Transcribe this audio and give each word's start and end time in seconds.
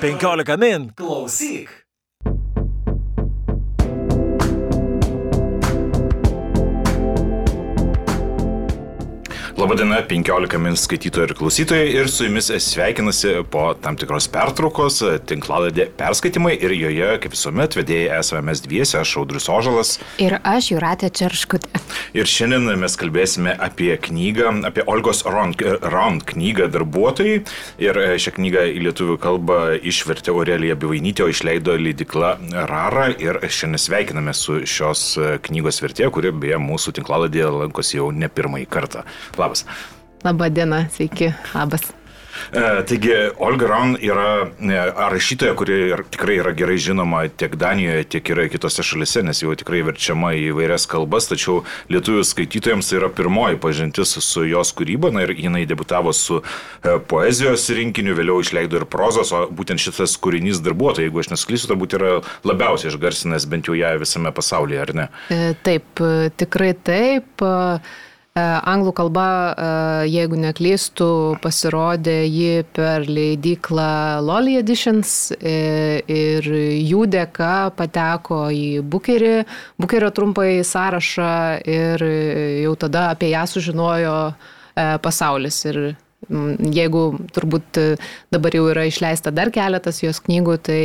15 0.00 0.56
min. 0.58 0.92
Klausyk. 0.96 1.83
Labadiena, 9.74 9.96
15 10.06 10.58
min 10.62 10.76
skaitytojai 10.78 11.26
ir 11.26 11.32
klausytojai 11.34 11.86
ir 11.98 12.06
su 12.06 12.28
jumis 12.28 12.46
sveikinasi 12.62 13.40
po 13.50 13.64
tam 13.82 13.96
tikros 13.98 14.28
pertraukos 14.30 15.00
tinklaladė 15.26 15.88
perskaitimai 15.98 16.52
ir 16.54 16.70
joje, 16.78 17.08
kaip 17.24 17.34
visuomet, 17.34 17.74
vedėjai 17.74 18.20
esame 18.20 18.44
mes 18.52 18.62
dviese, 18.62 19.00
aš 19.00 19.16
Audrius 19.18 19.48
Ožalas. 19.50 19.96
Ir 20.22 20.36
aš 20.46 20.68
Juratė 20.70 21.10
Čerškutė. 21.18 21.80
Ir 22.14 22.30
šiandien 22.30 22.70
mes 22.78 22.94
kalbėsime 23.00 23.56
apie 23.66 23.90
knygą, 23.98 24.52
apie 24.70 24.84
Olgos 24.86 25.24
Round, 25.26 25.58
Round 25.82 26.22
knygą 26.30 26.70
darbuotojai. 26.70 27.42
Ir 27.82 27.98
šią 28.22 28.34
knygą 28.38 28.62
į 28.76 28.78
lietuvių 28.86 29.18
kalbą 29.26 29.58
išvertė 29.82 30.30
Aurelija 30.36 30.78
Bivainytė, 30.78 31.26
o 31.26 31.34
išleido 31.34 31.74
leidikla 31.82 32.36
Rara. 32.70 33.08
Ir 33.18 33.42
šiandien 33.42 33.82
sveikiname 33.88 34.38
su 34.38 34.62
šios 34.62 35.18
knygos 35.50 35.82
vertėja, 35.82 36.14
kuri 36.14 36.30
beje 36.30 36.62
mūsų 36.62 36.94
tinklaladėje 37.00 37.50
lankosi 37.58 37.98
jau 37.98 38.12
ne 38.14 38.30
pirmąjį 38.30 38.70
kartą. 38.70 39.02
Labas 39.34 39.63
labas. 39.64 39.92
Labą 40.24 40.50
dieną, 40.50 40.84
sveiki, 40.90 41.32
labas. 41.54 41.92
E, 42.52 42.82
taigi, 42.82 43.12
Olga 43.38 43.66
Raun 43.66 43.96
yra 44.02 44.48
e, 44.58 44.92
rašytoja, 45.10 45.54
kuri 45.54 45.74
ir 45.92 46.02
tikrai 46.10 46.38
yra 46.40 46.50
gerai 46.56 46.78
žinoma 46.78 47.28
tiek 47.28 47.54
Danijoje, 47.56 48.04
tiek 48.04 48.30
ir 48.32 48.40
kitose 48.50 48.82
šalise, 48.82 49.22
nes 49.22 49.42
jau 49.42 49.54
tikrai 49.54 49.84
verčiama 49.86 50.32
į 50.34 50.48
vairias 50.56 50.88
kalbas, 50.90 51.28
tačiau 51.30 51.60
lietuvių 51.92 52.24
skaitytojams 52.26 52.88
tai 52.90 52.98
yra 52.98 53.10
pirmoji 53.14 53.60
pažintis 53.62 54.16
su 54.18 54.46
jos 54.48 54.72
kūryba, 54.74 55.12
na 55.14 55.26
ir 55.26 55.34
jinai 55.36 55.62
debutavo 55.68 56.12
su 56.12 56.40
e, 56.40 56.96
poezijos 56.98 57.68
rinkiniu, 57.70 58.16
vėliau 58.18 58.40
išleido 58.42 58.80
ir 58.80 58.88
prozos, 58.90 59.30
o 59.30 59.44
būtent 59.52 59.84
šitas 59.84 60.16
kūrinys 60.18 60.64
darbuotojai, 60.64 61.06
jeigu 61.06 61.22
aš 61.22 61.30
nesklysiu, 61.36 61.70
turbūt 61.70 61.94
yra 62.00 62.16
labiausiai 62.48 62.90
išgarsinęs 62.90 63.46
bent 63.46 63.70
jau 63.70 63.78
ją 63.78 63.94
visame 64.02 64.34
pasaulyje, 64.34 64.82
ar 64.88 64.94
ne? 64.96 65.06
Taip, 65.62 66.02
tikrai 66.40 66.72
taip. 66.74 67.46
E, 68.34 68.42
anglų 68.42 68.90
kalba, 68.98 69.24
e, 69.54 69.66
jeigu 70.10 70.34
neklystų, 70.42 71.06
pasirodė 71.38 72.16
ji 72.26 72.64
per 72.74 73.04
leidyklą 73.06 73.84
Lolly 74.26 74.56
Editions 74.58 75.12
e, 75.36 75.52
ir 76.10 76.48
jų 76.50 77.04
dėka 77.14 77.70
pateko 77.78 78.48
į 78.50 78.80
Bukerį, 78.90 79.36
Bukerio 79.78 80.10
trumpąjį 80.16 80.64
sąrašą 80.66 81.30
ir 81.76 82.02
jau 82.64 82.74
tada 82.82 83.04
apie 83.12 83.30
ją 83.30 83.44
sužinojo 83.52 84.16
pasaulis. 85.06 85.60
Ir 85.70 85.80
jeigu 86.74 87.04
turbūt 87.38 87.78
dabar 88.34 88.58
jau 88.58 88.66
yra 88.72 88.88
išleista 88.90 89.30
dar 89.30 89.54
keletas 89.54 90.02
jos 90.02 90.18
knygų, 90.26 90.58
tai 90.58 90.82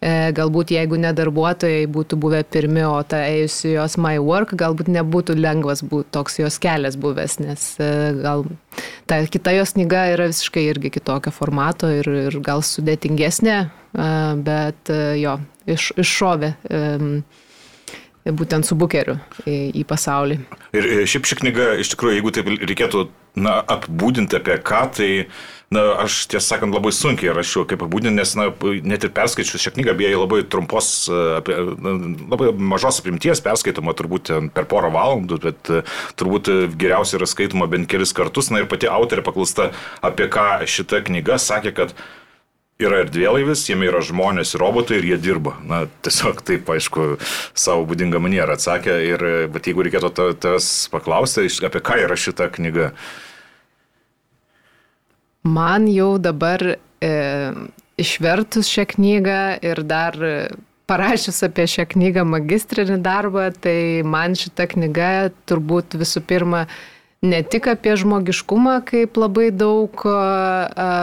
galbūt 0.00 0.72
jeigu 0.72 0.96
ne 0.96 1.10
darbuotojai 1.12 1.84
būtų 1.92 2.16
buvę 2.20 2.40
pirmi, 2.48 2.80
o 2.88 3.02
ta 3.04 3.20
ėjusi 3.28 3.74
jos 3.74 3.98
My 4.00 4.16
Work, 4.16 4.54
galbūt 4.56 4.88
nebūtų 4.88 5.36
lengvas 5.36 5.84
būt, 5.84 6.08
toks 6.16 6.38
jos 6.40 6.56
kelias 6.62 6.96
buvęs, 7.00 7.36
nes 7.44 7.66
e, 7.76 7.90
gal 8.22 8.46
ta 9.10 9.20
kita 9.28 9.52
jos 9.58 9.74
knyga 9.76 10.06
yra 10.14 10.30
visiškai 10.30 10.64
irgi 10.70 10.94
kitokio 10.96 11.34
formato 11.36 11.90
ir, 11.92 12.08
ir 12.30 12.40
gal 12.40 12.64
sudėtingesnė, 12.64 13.58
e, 13.68 14.08
bet 14.48 14.94
jo, 15.20 15.36
iš, 15.68 15.92
iššovė 16.00 16.54
būtent 18.24 18.68
su 18.68 18.76
bukeriu 18.78 19.16
į, 19.48 19.84
pasaulį. 19.88 20.40
Ir 20.76 20.90
šiaip 21.08 21.28
ši 21.28 21.40
knyga, 21.40 21.72
iš 21.80 21.94
tikrųjų, 21.94 22.18
jeigu 22.18 22.34
taip 22.36 22.50
reikėtų 22.52 23.06
na, 23.40 23.60
apibūdinti 23.70 24.36
apie 24.36 24.58
ką, 24.66 24.82
tai 24.96 25.08
na, 25.72 25.84
aš 26.02 26.24
tiesą 26.30 26.56
sakant 26.56 26.74
labai 26.74 26.92
sunkiai 26.94 27.32
rašiau 27.34 27.64
kaip 27.68 27.80
apibūdinti, 27.80 28.18
nes 28.18 28.34
na, 28.36 28.48
net 28.90 29.06
ir 29.06 29.12
perskaičius 29.16 29.64
šią 29.64 29.74
knygą, 29.76 29.96
beje, 29.98 30.18
labai 30.18 30.42
trumpos, 30.50 30.92
apie, 31.38 31.56
na, 31.80 31.96
labai 32.34 32.52
mažos 32.74 33.00
apimties 33.00 33.42
perskaitoma 33.44 33.94
turbūt 33.96 34.34
per 34.54 34.68
porą 34.70 34.92
valandų, 34.94 35.40
bet 35.46 35.72
turbūt 36.20 36.52
geriausia 36.80 37.20
yra 37.20 37.30
skaitoma 37.30 37.70
bent 37.70 37.88
kelis 37.90 38.12
kartus. 38.16 38.52
Na 38.52 38.62
ir 38.62 38.70
pati 38.70 38.90
autorė 38.90 39.24
paklausta, 39.26 39.70
apie 40.04 40.28
ką 40.32 40.66
šita 40.68 41.04
knyga 41.08 41.40
sakė, 41.40 41.76
kad 41.76 41.94
yra 42.80 43.02
erdvėlaivis, 43.04 43.66
jame 43.68 43.88
yra 43.90 44.02
žmonės 44.04 44.54
ir 44.54 44.62
robotai 44.64 45.00
ir 45.00 45.08
jie 45.12 45.18
dirba. 45.20 45.56
Na, 45.66 45.82
tiesiog 46.04 46.42
taip, 46.46 46.70
aišku, 46.72 47.08
savo 47.54 47.84
būdingą 47.90 48.20
manierą 48.22 48.56
atsakė. 48.56 48.96
Ir, 49.08 49.26
bet 49.52 49.68
jeigu 49.68 49.86
reikėtų 49.86 50.30
tas 50.42 50.70
paklausti, 50.92 51.48
apie 51.68 51.84
ką 51.84 52.00
yra 52.06 52.18
šita 52.18 52.50
knyga? 52.56 52.90
Man 55.48 55.86
jau 55.88 56.14
dabar 56.20 56.62
e, 56.68 57.12
išvertus 58.00 58.68
šią 58.68 58.88
knygą 58.94 59.40
ir 59.64 59.84
dar 59.88 60.18
parašius 60.90 61.44
apie 61.46 61.68
šią 61.70 61.86
knygą 61.92 62.24
magistrinį 62.26 62.98
darbą, 63.04 63.48
tai 63.62 64.02
man 64.06 64.34
šita 64.38 64.66
knyga 64.72 65.30
turbūt 65.48 65.94
visų 66.00 66.22
pirma 66.26 66.64
ne 67.22 67.42
tik 67.42 67.66
apie 67.68 67.96
žmogiškumą, 68.00 68.80
kaip 68.88 69.18
labai 69.20 69.50
daug 69.52 69.92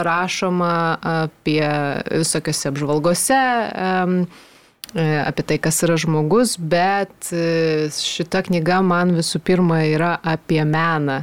rašoma 0.08 0.98
apie 1.02 1.70
visokiose 2.10 2.68
apžvalgose, 2.72 3.38
e, 3.38 5.06
apie 5.22 5.44
tai, 5.46 5.58
kas 5.62 5.78
yra 5.86 5.96
žmogus, 6.00 6.56
bet 6.58 7.30
e, 7.30 7.86
šita 7.94 8.42
knyga 8.48 8.82
man 8.82 9.14
visų 9.14 9.38
pirma 9.46 9.84
yra 9.86 10.16
apie 10.18 10.64
meną 10.66 11.22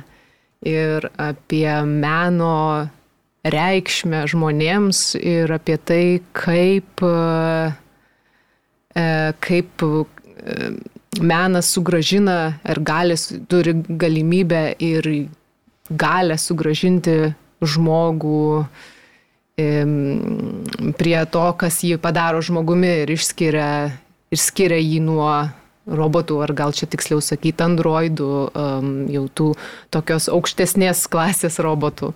ir 0.65 1.09
apie 1.19 1.75
meno 1.83 2.87
reikšmę 3.45 4.23
žmonėms 4.31 5.15
ir 5.19 5.51
apie 5.53 5.77
tai, 5.77 6.21
kaip, 6.33 7.03
e, 7.03 7.73
kaip 9.43 9.83
menas 11.21 11.69
sugražina 11.73 12.59
ir 12.67 12.81
galės, 12.85 13.29
turi 13.49 13.75
galimybę 13.87 14.75
ir 14.83 15.09
galę 15.89 16.37
sugražinti 16.41 17.33
žmogų 17.61 18.65
prie 20.99 21.19
to, 21.31 21.45
kas 21.59 21.77
jį 21.87 21.99
padaro 22.03 22.41
žmogumi 22.43 22.91
ir 23.05 23.13
išskiria, 23.15 23.69
išskiria 24.35 24.81
jį 24.81 24.99
nuo 25.05 25.29
robotų, 25.85 26.41
ar 26.43 26.51
gal 26.57 26.73
čia 26.75 26.89
tiksliau 26.89 27.21
sakyti, 27.23 27.63
androidų, 27.63 28.31
jau 29.13 29.25
tų 29.37 29.49
tokios 29.93 30.27
aukštesnės 30.33 31.05
klasės 31.11 31.61
robotų. 31.63 32.11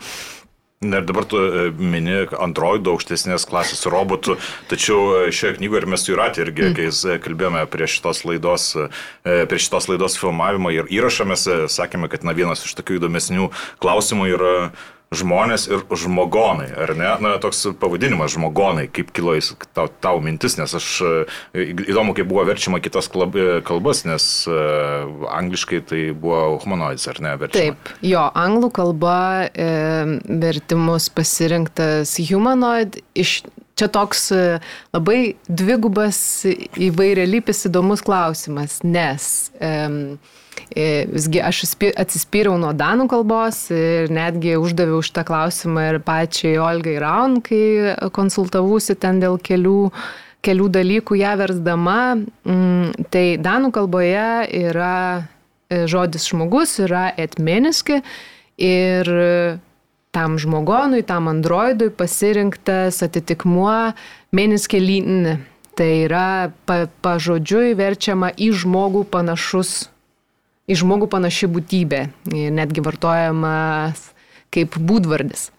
Ir 0.79 1.01
dabar 1.03 1.25
tu 1.27 1.35
e, 1.35 1.63
mini 1.75 2.21
Android 2.39 2.85
aukštesnės 2.87 3.43
klasės 3.49 3.81
robotų, 3.91 4.37
tačiau 4.71 4.99
e, 5.17 5.33
šioje 5.35 5.57
knygoje 5.57 5.81
ir 5.81 5.87
mes 5.91 6.05
su 6.05 6.13
Juratė 6.13 6.45
irgi, 6.45 6.69
mm. 6.69 6.77
kai 6.77 6.85
e, 6.87 7.17
kalbėjome 7.19 7.63
prie 7.67 7.89
šitos 7.91 8.23
laidos, 8.23 8.69
prie 9.27 9.59
šitos 9.59 9.89
laidos 9.91 10.15
filmavimo 10.21 10.71
ir 10.71 10.87
įrašą, 10.87 11.27
mes 11.27 11.43
sakėme, 11.75 12.07
kad 12.07 12.23
na, 12.23 12.31
vienas 12.31 12.63
iš 12.63 12.77
tokių 12.79 12.95
įdomesnių 13.01 13.49
klausimų 13.83 14.29
yra 14.37 14.53
žmonės 15.15 15.65
ir 15.71 15.83
žmogonai, 15.89 16.67
ar 16.77 16.93
ne? 16.97 17.09
Na, 17.23 17.31
toks 17.41 17.63
pavadinimas 17.81 18.35
žmogonai, 18.35 18.85
kaip 18.93 19.09
kilo 19.15 19.33
jis 19.37 19.55
tau, 19.73 19.87
tau 20.03 20.21
mintis, 20.21 20.57
nes 20.59 20.75
aš 20.77 20.89
įdomu, 21.57 22.13
kaip 22.17 22.29
buvo 22.29 22.45
verčiama 22.49 22.81
kitas 22.83 23.09
kalbas, 23.09 24.03
nes 24.05 24.25
uh, 24.49 25.09
angliškai 25.33 25.81
tai 25.89 26.01
buvo 26.13 26.59
humanoids, 26.61 27.07
ar 27.09 27.21
ne? 27.25 27.33
Verčiama. 27.41 27.73
Taip, 27.79 27.93
jo, 28.05 28.25
anglų 28.37 28.69
kalba 28.75 29.15
e, 29.49 29.69
vertimus 30.41 31.09
pasirinktas 31.13 32.17
humanoid 32.29 33.01
iš 33.17 33.41
Čia 33.79 33.87
toks 33.87 34.25
e, 34.35 34.39
labai 34.91 35.37
dvigubas 35.47 36.17
įvairialypis 36.43 37.69
įdomus 37.69 38.03
klausimas, 38.03 38.81
nes 38.83 39.29
um, 39.63 40.17
E, 40.17 40.48
visgi 41.09 41.41
aš 41.43 41.63
atsispyriau 41.89 42.57
nuo 42.61 42.71
danų 42.77 43.07
kalbos 43.11 43.65
ir 43.73 44.11
netgi 44.13 44.57
uždaviau 44.59 45.01
šitą 45.05 45.25
klausimą 45.27 45.85
ir 45.93 45.99
pačiai 46.05 46.57
Olgai 46.61 46.97
Raun, 47.01 47.39
kai 47.45 47.95
konsultavusi 48.15 48.97
ten 48.99 49.21
dėl 49.23 49.39
kelių, 49.41 49.91
kelių 50.45 50.67
dalykų 50.79 51.19
ją 51.19 51.35
versdama. 51.39 52.01
Mm, 52.47 53.07
tai 53.13 53.25
danų 53.41 53.73
kalboje 53.75 54.29
yra 54.63 54.97
e, 55.17 55.85
žodis 55.89 56.29
žmogus, 56.31 56.77
yra 56.85 57.09
etmeniski 57.17 58.01
ir 58.59 59.13
tam 60.11 60.39
žmogonui, 60.39 61.03
tam 61.05 61.29
androidui 61.29 61.89
pasirinktas 61.93 63.03
atitikmuo 63.05 63.93
meniskelynin. 64.35 65.45
Tai 65.79 65.89
yra 66.03 66.51
pa, 66.67 66.89
pažodžiui 67.05 67.71
verčiama 67.79 68.33
į 68.35 68.51
žmogų 68.63 69.05
panašus 69.13 69.87
į 70.69 70.77
žmogų 70.77 71.09
panaši 71.09 71.49
būtybė, 71.49 72.03
netgi 72.53 72.83
vartojamas 72.85 74.09
kaip 74.53 74.77
būdvardis. 74.77 75.49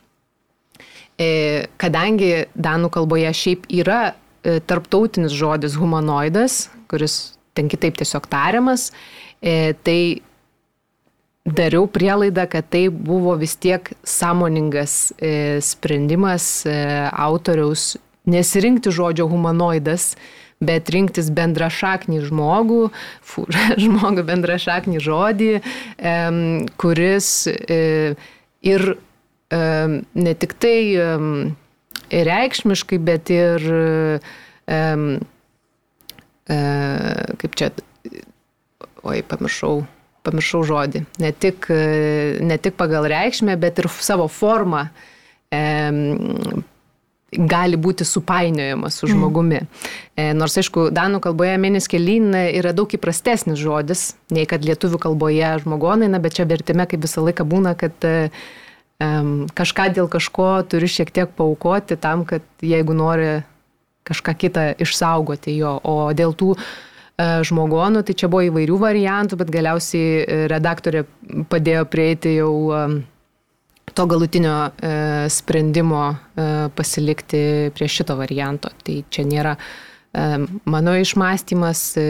E, 1.20 1.66
kadangi 1.80 2.46
danų 2.56 2.88
kalboje 2.94 3.30
šiaip 3.36 3.66
yra 3.82 4.00
e, 4.08 4.58
tarptautinis 4.64 5.34
žodis 5.36 5.76
humanoidas, 5.76 6.68
kuris 6.88 7.36
ten 7.56 7.68
kitaip 7.68 7.98
tiesiog 8.00 8.28
tariamas, 8.30 8.88
e, 9.42 9.74
tai 9.84 10.22
dariau 11.44 11.84
prielaidą, 11.90 12.46
kad 12.48 12.70
tai 12.72 12.86
buvo 12.88 13.34
vis 13.40 13.56
tiek 13.58 13.88
sąmoningas 14.06 15.12
sprendimas 15.64 16.46
autoriaus 16.68 17.96
nesirinkti 18.28 18.92
žodžio 18.94 19.26
humanoidas, 19.28 20.12
bet 20.60 20.90
rinktis 20.92 21.30
bendra 21.32 21.70
šaknį 21.72 22.20
žmogų, 22.28 22.90
fu, 23.24 23.46
žmogų 23.84 24.24
bendra 24.28 24.58
šaknį 24.60 25.00
žodį, 25.04 25.52
e, 25.60 26.16
kuris 26.80 27.30
e, 27.50 27.80
ir 28.62 28.86
e, 28.92 29.62
ne 30.26 30.34
tik 30.36 30.56
tai 30.60 30.76
e, 30.94 31.08
reikšmiškai, 32.10 32.98
bet 33.06 33.32
ir, 33.34 33.64
e, 34.66 34.82
e, 36.50 36.60
kaip 37.40 37.56
čia, 37.56 37.72
oi, 39.06 39.22
pamiršau 39.24 39.80
pamiršau 40.20 40.60
žodį, 40.68 41.00
ne 41.22 41.30
tik, 41.32 41.70
ne 42.44 42.56
tik 42.60 42.74
pagal 42.76 43.06
reikšmę, 43.08 43.54
bet 43.56 43.78
ir 43.80 43.88
savo 44.04 44.26
formą 44.28 44.82
e, 45.48 45.62
gali 47.30 47.78
būti 47.78 48.04
supainiojamas 48.06 48.96
su 49.00 49.08
žmogumi. 49.10 49.62
Mm. 50.16 50.38
Nors, 50.40 50.56
aišku, 50.60 50.88
danų 50.94 51.20
kalboje 51.24 51.54
mėneskelin 51.62 52.34
yra 52.58 52.74
daug 52.76 52.90
įprastesnis 52.90 53.60
žodis, 53.60 54.14
nei 54.34 54.48
kad 54.50 54.66
lietuvių 54.66 54.98
kalboje 55.02 55.52
žmogonaina, 55.62 56.20
bet 56.22 56.38
čia 56.38 56.48
vertime 56.50 56.86
kaip 56.90 57.06
visą 57.06 57.22
laiką 57.24 57.46
būna, 57.48 57.76
kad 57.78 57.94
um, 58.06 59.46
kažką 59.54 59.88
dėl 59.96 60.10
kažko 60.10 60.50
turi 60.70 60.90
šiek 60.90 61.14
tiek 61.14 61.32
paukoti 61.38 61.98
tam, 62.00 62.26
kad 62.28 62.44
jeigu 62.60 62.96
nori 62.98 63.40
kažką 64.10 64.34
kitą 64.34 64.68
išsaugoti 64.82 65.54
jo, 65.54 65.76
o 65.86 66.10
dėl 66.16 66.34
tų 66.34 66.54
uh, 66.56 66.68
žmogonų, 67.20 68.02
tai 68.06 68.16
čia 68.16 68.28
buvo 68.32 68.44
įvairių 68.48 68.76
variantų, 68.80 69.38
bet 69.40 69.52
galiausiai 69.52 70.46
redaktorė 70.50 71.04
padėjo 71.50 71.86
prieiti 71.90 72.36
jau 72.38 72.52
to 73.94 74.06
galutinio 74.06 74.70
e, 74.70 75.28
sprendimo 75.30 76.02
e, 76.10 76.68
pasilikti 76.74 77.70
prie 77.74 77.88
šito 77.88 78.16
varianto. 78.18 78.72
Tai 78.84 78.96
čia 79.10 79.26
nėra 79.28 79.54
e, 79.56 80.24
mano 80.70 80.96
išmąstymas, 81.00 81.84
e, 82.00 82.08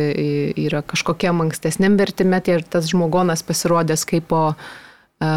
yra 0.67 0.83
kažkokiam 0.87 1.43
ankstesniam 1.47 1.99
vertime, 2.01 2.41
tai 2.45 2.59
ir 2.61 2.67
tas 2.69 2.89
žmogonas 2.93 3.45
pasirodęs 3.47 4.07
kaip 4.09 4.31
po, 4.31 4.43
e, 5.21 5.35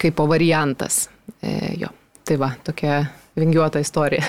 kaip 0.00 0.18
po 0.18 0.28
variantas. 0.30 1.08
E, 1.40 1.76
jo. 1.80 1.92
Tai 2.26 2.36
va, 2.38 2.52
tokia 2.62 3.02
vingiuota 3.38 3.80
istorija. 3.82 4.26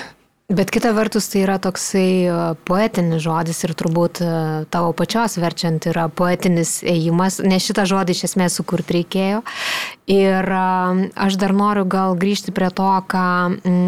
Bet 0.52 0.68
kita 0.68 0.90
vertus 0.92 1.30
tai 1.32 1.46
yra 1.46 1.54
toksai 1.56 2.08
e, 2.28 2.32
poetinis 2.68 3.22
žodis 3.24 3.62
ir 3.64 3.72
turbūt 3.78 4.18
e, 4.20 4.32
tavo 4.68 4.90
pačios 4.92 5.38
verčiant 5.40 5.86
yra 5.88 6.10
poetinis 6.12 6.82
ėjimas, 6.84 7.38
nes 7.40 7.64
šitą 7.64 7.86
žodį 7.88 8.12
iš 8.12 8.26
esmės 8.28 8.58
sukurti 8.60 8.98
reikėjo. 8.98 9.40
Ir 10.12 10.52
e, 10.52 10.66
aš 11.24 11.38
dar 11.40 11.56
noriu 11.56 11.86
gal 11.88 12.18
grįžti 12.20 12.52
prie 12.52 12.68
to, 12.68 12.90
ką 13.08 13.24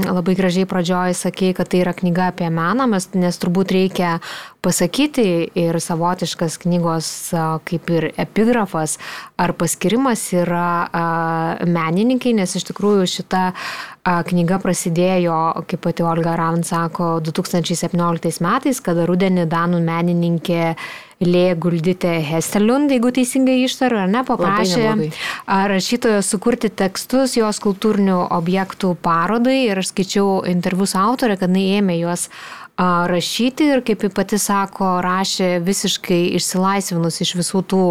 labai 0.08 0.36
gražiai 0.38 0.64
pradžioj 0.70 1.12
sakei, 1.20 1.52
kad 1.52 1.68
tai 1.68 1.82
yra 1.84 1.92
knyga 1.92 2.30
apie 2.32 2.48
meną, 2.48 2.88
nes 3.12 3.40
turbūt 3.42 3.74
reikia 3.76 4.16
pasakyti 4.64 5.26
ir 5.60 5.76
savotiškas 5.76 6.56
knygos 6.62 7.08
kaip 7.68 7.90
ir 7.92 8.06
epigrafas 8.16 8.96
ar 9.36 9.52
paskirimas 9.52 10.22
yra 10.32 11.58
menininkai, 11.68 12.32
nes 12.40 12.56
iš 12.56 12.64
tikrųjų 12.70 13.10
šita 13.18 13.50
knyga 14.04 14.58
prasidėjo, 14.60 15.64
kaip 15.68 15.80
pati 15.86 16.04
Olga 16.04 16.34
Ravn 16.36 16.64
sako, 16.66 17.18
2017 17.24 18.42
metais, 18.44 18.80
kada 18.84 19.06
rudenį 19.08 19.46
Danų 19.48 19.80
menininkė 19.84 20.74
Lė 21.24 21.54
Gulditė 21.56 22.18
Hestelund, 22.26 22.92
jeigu 22.92 23.12
teisingai 23.14 23.62
ištariu, 23.64 24.02
ar 24.02 24.10
ne, 24.12 24.20
paprašė 24.28 24.90
rašytojo 25.72 26.20
sukurti 26.26 26.68
tekstus 26.68 27.38
jos 27.38 27.62
kultūrinių 27.64 28.18
objektų 28.34 28.92
parodai. 29.00 29.62
Ir 29.70 29.80
aš 29.80 29.94
skaičiau 29.94 30.42
interviu 30.52 30.88
su 30.90 31.00
autorė, 31.00 31.38
kad 31.40 31.56
jis 31.56 31.78
ėmė 31.78 31.96
juos 32.02 32.28
rašyti 32.78 33.70
ir, 33.76 33.82
kaip 33.86 34.02
ji 34.02 34.10
pati 34.14 34.38
sako, 34.38 34.98
rašė 35.04 35.58
visiškai 35.64 36.34
išsilaisvinus 36.38 37.20
iš 37.22 37.34
visų 37.38 37.64
tų, 37.70 37.84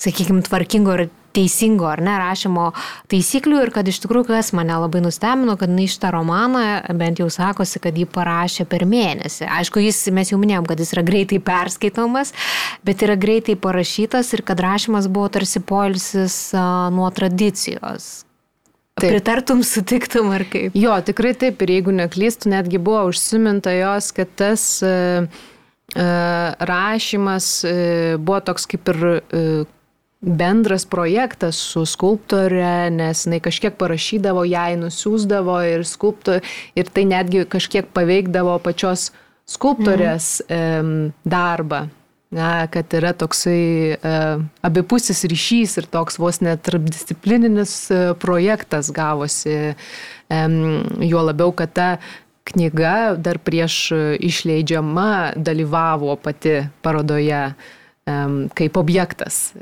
sakykime, 0.00 0.44
tvarkingo 0.46 0.96
ir 0.96 1.08
teisingo 1.32 1.86
ar 1.86 2.00
ne 2.02 2.16
rašymo 2.18 2.70
taisyklių 3.10 3.60
ir 3.64 3.72
kad 3.74 3.88
iš 3.88 4.00
tikrųjų 4.02 4.30
kas 4.32 4.52
mane 4.56 4.74
labai 4.82 5.02
nustebino, 5.04 5.56
kad 5.60 5.70
na 5.70 5.86
šitą 5.86 6.12
romaną 6.14 6.64
bent 6.98 7.22
jau 7.22 7.28
sakosi, 7.30 7.78
kad 7.82 7.96
jį 7.96 8.08
parašė 8.10 8.66
per 8.70 8.86
mėnesį. 8.88 9.46
Aišku, 9.60 9.82
jis, 9.84 10.02
mes 10.14 10.32
jau 10.32 10.40
minėjom, 10.42 10.66
kad 10.66 10.80
jis 10.82 10.94
yra 10.96 11.04
greitai 11.06 11.38
perskaitomas, 11.44 12.34
bet 12.86 13.04
yra 13.06 13.18
greitai 13.20 13.54
parašytas 13.60 14.32
ir 14.34 14.42
kad 14.46 14.62
rašymas 14.64 15.06
buvo 15.10 15.28
tarsi 15.30 15.62
poilsis 15.62 16.40
nuo 16.96 17.12
tradicijos. 17.14 18.24
Taip. 19.00 19.14
Pritartum, 19.14 19.64
sutiktum 19.64 20.30
ar 20.34 20.44
kaip? 20.50 20.76
Jo, 20.76 20.98
tikrai 21.04 21.32
taip. 21.38 21.62
Ir 21.64 21.74
jeigu 21.78 21.94
neklystų, 21.96 22.52
netgi 22.52 22.80
buvo 22.82 23.06
užsiminta 23.08 23.72
jos, 23.72 24.10
kad 24.16 24.32
tas 24.36 24.64
uh, 24.84 25.24
uh, 25.24 26.66
rašymas 26.70 27.52
uh, 27.64 28.16
buvo 28.20 28.42
toks 28.50 28.68
kaip 28.70 28.92
ir 28.92 29.04
bendras 30.20 30.84
projektas 30.84 31.56
su 31.56 31.86
skulptorė, 31.88 32.90
nes 32.92 33.24
jinai 33.24 33.40
kažkiek 33.40 33.76
parašydavo, 33.80 34.44
jai 34.44 34.74
nusiųsdavo 34.80 35.56
ir 35.70 35.86
skulptor, 35.88 36.44
ir 36.76 36.92
tai 36.92 37.06
netgi 37.08 37.46
kažkiek 37.48 37.88
paveikdavo 37.96 38.58
pačios 38.64 39.10
skulptorės 39.48 40.38
um, 40.46 41.10
darbą. 41.24 41.86
Na, 42.30 42.66
kad 42.70 42.92
yra 42.94 43.10
toksai 43.18 43.96
uh, 43.98 44.42
abipusis 44.62 45.24
ryšys 45.26 45.72
ir 45.80 45.88
toks 45.90 46.20
vos 46.22 46.38
net 46.38 46.62
tarpdisciplininis 46.62 47.72
uh, 47.90 48.12
projektas 48.22 48.92
gavosi. 48.94 49.74
Um, 50.30 50.84
juo 51.02 51.24
labiau, 51.26 51.50
kad 51.50 51.74
ta 51.74 51.88
knyga 52.46 53.16
dar 53.18 53.40
prieš 53.42 53.90
išleidžiama 54.22 55.34
dalyvavo 55.42 56.14
pati 56.22 56.60
parodoje. 56.86 57.42
Kaip 58.56 58.76
objektas. 58.80 59.52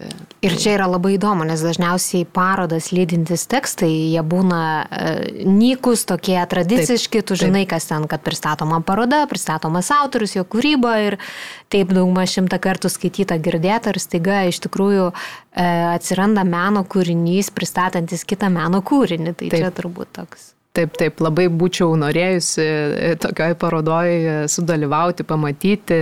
Ir 0.44 0.54
čia 0.60 0.74
yra 0.76 0.86
labai 0.90 1.16
įdomu, 1.16 1.46
nes 1.48 1.62
dažniausiai 1.64 2.26
parodas 2.30 2.90
lydintis 2.94 3.46
tekstai, 3.50 3.90
jie 4.12 4.22
būna 4.26 4.60
e, 4.60 5.12
nykus, 5.46 6.04
tokie 6.08 6.38
tradiciški, 6.50 7.20
taip, 7.20 7.28
tu 7.30 7.38
žinai, 7.38 7.64
taip. 7.64 7.72
kas 7.74 7.88
ten, 7.90 8.06
kad 8.10 8.22
pristatoma 8.26 8.80
paroda, 8.86 9.24
pristatomas 9.30 9.90
autorius, 9.94 10.36
jo 10.38 10.44
kūryba 10.48 10.94
ir 11.06 11.18
taip 11.72 11.94
daugma 11.96 12.26
šimtą 12.28 12.60
kartų 12.62 12.90
skaityta, 12.92 13.38
girdėta 13.42 13.94
ir 13.94 14.02
staiga 14.02 14.42
iš 14.50 14.60
tikrųjų 14.66 15.08
e, 15.10 15.16
atsiranda 15.94 16.46
meno 16.48 16.84
kūrinys 16.88 17.50
pristatantis 17.54 18.26
kitą 18.28 18.52
meno 18.54 18.82
kūrinį. 18.84 19.34
Tai 19.34 19.50
taip. 19.50 19.64
čia 19.64 19.74
turbūt 19.74 20.14
toks. 20.20 20.52
Taip, 20.76 20.92
taip, 21.00 21.18
labai 21.24 21.48
būčiau 21.50 21.96
norėjusi 21.98 22.62
e, 22.62 23.14
tokioj 23.18 23.56
parodoj 23.58 24.46
sudalyvauti, 24.52 25.26
pamatyti 25.26 25.98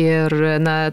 Ir, 0.00 0.34
na, 0.58 0.90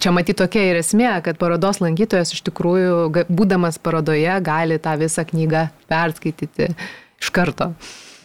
čia 0.00 0.12
matyti 0.16 0.38
tokia 0.40 0.62
ir 0.70 0.78
esmė, 0.80 1.10
kad 1.24 1.36
parodos 1.40 1.82
lankytojas 1.84 2.32
iš 2.32 2.40
tikrųjų, 2.46 3.26
būdamas 3.28 3.76
parodoje, 3.84 4.30
gali 4.44 4.78
tą 4.80 4.94
visą 4.96 5.26
knygą 5.28 5.66
perskaityti 5.92 6.70
iš 7.20 7.32
karto. 7.36 7.74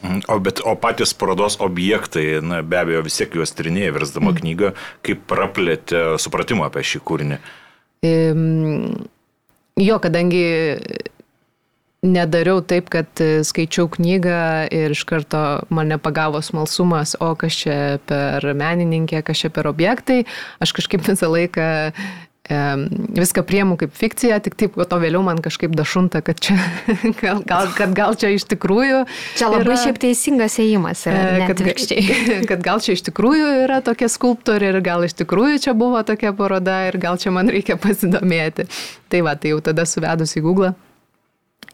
Mhm. 0.04 0.22
O, 0.32 0.38
bet, 0.44 0.62
o 0.64 0.76
patys 0.80 1.14
parodos 1.16 1.58
objektai, 1.64 2.40
na, 2.44 2.62
be 2.64 2.80
abejo, 2.80 3.04
vis 3.04 3.20
tiek 3.20 3.36
juos 3.40 3.56
trinėjai, 3.56 3.92
versdama 3.96 4.32
mm. 4.32 4.40
knygą, 4.40 4.72
kaip 5.08 5.24
praplėtė 5.32 6.04
supratimą 6.20 6.68
apie 6.68 6.84
šį 6.88 7.04
kūrinį. 7.08 7.40
Jo, 9.84 10.00
kadangi 10.04 10.44
nedariau 12.04 12.60
taip, 12.66 12.92
kad 12.94 13.24
e, 13.24 13.44
skaičiau 13.48 13.88
knygą 13.92 14.42
ir 14.76 14.94
iš 14.94 15.06
karto 15.08 15.64
mane 15.74 15.98
pagavo 16.02 16.42
smalsumas, 16.44 17.16
o 17.24 17.32
kas 17.40 17.64
čia 17.64 17.78
per 18.10 18.46
menininkė, 18.60 19.24
kas 19.26 19.46
čia 19.46 19.54
per 19.54 19.72
objektai. 19.72 20.24
Aš 20.64 20.76
kažkaip 20.76 21.08
visą 21.08 21.32
laiką 21.32 21.72
viską 23.16 23.44
priemu 23.44 23.78
kaip 23.78 23.94
fikciją, 23.96 24.40
tik 24.44 24.56
taip, 24.60 24.76
o 24.76 24.84
to 24.84 24.98
vėliau 25.00 25.24
man 25.24 25.40
kažkaip 25.40 25.72
dašunta, 25.80 26.20
kad, 26.22 26.40
čia, 26.44 26.58
gal, 27.22 27.40
gal, 27.48 27.70
kad 27.72 27.94
gal 27.96 28.18
čia 28.20 28.34
iš 28.36 28.44
tikrųjų. 28.52 29.06
Čia 29.40 29.48
labai 29.48 29.64
yra, 29.64 29.78
šiaip 29.80 30.00
teisingas 30.04 30.60
ėjimas 30.60 31.06
yra. 31.08 31.24
E, 31.40 31.48
kad, 31.48 31.64
kad 32.52 32.66
gal 32.66 32.84
čia 32.84 32.98
iš 32.98 33.06
tikrųjų 33.08 33.64
yra 33.64 33.80
tokia 33.86 34.12
skulptorė 34.12 34.74
ir 34.74 34.82
gal 34.84 35.08
iš 35.08 35.16
tikrųjų 35.24 35.64
čia 35.64 35.74
buvo 35.78 36.04
tokia 36.04 36.36
paroda 36.36 36.82
ir 36.90 37.00
gal 37.00 37.16
čia 37.16 37.32
man 37.32 37.48
reikia 37.48 37.80
pasidomėti. 37.80 38.68
Tai 39.08 39.24
va, 39.24 39.38
tai 39.40 39.56
jau 39.56 39.64
tada 39.64 39.88
suvedus 39.88 40.36
į 40.36 40.44
Google 40.44 40.76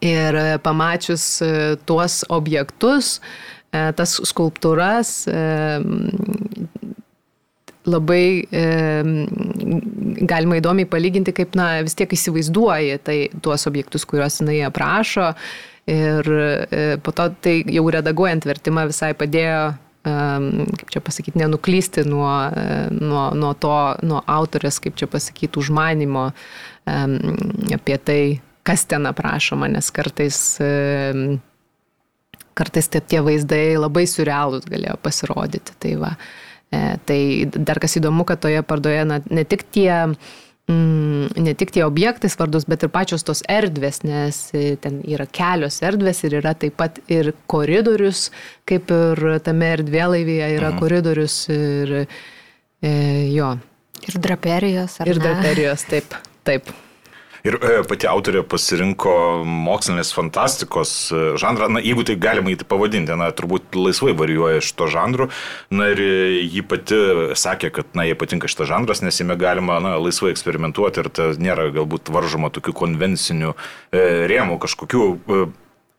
Ir 0.00 0.36
e, 0.40 0.58
pamačius 0.64 1.24
e, 1.44 1.52
tuos 1.84 2.22
objektus, 2.32 3.18
e, 3.68 3.90
tas 3.92 4.16
skulptūras, 4.30 5.10
labai 7.88 8.24
e, 8.52 8.64
galima 10.28 10.58
įdomiai 10.60 10.88
palyginti, 10.90 11.34
kaip, 11.36 11.56
na, 11.58 11.72
vis 11.84 11.96
tiek 11.98 12.10
įsivaizduoji 12.12 12.98
tai, 13.06 13.18
tuos 13.44 13.66
objektus, 13.70 14.06
kuriuos 14.08 14.40
jinai 14.42 14.60
aprašo. 14.68 15.30
Ir 15.90 16.32
e, 16.32 16.82
po 17.02 17.14
to 17.16 17.30
tai 17.42 17.60
jau 17.72 17.86
redaguojant 17.92 18.44
vertimą 18.46 18.86
visai 18.90 19.14
padėjo, 19.18 19.62
e, 20.04 20.18
kaip 20.82 20.92
čia 20.92 21.02
pasakyti, 21.04 21.40
nenuklysti 21.40 22.04
nuo, 22.08 22.34
nuo, 23.00 23.24
nuo 23.36 23.54
to, 23.60 23.78
nuo 24.06 24.20
autorės, 24.28 24.80
kaip 24.84 25.00
čia 25.00 25.08
pasakyti, 25.10 25.56
užmanimo 25.60 26.28
e, 26.30 27.00
apie 27.76 27.98
tai, 28.04 28.22
kas 28.70 28.86
ten 28.86 29.08
aprašoma, 29.10 29.66
nes 29.70 29.90
kartais, 29.90 30.38
kartais 32.54 32.90
tie 32.94 33.22
vaizdai 33.26 33.64
labai 33.80 34.06
surrealūs 34.06 34.68
galėjo 34.70 34.94
pasirodyti. 35.02 35.74
Tai, 35.82 35.96
va, 36.04 36.12
e, 36.70 36.82
tai 37.08 37.20
dar 37.56 37.80
kas 37.82 37.98
įdomu, 37.98 38.26
kad 38.28 38.42
toje 38.44 38.62
parodoje 38.62 39.02
na, 39.08 39.18
ne 39.30 39.44
tik 39.48 39.64
tie 39.74 39.90
mm, 40.70 41.40
ne 41.42 41.54
tik 41.58 41.72
tie 41.74 41.82
objektai 41.86 42.30
svarbus, 42.30 42.68
bet 42.70 42.86
ir 42.86 42.92
pačios 42.94 43.26
tos 43.26 43.42
erdvės, 43.50 44.04
nes 44.06 44.38
e, 44.54 44.76
ten 44.82 45.00
yra 45.02 45.26
kelios 45.26 45.80
erdvės 45.86 46.22
ir 46.28 46.38
yra 46.42 46.54
taip 46.54 46.78
pat 46.78 47.00
ir 47.10 47.32
koridorius, 47.50 48.28
kaip 48.70 48.94
ir 48.94 49.24
tame 49.46 49.72
erdvėlaivyje 49.78 50.52
yra 50.60 50.70
mhm. 50.70 50.78
koridorius 50.84 51.40
ir 51.50 51.96
e, 52.04 52.94
jo. 53.34 53.56
Ir 54.06 54.22
draperijos. 54.22 55.00
Ir 55.02 55.18
ne? 55.18 55.26
draperijos, 55.26 55.88
taip, 55.90 56.14
taip. 56.46 56.70
Ir 57.46 57.56
e, 57.56 57.70
pati 57.88 58.08
autorė 58.10 58.42
pasirinko 58.44 59.12
mokslinės 59.48 60.12
fantastikos 60.16 60.92
e, 61.12 61.20
žanrą, 61.40 61.70
na, 61.72 61.82
jeigu 61.84 62.04
tai 62.08 62.18
galima 62.20 62.52
įti 62.52 62.66
pavadinti, 62.68 63.16
na, 63.16 63.30
turbūt 63.36 63.78
laisvai 63.78 64.12
varijuoja 64.18 64.60
iš 64.60 64.72
to 64.76 64.90
žanrų. 64.92 65.30
Na 65.72 65.90
ir 65.94 66.02
e, 66.04 66.10
ji 66.44 66.64
pati 66.68 67.00
sakė, 67.38 67.72
kad, 67.80 67.90
na, 67.96 68.04
jai 68.08 68.18
patinka 68.20 68.50
šitas 68.50 68.68
žanras, 68.72 69.00
nes 69.04 69.22
jame 69.22 69.38
galima, 69.40 69.80
na, 69.84 69.96
laisvai 70.02 70.34
eksperimentuoti 70.34 71.04
ir 71.04 71.10
tai 71.16 71.32
nėra 71.40 71.70
galbūt 71.74 72.12
varžoma 72.12 72.52
tokių 72.52 72.76
konvencinių 72.82 73.54
e, 73.56 74.06
rėmų 74.30 74.60
kažkokių. 74.66 75.08
E, 75.16 75.42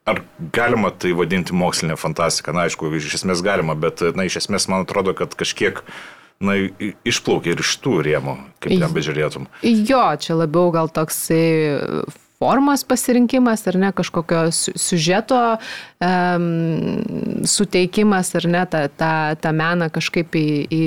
Ar 0.10 0.18
galima 0.50 0.90
tai 0.90 1.12
vadinti 1.14 1.54
mokslinė 1.54 1.94
fantastika? 1.94 2.56
Na, 2.58 2.64
aišku, 2.66 2.90
iš 2.98 3.20
esmės 3.20 3.44
galima, 3.46 3.76
bet, 3.78 4.02
na, 4.18 4.26
iš 4.26 4.40
esmės 4.40 4.66
man 4.66 4.82
atrodo, 4.82 5.14
kad 5.14 5.36
kažkiek 5.38 5.78
uh, 5.78 6.00
na, 6.42 6.58
išplaukia 7.08 7.56
ir 7.56 7.64
iš 7.64 7.76
tų 7.84 8.00
rėmų, 8.08 8.36
kaip 8.64 8.76
ten 8.82 8.98
bežiūrėtum. 8.98 9.48
Jo, 9.64 10.04
čia 10.22 10.38
labiau 10.40 10.74
gal 10.74 10.92
toksai 10.94 11.46
formos 12.42 12.84
pasirinkimas 12.90 13.68
ar 13.70 13.78
ne 13.78 13.92
kažkokio 13.94 14.48
siužeto 14.54 15.42
um, 16.02 16.48
suteikimas 17.46 18.34
ar 18.40 18.48
ne 18.50 18.64
tą, 18.66 18.88
tą, 18.98 19.14
tą 19.44 19.54
meną 19.54 19.92
kažkaip 19.94 20.38
į, 20.38 20.48
į 20.66 20.86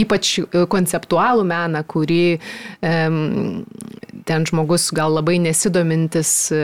ypač 0.00 0.38
e, 0.40 0.64
konceptualų 0.70 1.44
meną, 1.48 1.84
kurį 1.88 2.24
ten 4.24 4.46
žmogus 4.48 4.88
gal 4.96 5.14
labai 5.18 5.36
nesidomintis 5.42 6.30
e, 6.54 6.62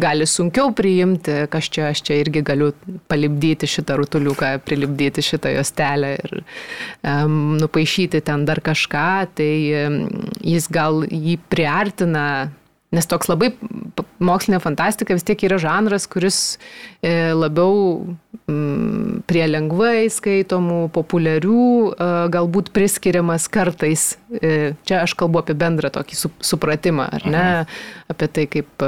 gali 0.00 0.26
sunkiau 0.28 0.72
priimti, 0.76 1.44
kas 1.52 1.68
čia 1.72 1.90
aš 1.92 2.02
čia 2.06 2.18
irgi 2.22 2.42
galiu 2.46 2.70
palibdyti 3.10 3.68
šitą 3.70 3.98
rutuliuką, 4.00 4.54
prilipdyti 4.64 5.24
šitą 5.24 5.52
jostelę 5.58 6.14
ir 6.16 6.36
e, 6.40 7.16
nupaišyti 7.60 8.22
ten 8.24 8.46
dar 8.48 8.62
kažką, 8.64 9.08
tai 9.36 9.52
jis 10.44 10.68
gal 10.72 11.04
jį 11.08 11.38
priartina 11.52 12.26
Nes 12.94 13.08
toks 13.10 13.26
labai 13.30 13.50
mokslinė 14.22 14.60
fantastika 14.62 15.16
vis 15.16 15.26
tiek 15.26 15.42
yra 15.46 15.58
žanras, 15.62 16.06
kuris 16.10 16.38
e, 17.02 17.32
labiau 17.34 18.14
mm, 18.46 19.24
prie 19.28 19.44
lengvai 19.50 20.06
skaitomų, 20.12 20.88
populiarių, 20.94 21.66
e, 21.90 22.08
galbūt 22.34 22.72
priskiriamas 22.76 23.48
kartais. 23.52 24.14
E, 24.38 24.74
čia 24.86 25.02
aš 25.04 25.16
kalbu 25.18 25.42
apie 25.42 25.58
bendrą 25.58 25.92
tokį 25.94 26.20
supratimą, 26.44 27.08
ar 27.18 27.28
ne? 27.28 27.44
Aha. 27.44 27.68
Apie 28.14 28.30
tai, 28.30 28.48
kaip 28.50 28.86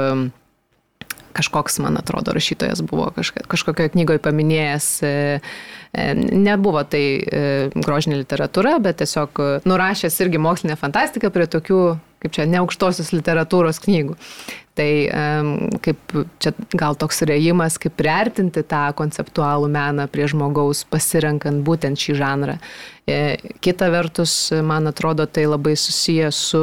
kažkoks, 1.37 1.77
man 1.83 1.99
atrodo, 1.99 2.33
rašytojas 2.33 2.81
buvo 2.87 3.11
kažkokioje 3.13 3.91
knygoje 3.93 4.21
paminėjęs, 4.25 4.87
nebuvo 6.33 6.81
tai 6.89 7.03
grožinė 7.77 8.17
literatūra, 8.23 8.79
bet 8.81 8.97
tiesiog 9.03 9.37
nurašęs 9.69 10.17
irgi 10.25 10.41
mokslinę 10.41 10.79
fantastiką 10.81 11.29
prie 11.33 11.45
tokių 11.53 11.81
kaip 12.23 12.33
čia, 12.35 12.47
neaukštosios 12.49 13.13
literatūros 13.15 13.81
knygų. 13.83 14.17
Tai 14.77 14.91
kaip 15.81 16.13
čia 16.43 16.51
gal 16.77 16.97
toks 17.01 17.23
reimas, 17.25 17.79
kaip 17.81 17.95
priartinti 17.97 18.61
tą 18.69 18.83
konceptualų 18.97 19.71
meną 19.73 20.05
prie 20.11 20.27
žmogaus, 20.29 20.83
pasirenkant 20.85 21.63
būtent 21.65 21.97
šį 21.97 22.17
žanrą. 22.19 22.59
E, 23.09 23.37
kita 23.63 23.89
vertus, 23.89 24.35
man 24.61 24.91
atrodo, 24.91 25.25
tai 25.25 25.47
labai 25.49 25.73
susijęs 25.79 26.43
su 26.51 26.61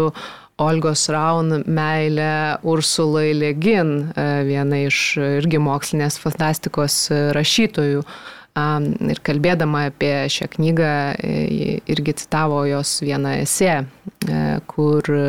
Olgos 0.62 1.08
Raun 1.10 1.64
meilė 1.66 2.62
Ursulai 2.62 3.32
Legin, 3.34 4.12
e, 4.14 4.28
viena 4.46 4.84
iš 4.84 5.16
irgi 5.40 5.58
mokslinės 5.58 6.20
fantastikos 6.22 7.08
rašytojų. 7.34 8.06
Ir 8.54 9.18
kalbėdama 9.26 9.88
apie 9.88 10.12
šią 10.30 10.46
knygą, 10.52 10.90
e, 11.18 11.78
irgi 11.90 12.12
citavo 12.20 12.60
jos 12.68 13.00
vieną 13.02 13.32
esė, 13.42 13.80
e, 13.82 14.42
kur 14.70 15.10
e, 15.10 15.24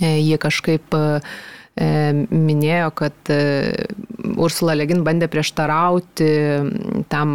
jie 0.00 0.36
kažkaip 0.36 0.92
minėjo, 1.76 2.88
kad 2.96 3.30
Ursula 4.40 4.72
Legin 4.76 5.02
bandė 5.04 5.26
prieštarauti 5.28 6.28
tam, 7.12 7.34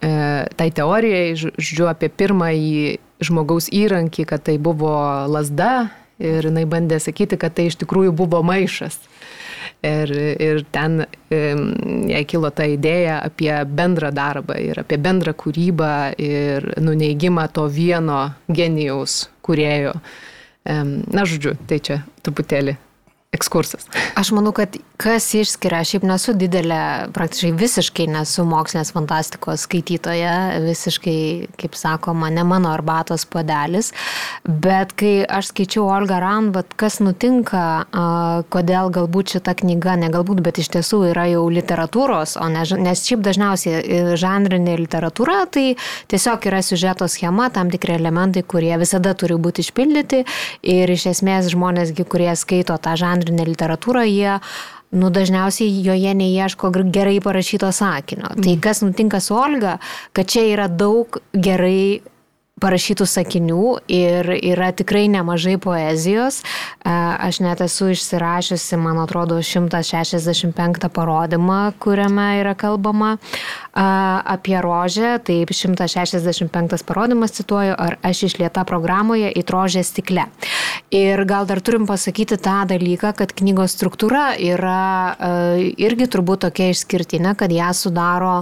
tai 0.00 0.68
teorijai, 0.72 1.34
žodžiu, 1.36 1.84
apie 1.90 2.08
pirmąjį 2.08 2.94
žmogaus 3.20 3.68
įrankį, 3.68 4.24
kad 4.32 4.46
tai 4.48 4.56
buvo 4.56 4.94
lasda 5.28 5.90
ir 6.16 6.48
jinai 6.48 6.64
bandė 6.64 7.02
sakyti, 7.04 7.36
kad 7.36 7.52
tai 7.56 7.68
iš 7.68 7.76
tikrųjų 7.84 8.16
buvo 8.16 8.40
maišas. 8.40 8.96
Ir, 9.86 10.12
ir 10.40 10.62
ten 10.72 11.04
jai 11.30 12.24
kilo 12.28 12.50
ta 12.54 12.66
idėja 12.68 13.20
apie 13.26 13.52
bendrą 13.66 14.10
darbą 14.14 14.58
ir 14.60 14.82
apie 14.82 14.98
bendrą 15.00 15.34
kūrybą 15.38 15.94
ir 16.18 16.68
nuneigimą 16.80 17.48
to 17.54 17.66
vieno 17.70 18.22
genijaus 18.48 19.22
kurėjo. 19.46 19.96
Na, 20.70 21.24
žodžiu, 21.24 21.56
tai 21.66 21.80
čia 21.80 22.02
truputėlį 22.24 22.76
ekskursas. 23.30 23.86
Aš 24.18 24.32
manau, 24.34 24.50
kad 24.50 24.74
kas 24.98 25.28
išskiria, 25.38 25.84
šiaip 25.86 26.02
nesu 26.04 26.32
didelė, 26.34 27.10
praktiškai 27.14 27.52
visiškai 27.56 28.06
nesu 28.10 28.42
mokslinės 28.44 28.90
fantastikos 28.90 29.62
skaitytoja, 29.68 30.32
visiškai, 30.64 31.20
kaip 31.60 31.78
sakoma, 31.78 32.26
ne 32.34 32.42
mano 32.44 32.72
arbatos 32.74 33.24
padelis, 33.30 33.92
bet 34.42 34.96
kai 34.98 35.12
aš 35.22 35.52
skaičiau 35.52 35.86
Olga 35.94 36.18
Ran, 36.20 36.50
bet 36.56 36.74
kas 36.80 36.98
nutinka, 37.00 37.62
kodėl 38.50 38.90
galbūt 38.98 39.36
šita 39.36 39.54
knyga, 39.62 39.94
ne 40.02 40.10
galbūt, 40.10 40.42
bet 40.42 40.58
iš 40.58 40.72
tiesų 40.74 41.04
yra 41.12 41.28
jau 41.30 41.46
literatūros, 41.54 42.34
ne, 42.50 42.66
nes 42.82 43.04
šiaip 43.06 43.22
dažniausiai 43.28 44.18
žanrinė 44.20 44.74
literatūra, 44.82 45.44
tai 45.54 45.76
tiesiog 46.10 46.50
yra 46.50 46.64
siužeto 46.66 47.06
schema, 47.08 47.46
tam 47.54 47.70
tikri 47.70 47.94
elementai, 47.94 48.42
kurie 48.42 48.74
visada 48.82 49.14
turi 49.14 49.38
būti 49.38 49.62
išpildyti 49.62 50.24
ir 50.74 50.96
iš 50.98 51.08
esmės 51.14 51.54
žmonėsgi, 51.54 52.10
kurie 52.10 52.34
skaito 52.34 52.74
tą 52.82 52.98
žanrinę, 52.98 53.19
žanrinę 53.20 53.44
literatūrą, 53.44 54.04
jie 54.08 54.38
nu, 54.92 55.10
dažniausiai 55.10 55.82
joje 55.84 56.14
neieško 56.14 56.70
gerai 56.90 57.20
parašyto 57.20 57.70
sakinio. 57.72 58.32
Tai. 58.34 58.42
Tai 58.44 58.56
kas 58.60 58.82
nutinka 58.82 59.20
su 59.20 59.36
Olga, 59.36 59.78
kad 60.12 60.26
čia 60.26 60.46
yra 60.50 60.68
daug 60.68 61.20
gerai 61.32 62.00
parašytų 62.60 63.06
sakinių 63.08 63.64
ir 63.90 64.28
yra 64.36 64.70
tikrai 64.76 65.06
nemažai 65.12 65.56
poezijos. 65.60 66.42
Aš 66.84 67.40
net 67.44 67.62
esu 67.64 67.90
išsirašiusi, 67.94 68.78
man 68.80 69.00
atrodo, 69.02 69.40
165 69.44 70.88
parodymą, 70.94 71.60
kuriame 71.82 72.28
yra 72.40 72.54
kalbama 72.58 73.16
apie 73.74 74.56
rožę. 74.62 75.16
Taip, 75.24 75.52
165 75.56 76.86
parodymas 76.86 77.36
cituoju, 77.40 77.74
ar 77.76 77.98
aš 78.06 78.24
išlieta 78.30 78.64
programoje 78.68 79.32
į 79.32 79.44
rožę 79.50 79.84
stikle. 79.86 80.28
Ir 80.94 81.24
gal 81.28 81.46
dar 81.46 81.60
turim 81.64 81.86
pasakyti 81.88 82.38
tą 82.40 82.62
dalyką, 82.70 83.14
kad 83.18 83.34
knygos 83.36 83.76
struktūra 83.76 84.32
yra 84.38 85.16
irgi 85.78 86.10
turbūt 86.10 86.46
tokia 86.48 86.70
išskirtinė, 86.74 87.36
kad 87.38 87.52
ją 87.54 87.70
sudaro 87.76 88.40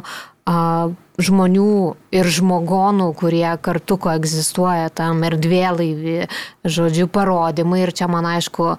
žmonių 1.19 1.97
ir 2.15 2.31
žmogonų, 2.31 3.11
kurie 3.19 3.49
kartu 3.63 3.99
koegzistuoja 4.01 4.89
tam 4.95 5.25
erdvėlaivį, 5.27 6.29
žodžiu, 6.63 7.09
parodymai. 7.11 7.83
Ir 7.85 7.93
čia 7.93 8.07
man 8.11 8.29
aišku, 8.37 8.71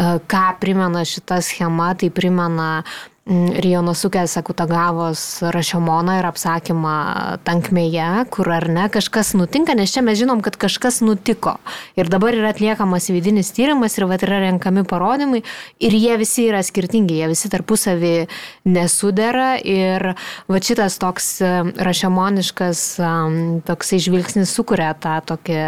ką 0.00 0.44
primena 0.62 1.04
šita 1.08 1.42
schema, 1.44 1.92
tai 1.94 2.08
primena 2.14 2.70
Mm, 3.22 3.52
Rijonosuke 3.54 4.26
Sakutagavos 4.26 5.20
rašiomoną 5.54 6.16
ir 6.18 6.26
apsakymą 6.26 6.94
tankmėje, 7.46 8.08
kur 8.34 8.50
ar 8.50 8.66
ne 8.66 8.88
kažkas 8.90 9.30
nutinka, 9.38 9.76
nes 9.78 9.94
čia 9.94 10.02
mes 10.02 10.18
žinom, 10.18 10.40
kad 10.42 10.58
kažkas 10.58 10.98
nutiko. 11.06 11.52
Ir 11.94 12.10
dabar 12.10 12.34
yra 12.34 12.50
atliekamas 12.50 13.06
vidinis 13.14 13.52
tyrimas 13.54 13.94
ir 13.94 14.08
va 14.10 14.18
yra 14.18 14.42
renkami 14.48 14.82
parodymai 14.82 15.44
ir 15.78 15.94
jie 15.94 16.18
visi 16.18 16.48
yra 16.50 16.64
skirtingi, 16.66 17.20
jie 17.22 17.30
visi 17.30 17.52
tarpusavį 17.52 18.12
nesudera 18.66 19.54
ir 19.62 20.16
va 20.50 20.58
šitas 20.58 20.98
toks 20.98 21.36
e, 21.46 21.54
rašiomoniškas 21.78 22.86
toksai 23.70 24.02
žvilgsnis 24.02 24.50
sukuria 24.50 24.96
tą 24.98 25.20
tokį, 25.30 25.62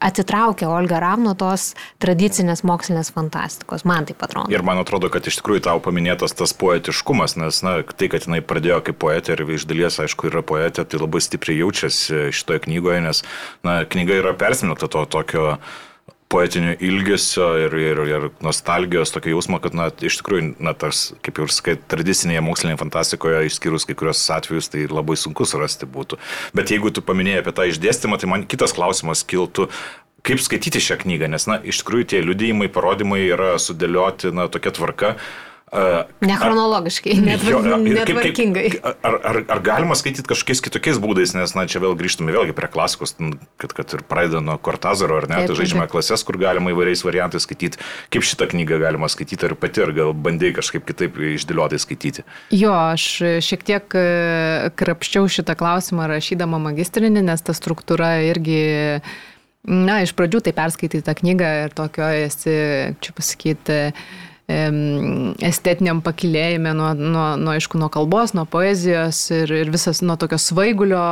atitraukia 0.00 0.70
Olga 0.72 1.00
Ram 1.02 1.24
nuo 1.24 1.34
tos 1.38 1.74
tradicinės 2.02 2.64
mokslinės 2.66 3.12
fantastikos, 3.14 3.84
man 3.88 4.08
tai 4.08 4.16
atrodo. 4.16 4.52
Ir 4.52 4.64
man 4.66 4.80
atrodo, 4.80 5.10
kad 5.12 5.26
iš 5.28 5.40
tikrųjų 5.40 5.64
tau 5.68 5.82
paminėtas 5.84 6.34
tas 6.36 6.54
poetiškumas, 6.56 7.36
nes 7.40 7.60
na, 7.66 7.76
tai, 7.84 8.10
kad 8.12 8.26
jinai 8.26 8.40
pradėjo 8.44 8.80
kaip 8.88 9.00
poetė 9.02 9.36
ir 9.36 9.44
iš 9.58 9.68
dalies, 9.70 10.00
aišku, 10.02 10.30
yra 10.32 10.42
poetė, 10.46 10.86
tai 10.88 11.02
labai 11.02 11.22
stipriai 11.24 11.60
jaučiasi 11.60 12.30
šitoje 12.34 12.64
knygoje, 12.66 13.04
nes 13.04 13.22
na, 13.66 13.82
knyga 13.84 14.18
yra 14.22 14.34
persimelta 14.40 14.88
to 14.90 15.04
tokio 15.10 15.58
poetinio 16.30 16.76
ilgesio 16.78 17.48
ir, 17.58 17.74
ir, 17.74 18.00
ir 18.06 18.26
nostalgijos, 18.44 19.10
tokio 19.10 19.34
jausmo, 19.34 19.58
kad, 19.62 19.74
na, 19.74 19.88
iš 19.90 20.20
tikrųjų, 20.20 20.52
na, 20.62 20.74
tas, 20.78 21.08
kaip 21.26 21.40
jau 21.40 21.48
ir 21.48 21.54
sakai, 21.54 21.74
tradicinėje 21.90 22.44
mokslinėje 22.46 22.78
fantastikoje, 22.84 23.42
išskyrus 23.48 23.88
kai 23.88 23.96
kurios 23.98 24.22
atvejus, 24.30 24.70
tai 24.70 24.86
labai 24.90 25.18
sunku 25.18 25.46
surasti 25.48 25.90
būtų. 25.90 26.20
Bet 26.56 26.70
jeigu 26.70 26.94
tu 26.94 27.02
paminėjai 27.02 27.42
apie 27.42 27.56
tą 27.56 27.66
išdėstymą, 27.72 28.20
tai 28.22 28.30
man 28.30 28.46
kitas 28.46 28.76
klausimas 28.76 29.24
kiltų, 29.26 29.66
kaip 30.26 30.42
skaityti 30.44 30.82
šią 30.84 31.00
knygą, 31.02 31.30
nes, 31.34 31.48
na, 31.50 31.58
iš 31.66 31.82
tikrųjų 31.82 32.10
tie 32.12 32.22
liudijimai, 32.22 32.70
parodymai 32.70 33.24
yra 33.26 33.56
sudėlioti, 33.58 34.30
na, 34.36 34.46
tokia 34.52 34.74
tvarka, 34.76 35.16
Nechronologiškai, 35.70 37.14
netvarkingai. 37.22 38.64
Ar, 38.82 39.16
ar, 39.22 39.36
ar 39.54 39.60
galima 39.62 39.94
skaityti 39.94 40.26
kažkokiais 40.26 40.62
kitokiais 40.66 40.98
būdais, 40.98 41.30
nes, 41.36 41.54
na, 41.54 41.62
čia 41.70 41.78
vėl 41.84 41.94
grįžtume 41.98 42.34
vėlgi 42.34 42.56
prie 42.58 42.66
klasikos, 42.72 43.14
kad, 43.60 43.74
kad 43.76 43.94
ir 43.94 44.02
pradeda 44.10 44.42
nuo 44.42 44.56
Kortazaro, 44.58 45.20
ar 45.22 45.28
ne, 45.30 45.38
tai 45.46 45.54
žaidžiame 45.60 45.86
klases, 45.90 46.24
kur 46.26 46.40
galima 46.42 46.74
įvairiais 46.74 47.04
variantais 47.06 47.46
skaityti. 47.46 47.78
Kaip 48.10 48.26
šitą 48.26 48.50
knygą 48.50 48.80
galima 48.82 49.06
skaityti, 49.12 49.46
ar 49.46 49.54
pati, 49.62 49.84
ar 49.84 49.94
gal 49.94 50.10
bandai 50.10 50.50
kažkaip 50.56 50.88
kitaip 50.88 51.20
išdėlioti 51.36 51.78
skaityti? 51.82 52.26
Jo, 52.50 52.74
aš 52.90 53.06
šiek 53.46 53.62
tiek 53.68 53.94
e, 53.94 54.06
krapščiau 54.74 55.30
šitą 55.30 55.54
klausimą 55.60 56.08
rašydama 56.10 56.58
magistrinį, 56.66 57.22
nes 57.30 57.46
ta 57.46 57.54
struktūra 57.54 58.16
irgi 58.26 58.64
Na, 59.60 59.98
iš 60.00 60.14
pradžių 60.16 60.40
tai 60.40 60.54
perskaitai 60.56 61.02
tą 61.04 61.12
knygą 61.18 61.48
ir 61.66 61.74
tokio 61.76 62.06
esi, 62.22 62.54
čia 63.04 63.12
pasakyti, 63.12 63.74
estetiniam 64.50 66.00
pakilėjime 66.04 66.72
nuo, 66.76 66.90
nuo, 66.98 67.26
nuo, 67.40 67.52
aišku, 67.54 67.78
nuo 67.80 67.90
kalbos, 67.92 68.34
nuo 68.34 68.46
poezijos 68.50 69.22
ir, 69.34 69.52
ir 69.62 69.70
visas 69.72 70.02
nuo 70.02 70.16
tokio 70.20 70.38
svaigulio, 70.40 71.04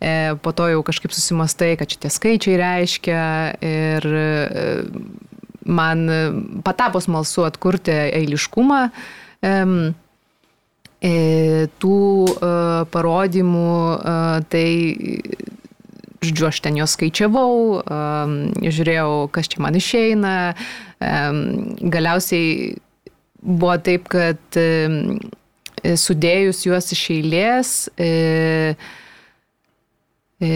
e, 0.00 0.14
po 0.42 0.54
to 0.56 0.70
jau 0.72 0.80
kažkaip 0.86 1.14
susimastai, 1.14 1.74
kad 1.80 1.92
šitie 1.92 2.12
skaičiai 2.12 2.56
reiškia 2.62 3.26
ir 3.60 4.08
e, 4.22 4.24
man 5.66 6.08
patapo 6.64 7.02
smalsu 7.02 7.46
atkurti 7.46 7.94
eiliškumą. 8.06 8.82
Um, 9.46 9.78
tų 11.78 11.98
uh, 12.32 12.86
parodymų, 12.90 13.74
uh, 13.94 14.38
tai 14.50 14.64
žodžiu, 16.26 16.50
aš 16.50 16.60
ten 16.64 16.76
juos 16.78 16.96
skaičiavau, 16.96 17.82
žiūrėjau, 18.60 19.10
kas 19.34 19.50
čia 19.52 19.62
man 19.64 19.78
išeina. 19.78 20.36
Galiausiai 21.00 22.76
buvo 23.42 23.76
taip, 23.86 24.10
kad 24.12 24.58
sudėjus 25.94 26.64
juos 26.66 26.90
iš 26.94 27.02
eilės, 27.14 27.72
e, 28.00 28.74
e, 30.40 30.50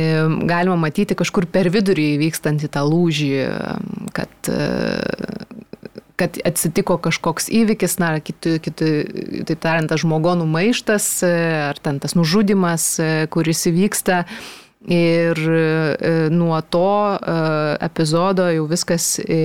galima 0.50 0.79
matyti 0.81 1.17
kažkur 1.19 1.47
per 1.53 1.71
vidurį 1.71 2.15
vykstantį 2.25 2.71
tą 2.73 2.83
lūžį, 2.89 3.31
kad, 4.17 4.33
e, 4.50 4.69
kad 6.21 6.41
atsitiko 6.49 6.99
kažkoks 7.03 7.50
įvykis, 7.61 7.99
na, 8.03 8.15
kiti, 8.25 8.59
kiti, 8.65 8.91
taip 9.49 9.62
tariant, 9.62 9.91
tas 9.93 10.03
žmogonų 10.03 10.49
maištas, 10.50 11.12
ar 11.71 11.79
ten 11.81 12.00
tas 12.03 12.17
nužudimas, 12.19 12.97
kuris 13.33 13.67
įvyksta. 13.71 14.25
Ir 14.89 15.37
e, 15.37 16.29
nuo 16.33 16.57
to 16.73 17.13
e, 17.13 17.33
epizodo 17.85 18.47
jau 18.49 18.65
viskas 18.71 19.19
e, 19.21 19.41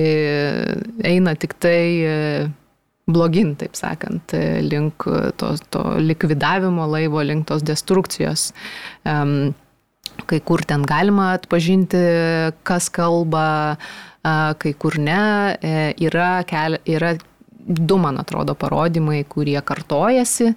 eina 1.04 1.34
tik 1.36 1.58
tai 1.60 2.48
blogin, 3.06 3.52
taip 3.60 3.76
sakant, 3.76 4.32
link 4.64 5.04
to, 5.36 5.50
to 5.70 5.82
likvidavimo 6.00 6.88
laivo, 6.88 7.20
link 7.22 7.46
tos 7.46 7.62
destrukcijos. 7.62 8.48
Kai 10.26 10.40
kur 10.40 10.64
ten 10.64 10.82
galima 10.88 11.28
atpažinti, 11.36 12.00
kas 12.66 12.88
kalba, 12.90 13.76
kai 14.24 14.72
kur 14.80 14.96
ne. 14.98 15.20
Yra, 16.02 16.32
keli, 16.48 16.80
yra 16.96 17.12
du, 17.66 18.00
man 18.00 18.18
atrodo, 18.18 18.56
parodymai, 18.58 19.20
kurie 19.28 19.60
kartojasi. 19.60 20.54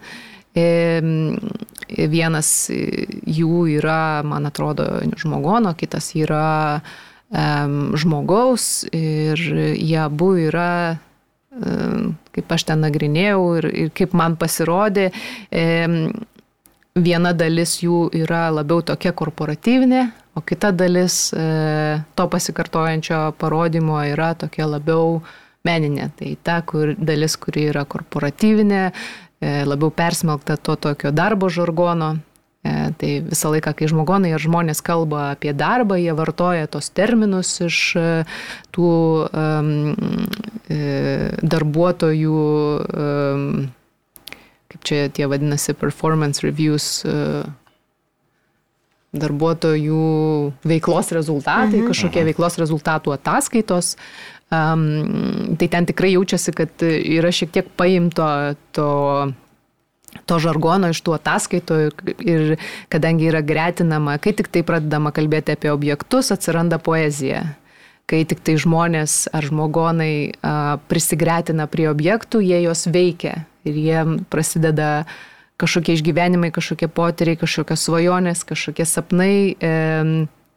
Vienas 2.14 2.50
jų 2.70 3.68
yra, 3.78 4.22
man 4.26 4.50
atrodo, 4.50 4.88
žmogono, 5.18 5.76
kitas 5.78 6.12
yra 6.18 6.82
žmogaus 7.30 8.88
ir 8.90 9.38
jie 9.78 10.00
abu 10.02 10.34
yra, 10.42 10.98
kaip 12.34 12.56
aš 12.56 12.66
ten 12.72 12.82
nagrinėjau 12.82 13.44
ir, 13.60 13.70
ir 13.70 13.92
kaip 13.94 14.16
man 14.18 14.38
pasirodė, 14.42 15.12
viena 17.00 17.34
dalis 17.34 17.78
jų 17.84 18.10
yra 18.18 18.50
labiau 18.54 18.82
tokia 18.82 19.14
korporatyvinė, 19.14 20.08
o 20.34 20.42
kita 20.42 20.72
dalis 20.72 21.30
uh, 21.36 22.00
to 22.16 22.26
pasikartojančio 22.32 23.34
parodymo 23.40 24.00
yra 24.08 24.34
tokia 24.40 24.68
labiau 24.70 25.20
meninė. 25.68 26.10
Tai 26.16 26.30
ta 26.44 26.62
kur, 26.64 26.94
dalis, 26.96 27.36
kuri 27.42 27.66
yra 27.74 27.84
korporatyvinė, 27.90 28.84
E, 28.90 29.29
labiau 29.42 29.92
persmelkta 29.92 30.58
to 30.58 30.76
tokio 30.76 31.12
darbo 31.16 31.50
žargono. 31.50 32.18
E, 32.60 32.92
tai 33.00 33.12
visą 33.24 33.54
laiką, 33.54 33.72
kai 33.72 33.88
žmogonai 33.88 34.34
ir 34.36 34.44
žmonės 34.44 34.82
kalba 34.84 35.30
apie 35.32 35.54
darbą, 35.56 35.96
jie 35.96 36.12
vartoja 36.12 36.68
tos 36.68 36.90
terminus 36.92 37.54
iš 37.64 37.78
e, 37.96 38.08
tų 38.76 38.90
um, 39.32 39.70
darbuotojų, 41.40 42.42
um, 42.84 43.46
kaip 44.74 44.84
čia 44.92 45.00
tie 45.08 45.30
vadinasi, 45.32 45.74
performance 45.80 46.44
reviews, 46.44 46.90
uh, 47.08 47.48
darbuotojų 49.16 50.02
veiklos 50.70 51.14
rezultatai, 51.16 51.80
mhm. 51.80 51.88
kažkokie 51.90 52.26
veiklos 52.28 52.60
rezultatų 52.62 53.16
ataskaitos. 53.16 53.96
Um, 54.50 55.54
tai 55.62 55.68
ten 55.70 55.86
tikrai 55.86 56.16
jaučiasi, 56.16 56.56
kad 56.58 56.82
yra 56.82 57.30
šiek 57.30 57.52
tiek 57.54 57.68
paimto 57.78 58.26
to 58.74 58.90
to 60.26 60.40
žargono 60.42 60.90
iš 60.94 61.02
tų 61.06 61.16
ataskaitų 61.18 61.80
ir 62.26 62.56
kadangi 62.90 63.30
yra 63.30 63.42
gretinama, 63.46 64.18
kai 64.22 64.34
tik 64.38 64.50
tai 64.52 64.64
pradedama 64.66 65.14
kalbėti 65.16 65.56
apie 65.56 65.72
objektus, 65.74 66.32
atsiranda 66.34 66.80
poezija. 66.82 67.44
Kai 68.10 68.24
tik 68.26 68.42
tai 68.42 68.56
žmonės 68.58 69.28
ar 69.38 69.46
žmogonai 69.46 70.14
a, 70.42 70.78
prisigretina 70.90 71.68
prie 71.70 71.86
objektų, 71.92 72.42
jie 72.42 72.64
juos 72.64 72.88
veikia 72.90 73.44
ir 73.70 73.78
jie 73.78 74.06
prasideda 74.34 75.06
kažkokie 75.62 75.94
išgyvenimai, 75.98 76.50
kažkokie 76.56 76.90
potyriai, 76.90 77.38
kažkokios 77.38 77.84
svajonės, 77.86 78.42
kažkokie 78.50 78.88
sapnai. 78.90 79.36
E, 79.62 79.74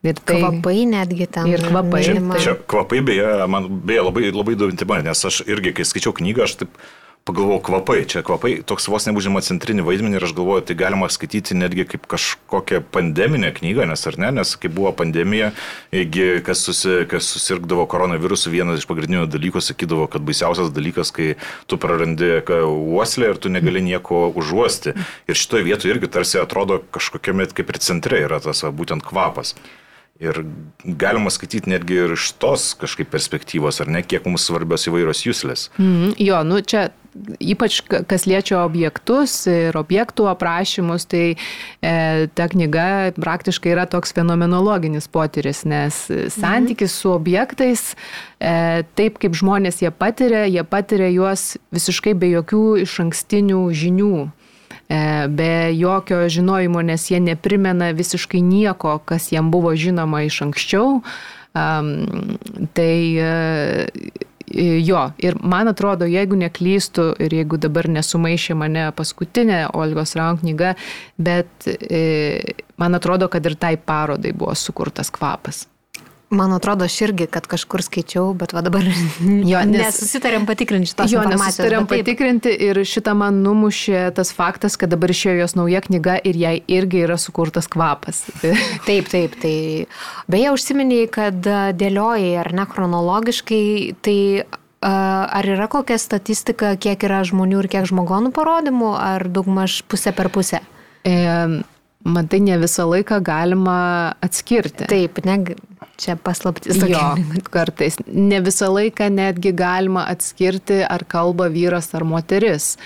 Ir 0.02 0.18
tai, 0.18 0.40
kvapai 0.40 0.80
netgi 0.90 1.28
ten. 1.30 1.46
Ir 1.46 1.62
kvapai. 1.62 2.02
Čia, 2.02 2.22
čia 2.42 2.56
kvapai 2.58 3.04
beje, 3.06 3.28
man 3.46 3.68
beje 3.86 4.02
labai, 4.08 4.24
labai 4.34 4.56
įdomi 4.56 4.74
tema, 4.78 4.98
nes 5.04 5.22
aš 5.28 5.44
irgi, 5.46 5.76
kai 5.78 5.86
skaičiau 5.86 6.14
knygą, 6.18 6.48
aš 6.48 6.56
taip 6.64 6.80
pagalvojau, 7.22 7.60
kvapai, 7.62 8.02
čia 8.10 8.22
kvapai 8.26 8.56
toks 8.66 8.88
vos 8.90 9.04
neužima 9.06 9.38
centrinį 9.46 9.84
vaidmenį 9.86 10.18
ir 10.18 10.24
aš 10.26 10.32
galvoju, 10.34 10.64
tai 10.66 10.74
galima 10.78 11.06
skaityti 11.06 11.54
netgi 11.54 11.84
kaip 11.92 12.08
kažkokią 12.10 12.80
pandeminę 12.90 13.52
knygą, 13.54 13.86
nes 13.86 14.02
ar 14.10 14.18
ne, 14.18 14.32
nes 14.40 14.54
kai 14.58 14.70
buvo 14.74 14.90
pandemija, 14.98 15.52
kas, 16.42 16.64
susi, 16.66 17.04
kas 17.10 17.28
susirgdavo 17.36 17.86
koronavirusu, 17.90 18.50
vienas 18.50 18.82
iš 18.82 18.88
pagrindinių 18.90 19.28
dalykų 19.30 19.62
sakydavo, 19.62 20.08
kad 20.10 20.26
baisiausias 20.26 20.72
dalykas, 20.74 21.14
kai 21.14 21.36
tu 21.70 21.78
prarandi 21.78 22.40
uoslę 22.66 23.30
ir 23.30 23.38
tu 23.38 23.54
negali 23.54 23.84
nieko 23.86 24.24
užuosti. 24.34 24.96
Ir 25.30 25.38
šitoje 25.38 25.68
vietoje 25.70 25.94
irgi 25.94 26.10
tarsi 26.10 26.42
atrodo 26.42 26.80
kažkokiame 26.90 27.46
kaip 27.54 27.70
ir 27.70 27.80
centre 27.86 28.18
yra 28.26 28.42
tas 28.42 28.66
būtent 28.66 29.06
kvapas. 29.06 29.54
Ir 30.20 30.44
galima 30.84 31.30
skaityti 31.32 31.70
netgi 31.72 31.96
ir 32.04 32.12
iš 32.14 32.28
tos 32.38 32.72
kažkaip 32.78 33.08
perspektyvos, 33.10 33.80
ar 33.82 33.88
ne, 33.90 34.02
kiek 34.06 34.26
mums 34.28 34.44
svarbios 34.46 34.84
įvairios 34.86 35.24
jūslės. 35.24 35.70
Mm, 35.80 36.12
jo, 36.20 36.42
nu 36.46 36.60
čia 36.62 36.90
ypač 37.42 37.80
kas 38.08 38.24
liečia 38.28 38.62
objektus 38.62 39.34
ir 39.50 39.76
objektų 39.76 40.28
aprašymus, 40.32 41.04
tai 41.10 41.24
e, 41.34 42.26
ta 42.32 42.48
knyga 42.52 43.12
praktiškai 43.18 43.74
yra 43.74 43.86
toks 43.90 44.14
fenomenologinis 44.16 45.08
potyris, 45.12 45.64
nes 45.68 46.04
santykis 46.32 46.94
su 47.02 47.12
objektais, 47.12 47.92
e, 48.40 48.84
taip 48.98 49.20
kaip 49.22 49.36
žmonės 49.38 49.82
jie 49.84 49.92
patiria, 49.92 50.46
jie 50.48 50.64
patiria 50.64 51.10
juos 51.12 51.56
visiškai 51.74 52.14
be 52.16 52.32
jokių 52.32 52.64
iš 52.86 53.00
ankstinių 53.06 53.66
žinių. 53.82 54.14
E, 54.92 55.28
be 55.28 55.52
jokio 55.78 56.28
žinojimo, 56.28 56.82
nes 56.84 57.06
jie 57.10 57.20
neprimena 57.20 57.92
visiškai 57.96 58.42
nieko, 58.44 58.98
kas 59.08 59.30
jiem 59.32 59.48
buvo 59.54 59.72
žinoma 59.72 60.24
iš 60.26 60.42
anksčiau. 60.48 61.00
Tai 61.52 62.94
uh, 63.20 64.22
jo, 64.84 65.00
ir 65.18 65.36
man 65.40 65.68
atrodo, 65.68 66.06
jeigu 66.08 66.36
neklystu 66.36 67.10
ir 67.22 67.34
jeigu 67.36 67.58
dabar 67.60 67.88
nesumaišė 67.92 68.56
mane 68.58 68.86
paskutinė 68.96 69.66
Olgos 69.76 70.16
Raun 70.18 70.40
knyga, 70.40 70.74
bet 71.16 71.68
e, 71.68 72.02
man 72.80 72.96
atrodo, 72.98 73.28
kad 73.32 73.46
ir 73.46 73.56
tai 73.60 73.76
parodai 73.76 74.32
buvo 74.36 74.54
sukurtas 74.58 75.12
kvapas. 75.12 75.66
Man 76.32 76.52
atrodo, 76.56 76.86
aš 76.88 76.94
irgi, 77.04 77.26
kad 77.28 77.44
kažkur 77.50 77.82
skaičiau, 77.84 78.30
bet 78.40 78.54
va 78.56 78.62
dabar 78.64 78.86
Jo, 79.52 79.60
nes- 79.68 79.82
nesusitarėm 79.82 80.46
patikrinti 80.48 80.88
šitos 80.94 81.12
Jo, 81.12 81.20
informacijos. 81.20 81.42
nesusitarėm 81.58 81.88
patikrinti 81.90 82.54
ir 82.68 82.80
šitą 82.88 83.12
man 83.20 83.42
numušė 83.44 84.06
tas 84.16 84.30
faktas, 84.32 84.78
kad 84.80 84.88
dabar 84.94 85.12
išėjo 85.12 85.42
jos 85.42 85.54
nauja 85.58 85.82
knyga 85.84 86.16
ir 86.24 86.38
jai 86.40 86.54
irgi 86.72 87.02
yra 87.04 87.18
sukurtas 87.20 87.68
kvapas. 87.68 88.22
Taip, 88.88 89.10
taip, 89.12 89.36
tai 89.42 89.54
beje 90.32 90.54
užsiminiai, 90.56 91.10
kad 91.12 91.44
dėliojai 91.44 92.32
ar 92.40 92.50
ne 92.56 92.64
chronologiškai, 92.72 93.64
tai 94.02 94.18
ar 94.82 95.46
yra 95.46 95.68
kokia 95.70 95.98
statistika, 96.00 96.72
kiek 96.80 97.04
yra 97.06 97.20
žmonių 97.28 97.60
ir 97.62 97.68
kiek 97.76 97.84
žmogonų 97.92 98.32
parodymų, 98.34 98.88
ar 98.98 99.28
daugmaž 99.30 99.82
pusę 99.86 100.10
per 100.16 100.32
pusę? 100.34 100.58
E, 101.06 101.60
Matai, 102.02 102.40
ne 102.42 102.56
visą 102.58 102.88
laiką 102.90 103.20
galima 103.22 103.76
atskirti. 104.26 104.88
Taip, 104.90 105.20
ne, 105.28 105.36
čia 105.96 106.16
paslaptis. 106.16 106.78
Tokia. 106.80 107.14
kartais. 107.50 107.98
Ne 108.06 108.40
visą 108.44 108.70
laiką 108.72 109.08
netgi 109.12 109.52
galima 109.56 110.06
atskirti, 110.10 110.82
ar 110.84 111.04
kalba 111.08 111.48
vyras 111.52 111.92
ar 111.94 112.04
moteris. 112.08 112.76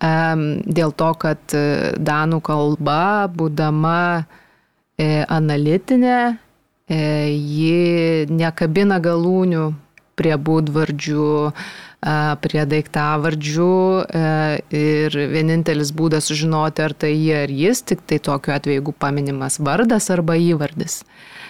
Dėl 0.00 0.94
to, 0.96 1.10
kad 1.18 1.54
e, 1.54 1.92
danų 1.98 2.40
kalba, 2.44 3.28
būdama 3.30 4.24
e, 4.98 5.24
analitinė, 5.28 6.18
e, 6.88 6.98
ji 7.30 8.26
nekabina 8.30 8.98
galūnių 9.02 9.70
prie 10.18 10.34
būdvardžių, 10.36 11.30
prie 12.42 12.62
daiktavardžių 12.66 13.74
ir 14.74 15.14
vienintelis 15.30 15.92
būdas 15.94 16.26
sužinoti, 16.28 16.82
ar 16.82 16.94
tai 16.98 17.12
jie 17.14 17.36
ar 17.44 17.52
jis, 17.54 17.84
tik 17.86 18.02
tai 18.10 18.18
tokiu 18.18 18.52
atveju, 18.56 18.80
jeigu 18.80 18.94
paminimas 18.98 19.60
vardas 19.62 20.10
arba 20.10 20.34
įvardis. 20.34 20.98
A, 21.06 21.41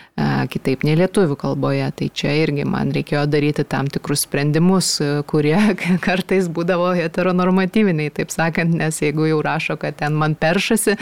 Kitaip 0.52 0.82
nei 0.84 0.92
lietuvių 0.98 1.36
kalboje, 1.40 1.86
tai 1.96 2.08
čia 2.12 2.34
irgi 2.42 2.66
man 2.68 2.90
reikėjo 2.92 3.22
daryti 3.32 3.64
tam 3.64 3.86
tikrus 3.88 4.26
sprendimus, 4.26 4.98
kurie 5.30 5.56
kartais 6.06 6.50
būdavo 6.52 6.90
heteronormatyviniai, 6.98 8.12
taip 8.12 8.34
sakant, 8.34 8.74
nes 8.76 9.00
jeigu 9.00 9.30
jau 9.30 9.40
rašo, 9.44 9.78
kad 9.80 9.96
ten 10.02 10.18
man 10.18 10.36
peršasi, 10.36 10.98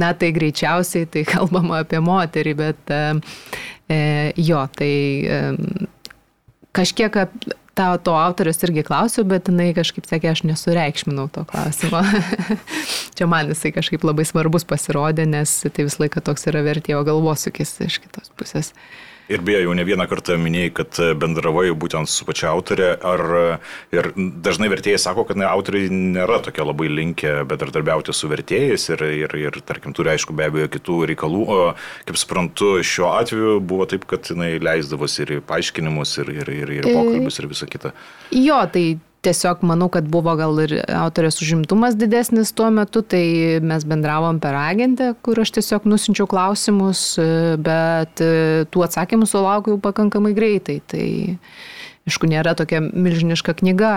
na 0.00 0.14
tai 0.16 0.32
greičiausiai 0.32 1.10
tai 1.12 1.26
kalbama 1.34 1.82
apie 1.84 2.00
moterį, 2.00 2.56
bet 2.62 2.94
e, 2.96 3.02
jo, 4.40 4.64
tai 4.78 4.92
e, 5.20 5.40
kažkiek 6.76 7.20
tą, 7.80 7.98
to 8.04 8.14
autorius 8.18 8.60
irgi 8.66 8.84
klausiau, 8.86 9.24
bet 9.28 9.48
jinai 9.48 9.70
kažkaip 9.76 10.08
sakė, 10.08 10.32
aš 10.34 10.44
nesureikšminau 10.48 11.28
to 11.32 11.44
klausimo. 11.48 12.02
Čia 13.16 13.28
man 13.30 13.52
jisai 13.52 13.72
kažkaip 13.76 14.04
labai 14.06 14.26
svarbus 14.28 14.66
pasirodė, 14.68 15.26
nes 15.28 15.60
tai 15.64 15.86
visą 15.88 16.04
laiką 16.04 16.22
toks 16.26 16.48
yra 16.50 16.64
vertėjo 16.66 17.02
galvosūkis 17.08 17.78
iš 17.88 18.00
kitos 18.04 18.32
pusės. 18.36 18.74
Ir 19.30 19.42
beje, 19.46 19.60
jau 19.62 19.74
ne 19.78 19.84
vieną 19.86 20.06
kartą 20.10 20.34
minėjai, 20.42 20.70
kad 20.74 20.98
bendravai 21.20 21.68
būtent 21.78 22.10
su 22.10 22.26
pačia 22.26 22.48
autorė. 22.50 22.88
Ar, 23.06 23.22
ir 23.94 24.10
dažnai 24.16 24.70
vertėjai 24.72 24.98
sako, 24.98 25.24
kad 25.28 25.38
na, 25.38 25.52
autoriai 25.54 25.90
nėra 25.92 26.40
tokie 26.42 26.64
labai 26.66 26.88
linkę 26.90 27.36
bendradarbiauti 27.50 28.14
su 28.16 28.30
vertėjais 28.30 28.88
ir, 28.90 29.04
ir, 29.22 29.36
ir, 29.38 29.60
tarkim, 29.66 29.94
turi, 29.94 30.10
aišku, 30.16 30.34
be 30.34 30.48
abejo 30.50 30.70
kitų 30.74 30.98
reikalų. 31.12 31.44
O, 31.46 31.60
kaip 32.08 32.18
suprantu, 32.18 32.72
šiuo 32.82 33.12
atveju 33.20 33.60
buvo 33.62 33.86
taip, 33.90 34.08
kad 34.10 34.26
jinai 34.32 34.56
leisdavosi 34.58 35.22
ir 35.26 35.36
paaiškinimus, 35.46 36.16
ir, 36.24 36.34
ir, 36.40 36.50
ir, 36.64 36.74
ir 36.80 36.90
pokalbius, 36.90 37.38
ir 37.38 37.50
visą 37.54 37.70
kitą. 37.70 37.94
Jo, 38.34 38.64
tai 38.74 38.98
tiesiog 39.24 39.64
manau, 39.66 39.88
kad 39.92 40.08
buvo 40.08 40.32
gal 40.38 40.56
ir 40.62 40.78
autorės 40.96 41.40
užimtumas 41.44 41.96
didesnis 41.98 42.54
tuo 42.56 42.70
metu, 42.72 43.02
tai 43.04 43.60
mes 43.64 43.84
bendravom 43.88 44.40
per 44.40 44.56
agentę, 44.56 45.12
kur 45.24 45.42
aš 45.42 45.52
tiesiog 45.58 45.88
nusinčiau 45.90 46.28
klausimus, 46.30 47.02
bet 47.60 48.22
tų 48.72 48.86
atsakymų 48.86 49.28
sulaukiau 49.28 49.78
pakankamai 49.82 50.32
greitai. 50.36 50.80
Tai 50.88 51.06
aišku, 52.08 52.30
nėra 52.30 52.56
tokia 52.58 52.80
milžiniška 52.80 53.58
knyga, 53.60 53.94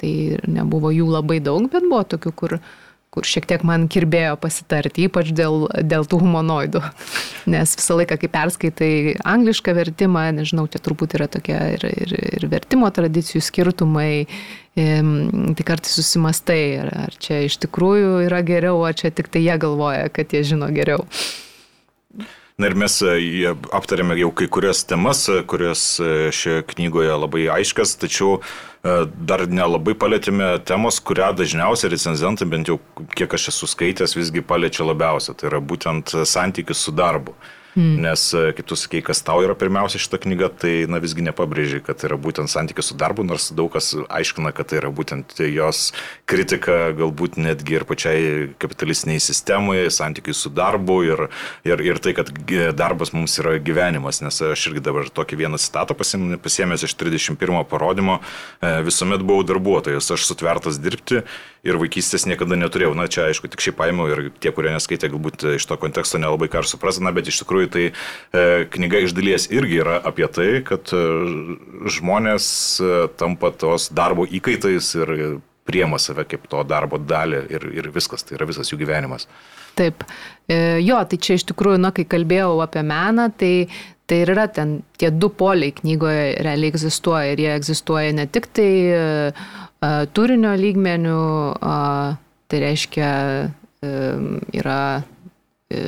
tai 0.00 0.12
nebuvo 0.46 0.94
jų 0.94 1.10
labai 1.18 1.40
daug, 1.42 1.66
bet 1.72 1.86
buvo 1.90 2.04
tokių, 2.14 2.34
kur 2.38 2.58
kur 3.16 3.24
šiek 3.24 3.46
tiek 3.48 3.62
man 3.64 3.86
kirbėjo 3.88 4.34
pasitarti, 4.36 5.06
ypač 5.08 5.30
dėl, 5.32 5.64
dėl 5.80 6.04
tų 6.04 6.20
humanoidų. 6.20 6.82
Nes 7.54 7.72
visą 7.78 7.96
laiką, 7.96 8.18
kai 8.20 8.30
perskaitai 8.34 8.92
anglišką 9.24 9.72
vertimą, 9.78 10.26
nežinau, 10.36 10.66
čia 10.68 10.82
turbūt 10.84 11.16
yra 11.16 11.30
tokia 11.32 11.62
ir, 11.78 11.88
ir, 11.88 12.12
ir 12.36 12.48
vertimo 12.52 12.90
tradicijų 12.92 13.40
skirtumai, 13.46 14.26
tai 14.76 15.64
kartais 15.64 15.96
susimastai, 15.96 16.60
ar, 16.82 16.92
ar 17.06 17.16
čia 17.16 17.46
iš 17.46 17.56
tikrųjų 17.64 18.26
yra 18.26 18.42
geriau, 18.44 18.82
o 18.84 18.92
čia 18.92 19.08
tik 19.08 19.32
tai 19.32 19.46
jie 19.46 19.56
galvoja, 19.64 20.10
kad 20.12 20.36
jie 20.36 20.44
žino 20.52 20.68
geriau. 20.76 21.06
Na 22.56 22.70
ir 22.70 22.74
mes 22.80 22.94
e, 23.04 23.50
aptarėme 23.76 24.14
jau 24.16 24.30
kai 24.32 24.46
kurias 24.48 24.78
temas, 24.88 25.26
e, 25.28 25.42
kurios 25.44 25.80
e, 26.00 26.30
šioje 26.32 26.62
knygoje 26.70 27.12
labai 27.12 27.42
aiškas, 27.52 27.92
tačiau 28.00 28.38
dar 29.28 29.42
nelabai 29.50 29.92
palėtėme 29.98 30.46
temos, 30.64 31.00
kurią 31.04 31.32
dažniausiai 31.36 31.90
recenzentai, 31.92 32.46
bent 32.48 32.70
jau 32.70 32.78
kiek 33.18 33.34
aš 33.36 33.48
esu 33.52 33.68
skaitęs, 33.68 34.14
visgi 34.16 34.44
paliečia 34.46 34.86
labiausia. 34.86 35.34
Tai 35.36 35.50
yra 35.50 35.60
būtent 35.60 36.14
santykius 36.24 36.86
su 36.86 36.94
darbu. 36.96 37.34
Mm. 37.76 38.00
Nes, 38.00 38.22
e, 38.32 38.54
kaip 38.56 38.64
tu 38.70 38.76
sakei, 38.78 39.02
kas 39.04 39.20
tau 39.20 39.42
yra 39.44 39.52
pirmiausia 39.58 40.00
šita 40.00 40.16
knyga, 40.22 40.48
tai 40.62 40.86
na, 40.88 40.96
visgi 41.02 41.20
nepabrėžiai, 41.26 41.82
kad 41.84 42.00
yra 42.08 42.16
būtent 42.16 42.48
santykis 42.48 42.88
su 42.88 42.96
darbu, 42.96 43.26
nors 43.28 43.50
daug 43.52 43.68
kas 43.74 43.90
aiškina, 44.08 44.54
kad 44.56 44.70
tai 44.70 44.78
yra 44.80 44.88
būtent 44.88 45.34
jos 45.44 45.90
kritika 46.24 46.94
galbūt 46.96 47.36
netgi 47.36 47.76
ir 47.76 47.84
pačiai 47.84 48.22
kapitalistiniai 48.62 49.20
sistemai, 49.20 49.82
santykiai 49.92 50.32
su 50.32 50.48
darbu 50.56 50.96
ir, 51.04 51.26
ir, 51.68 51.82
ir 51.84 52.00
tai, 52.00 52.14
kad 52.16 52.32
gi- 52.48 52.70
darbas 52.72 53.12
mums 53.12 53.36
yra 53.42 53.58
gyvenimas. 53.60 54.22
Nes 54.24 54.40
aš 54.40 54.70
irgi 54.70 54.80
dabar 54.88 55.12
tokį 55.12 55.42
vieną 55.44 55.60
citatą 55.60 55.92
pasiėmęs 56.00 56.86
iš 56.88 56.96
31 56.96 57.60
parodymo, 57.68 58.22
e, 58.64 58.72
visuomet 58.88 59.20
buvau 59.20 59.44
darbuotojas, 59.44 60.08
aš 60.16 60.24
sutvertas 60.30 60.80
dirbti 60.80 61.26
ir 61.66 61.76
vaikystės 61.82 62.24
niekada 62.30 62.56
neturėjau. 62.56 62.94
Na, 62.96 63.08
čia 63.10 63.26
aišku, 63.28 63.50
tik 63.52 63.60
šiaip 63.60 63.76
paėmiau 63.80 64.08
ir 64.12 64.20
tie, 64.40 64.52
kurie 64.54 64.72
neskaitė, 64.72 65.10
galbūt 65.12 65.44
iš 65.58 65.66
to 65.68 65.76
konteksto 65.80 66.20
nelabai 66.22 66.48
ką 66.48 66.62
ir 66.62 66.70
supras, 66.70 67.00
na, 67.02 67.12
bet 67.12 67.28
iš 67.28 67.42
tikrųjų 67.42 67.65
tai 67.72 67.84
e, 67.90 68.44
knyga 68.72 69.02
iš 69.04 69.14
dalies 69.16 69.48
irgi 69.54 69.80
yra 69.82 69.98
apie 70.06 70.28
tai, 70.32 70.48
kad 70.66 70.92
e, 70.94 71.02
žmonės 71.96 72.46
e, 72.80 72.94
tampa 73.18 73.52
tos 73.56 73.90
darbo 73.94 74.26
įkaitais 74.26 74.92
ir 75.00 75.14
priema 75.66 75.98
save 75.98 76.26
kaip 76.30 76.46
to 76.50 76.62
darbo 76.68 76.98
dalį 77.02 77.42
ir, 77.50 77.68
ir 77.80 77.90
viskas, 77.94 78.22
tai 78.26 78.38
yra 78.38 78.46
visas 78.48 78.70
jų 78.70 78.78
gyvenimas. 78.84 79.26
Taip. 79.76 80.06
Jo, 80.48 81.02
tai 81.04 81.18
čia 81.20 81.34
iš 81.36 81.44
tikrųjų, 81.50 81.80
na, 81.82 81.90
kai 81.92 82.06
kalbėjau 82.08 82.54
apie 82.64 82.80
meną, 82.86 83.26
tai, 83.36 83.66
tai 84.06 84.20
ir 84.22 84.30
yra 84.32 84.46
ten 84.48 84.78
tie 84.96 85.10
du 85.10 85.28
poliai 85.34 85.74
knygoje 85.74 86.38
realiai 86.46 86.72
egzistuoja. 86.72 87.34
Ir 87.34 87.42
jie 87.42 87.50
egzistuoja 87.56 88.14
ne 88.16 88.28
tik 88.30 88.48
tai 88.56 88.70
e, 88.94 89.90
turinio 90.14 90.54
lygmenių, 90.58 91.20
a, 91.60 91.76
tai 92.46 92.62
reiškia 92.62 93.10
e, 93.42 93.92
yra 94.60 94.80
e, 95.70 95.82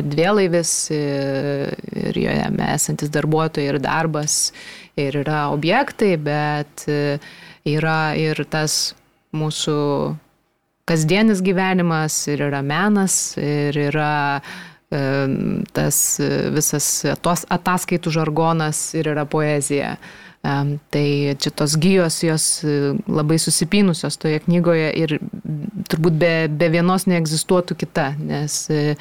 erdvėlaivis 0.00 0.72
e, 0.94 1.00
ir 2.08 2.20
joje 2.22 2.46
esantis 2.68 3.12
darbuotojai 3.14 3.72
ir 3.72 3.80
darbas 3.82 4.38
ir 4.98 5.20
yra 5.22 5.48
objektai, 5.54 6.14
bet 6.20 6.86
e, 6.88 7.18
yra 7.68 8.14
ir 8.18 8.40
tas 8.50 8.94
mūsų 9.36 9.78
kasdienis 10.88 11.42
gyvenimas, 11.44 12.22
ir 12.32 12.46
yra 12.48 12.62
menas, 12.64 13.36
ir 13.36 13.76
yra 13.88 14.14
e, 14.38 15.02
tas 15.76 16.00
e, 16.22 16.30
visas 16.54 16.88
tos 17.24 17.44
ataskaitų 17.52 18.14
žargonas, 18.20 18.88
ir 18.98 19.12
yra 19.12 19.28
poezija. 19.28 19.96
Em, 19.98 20.78
Tai 20.90 21.34
čia 21.42 21.50
tos 21.50 21.74
gyjos 21.76 22.22
jos 22.22 22.44
e, 22.62 22.94
labai 23.10 23.38
susipynusios 23.42 24.16
toje 24.22 24.38
knygoje 24.46 24.92
ir 25.02 25.16
turbūt 25.90 26.18
be, 26.20 26.32
be 26.48 26.68
vienos 26.72 27.08
neegzistuotų 27.10 27.76
kita, 27.82 28.12
nes 28.22 28.60
e, 28.70 28.94
e, 28.94 28.96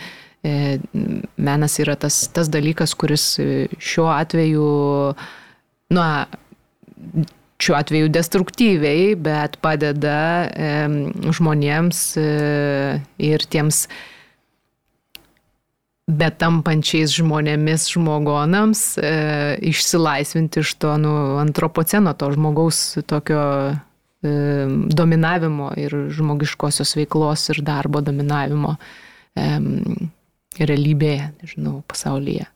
menas 1.37 1.77
yra 1.81 1.95
tas, 1.99 2.25
tas 2.33 2.49
dalykas, 2.51 2.95
kuris 2.97 3.25
e, 3.39 3.67
šiuo 3.79 4.09
atveju, 4.13 4.67
na, 5.93 6.07
šiuo 7.61 7.77
atveju 7.77 8.11
destruktyviai, 8.13 9.15
bet 9.15 9.57
padeda 9.63 10.19
e, 10.45 10.75
žmonėms 11.37 12.03
e, 12.21 12.27
ir 13.29 13.47
tiems 13.49 13.87
betampančiais 16.07 17.11
žmonėmis 17.17 17.89
žmogonams 17.91 18.83
e, 19.01 19.09
išsilaisvinti 19.67 20.63
iš 20.63 20.77
to 20.79 20.93
nu, 21.01 21.13
antropoceno, 21.41 22.13
to 22.15 22.29
žmogaus 22.31 22.79
tokio 23.09 23.41
e, 23.73 24.31
dominavimo 25.01 25.73
ir 25.75 25.97
žmogiškosios 26.15 26.95
veiklos 27.01 27.49
ir 27.51 27.59
darbo 27.67 27.99
dominavimo 27.99 28.77
e, 29.35 29.49
realybėje, 30.65 31.31
nežinau, 31.41 31.81
pasaulyje. 31.87 32.47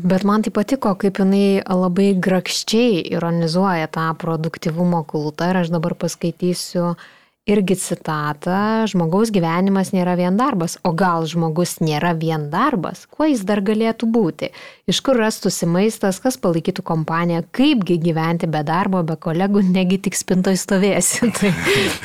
Bet 0.00 0.24
man 0.24 0.40
tai 0.42 0.50
patiko, 0.56 0.94
kaip 0.96 1.20
jinai 1.20 1.60
labai 1.68 2.14
grakščiai 2.16 3.02
ironizuoja 3.12 3.90
tą 3.92 4.06
produktivumo 4.18 5.02
kultą 5.04 5.50
ir 5.50 5.60
aš 5.60 5.72
dabar 5.74 5.94
paskaitysiu 6.00 6.94
irgi 7.42 7.74
citatą, 7.74 8.86
žmogaus 8.86 9.32
gyvenimas 9.34 9.88
nėra 9.90 10.12
vien 10.14 10.36
darbas, 10.38 10.76
o 10.86 10.92
gal 10.94 11.24
žmogus 11.26 11.80
nėra 11.82 12.12
vien 12.14 12.44
darbas, 12.52 13.02
kuo 13.10 13.26
jis 13.26 13.42
dar 13.48 13.58
galėtų 13.66 14.06
būti, 14.14 14.52
iš 14.86 15.00
kur 15.02 15.18
rastųsi 15.18 15.66
maistas, 15.66 16.20
kas 16.22 16.38
palaikytų 16.38 16.84
kompaniją, 16.86 17.42
kaipgi 17.50 17.98
gyventi 18.04 18.46
be 18.46 18.62
darbo, 18.62 19.02
be 19.02 19.18
kolegų, 19.18 19.64
negi 19.78 19.98
tik 20.06 20.18
spintoj 20.18 20.54
stovėsi. 20.60 21.32
tai, 21.40 21.50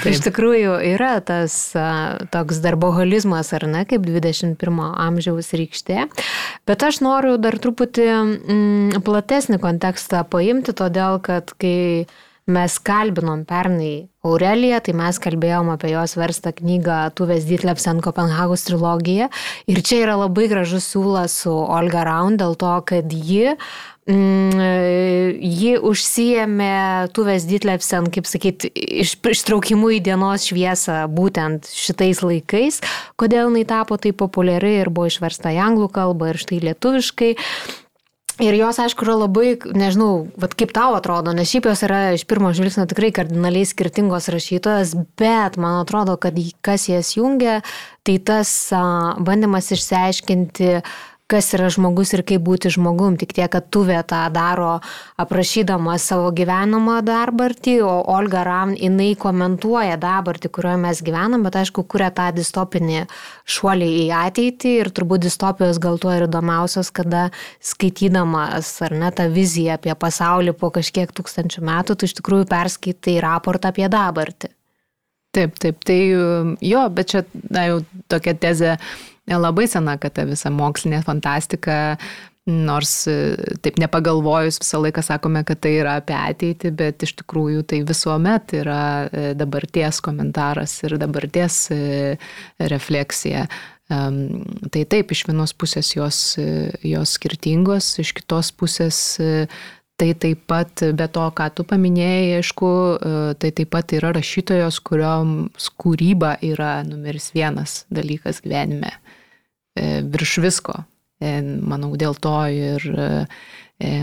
tai 0.02 0.10
iš 0.16 0.26
tikrųjų 0.26 0.80
yra 0.96 1.14
tas 1.22 1.60
toks 2.34 2.64
darboholizmas, 2.66 3.54
ar 3.54 3.70
ne, 3.70 3.86
kaip 3.86 4.10
21 4.10 4.58
amžiaus 4.90 5.54
rykštė. 5.54 6.08
Bet 6.66 6.82
aš 6.82 7.04
noriu 7.06 7.38
dar 7.38 7.62
truputį 7.62 8.10
mm, 8.10 9.04
platesnį 9.06 9.62
kontekstą 9.62 10.26
paimti, 10.26 10.74
todėl 10.74 11.22
kad 11.22 11.54
kai 11.62 12.08
mes 12.48 12.78
kalbinom 12.80 13.44
pernai 13.48 14.08
Aureliją, 14.28 14.80
tai 14.84 14.94
mes 14.96 15.20
kalbėjom 15.24 15.70
apie 15.74 15.92
jos 15.94 16.16
verstą 16.20 16.54
knygą 16.56 16.98
Tuves 17.16 17.46
Ditlepsen 17.48 18.00
Kopenhagos 18.04 18.66
trilogija. 18.68 19.30
Ir 19.72 19.80
čia 19.84 20.02
yra 20.06 20.18
labai 20.20 20.48
gražus 20.52 20.88
siūlas 20.92 21.36
su 21.44 21.52
Olga 21.52 22.06
Raun 22.08 22.40
dėl 22.40 22.56
to, 22.60 22.74
kad 22.88 23.12
ji 23.12 23.56
mm, 24.08 25.40
ji 25.40 25.74
užsijėmė 25.80 26.76
Tuves 27.16 27.48
Ditlepsen, 27.48 28.08
kaip 28.16 28.30
sakyti, 28.30 28.72
iš, 29.04 29.18
ištraukimu 29.20 29.92
į 29.98 30.04
dienos 30.08 30.48
šviesą 30.50 31.04
būtent 31.12 31.68
šitais 31.72 32.24
laikais, 32.24 32.80
kodėl 33.20 33.52
jinai 33.52 33.68
tapo 33.68 34.00
taip 34.00 34.20
populiari 34.24 34.78
ir 34.82 34.92
buvo 34.92 35.12
išversta 35.12 35.56
į 35.56 35.62
anglų 35.68 35.92
kalbą 36.00 36.32
ir 36.32 36.42
štai 36.44 36.64
lietuviškai. 36.70 37.36
Ir 38.38 38.54
jos, 38.54 38.78
aišku, 38.78 39.02
yra 39.02 39.16
labai, 39.18 39.56
nežinau, 39.74 40.28
vat 40.38 40.52
kaip 40.58 40.70
tau 40.76 40.94
atrodo, 40.94 41.34
nes 41.34 41.50
šiaip 41.50 41.66
jos 41.72 41.82
yra 41.88 42.02
iš 42.14 42.22
pirmo 42.30 42.52
žvilgsnio 42.54 42.86
tikrai 42.86 43.10
kardinaliai 43.16 43.66
skirtingos 43.66 44.30
rašytojas, 44.30 44.94
bet 45.18 45.58
man 45.58 45.80
atrodo, 45.82 46.20
kad 46.22 46.38
kas 46.62 46.86
jas 46.86 47.16
jungia, 47.18 47.64
tai 48.06 48.20
tas 48.22 48.52
bandymas 49.26 49.72
išsiaiškinti, 49.74 50.70
kas 51.28 51.50
yra 51.58 51.68
žmogus 51.74 52.14
ir 52.16 52.24
kaip 52.28 52.44
būti 52.48 52.72
žmogum. 52.72 53.18
Tik 53.20 53.34
tiek, 53.36 53.50
kad 53.52 53.68
Tuvė 53.74 54.00
tą 54.08 54.22
daro 54.32 54.78
aprašydama 55.20 55.98
savo 56.00 56.30
gyvenamą 56.36 57.02
dabartį, 57.06 57.76
o 57.84 57.96
Olga 58.16 58.46
Ram, 58.48 58.72
jinai 58.80 59.10
komentuoja 59.20 59.98
dabartį, 60.00 60.52
kurioje 60.56 60.80
mes 60.86 61.02
gyvenam, 61.04 61.44
bet 61.44 61.60
aišku, 61.60 61.84
kuria 61.92 62.10
tą 62.16 62.30
distopinį 62.36 63.04
šuolį 63.44 63.90
į 64.04 64.06
ateitį 64.22 64.74
ir 64.84 64.92
turbūt 64.96 65.26
distopijos 65.28 65.82
gal 65.84 66.00
tuo 66.00 66.16
ir 66.16 66.28
įdomiausios, 66.30 66.94
kada 66.96 67.28
skaitydamas 67.60 68.72
ar 68.88 68.96
ne 68.96 69.12
tą 69.12 69.28
viziją 69.34 69.76
apie 69.76 69.96
pasaulį 70.00 70.56
po 70.56 70.72
kažkiek 70.80 71.12
tūkstančių 71.12 71.66
metų, 71.68 71.98
tu 72.00 72.08
iš 72.08 72.16
tikrųjų 72.22 72.48
perskaitai 72.54 73.20
raportą 73.24 73.76
apie 73.76 73.92
dabartį. 73.92 74.54
Taip, 75.36 75.60
taip, 75.62 75.84
tai 75.86 76.00
jo, 76.64 76.88
bet 76.96 77.12
čia, 77.12 77.22
na, 77.52 77.68
jau 77.68 77.82
tokia 78.10 78.34
tezė 78.40 78.78
labai 79.36 79.68
sena, 79.68 79.98
kad 80.00 80.16
ta 80.16 80.24
visa 80.30 80.52
mokslinė 80.54 81.02
fantastika, 81.04 81.98
nors 82.48 82.92
e, 83.12 83.36
taip 83.64 83.78
nepagalvojus 83.82 84.62
visą 84.64 84.80
laiką 84.86 85.04
sakome, 85.04 85.44
kad 85.48 85.60
tai 85.64 85.74
yra 85.82 85.98
apie 86.00 86.16
ateitį, 86.16 86.72
bet 86.80 87.04
iš 87.04 87.18
tikrųjų 87.22 87.66
tai 87.68 87.82
visuomet 87.88 88.56
yra 88.62 88.84
e, 89.08 89.32
dabarties 89.38 90.00
komentaras 90.04 90.78
ir 90.88 90.98
dabarties 91.02 91.66
e, 91.76 91.82
refleksija. 92.72 93.48
Tai 93.88 94.82
taip, 94.92 95.12
iš 95.16 95.22
vienos 95.30 95.54
pusės 95.56 95.94
jos, 95.94 96.18
jos 96.84 97.12
skirtingos, 97.16 97.94
iš 98.04 98.10
kitos 98.18 98.50
pusės 98.52 98.98
Tai 99.98 100.12
taip 100.14 100.44
pat, 100.46 100.84
be 100.94 101.08
to, 101.10 101.24
ką 101.34 101.48
tu 101.58 101.64
paminėjai, 101.66 102.36
aišku, 102.38 102.68
tai 103.42 103.50
taip 103.58 103.72
pat 103.74 103.96
yra 103.98 104.12
rašytojos, 104.14 104.78
kurioms 104.86 105.72
kūryba 105.82 106.36
yra 106.46 106.84
numeris 106.86 107.32
vienas 107.34 107.80
dalykas 107.90 108.44
gyvenime. 108.44 108.92
E, 109.78 110.02
virš 110.02 110.38
visko. 110.44 110.82
E, 111.22 111.40
manau, 111.42 111.94
dėl 112.00 112.18
to 112.22 112.36
ir, 112.54 112.84
e, 113.82 113.94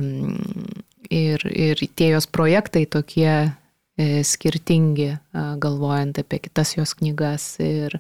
ir, 1.11 1.47
ir 1.69 1.85
tie 1.99 2.13
jos 2.15 2.31
projektai 2.31 2.87
tokie 2.91 3.35
skirtingi, 4.27 5.13
galvojant 5.63 6.17
apie 6.19 6.41
kitas 6.43 6.73
jos 6.75 6.97
knygas. 6.99 7.45
Ir 7.63 7.95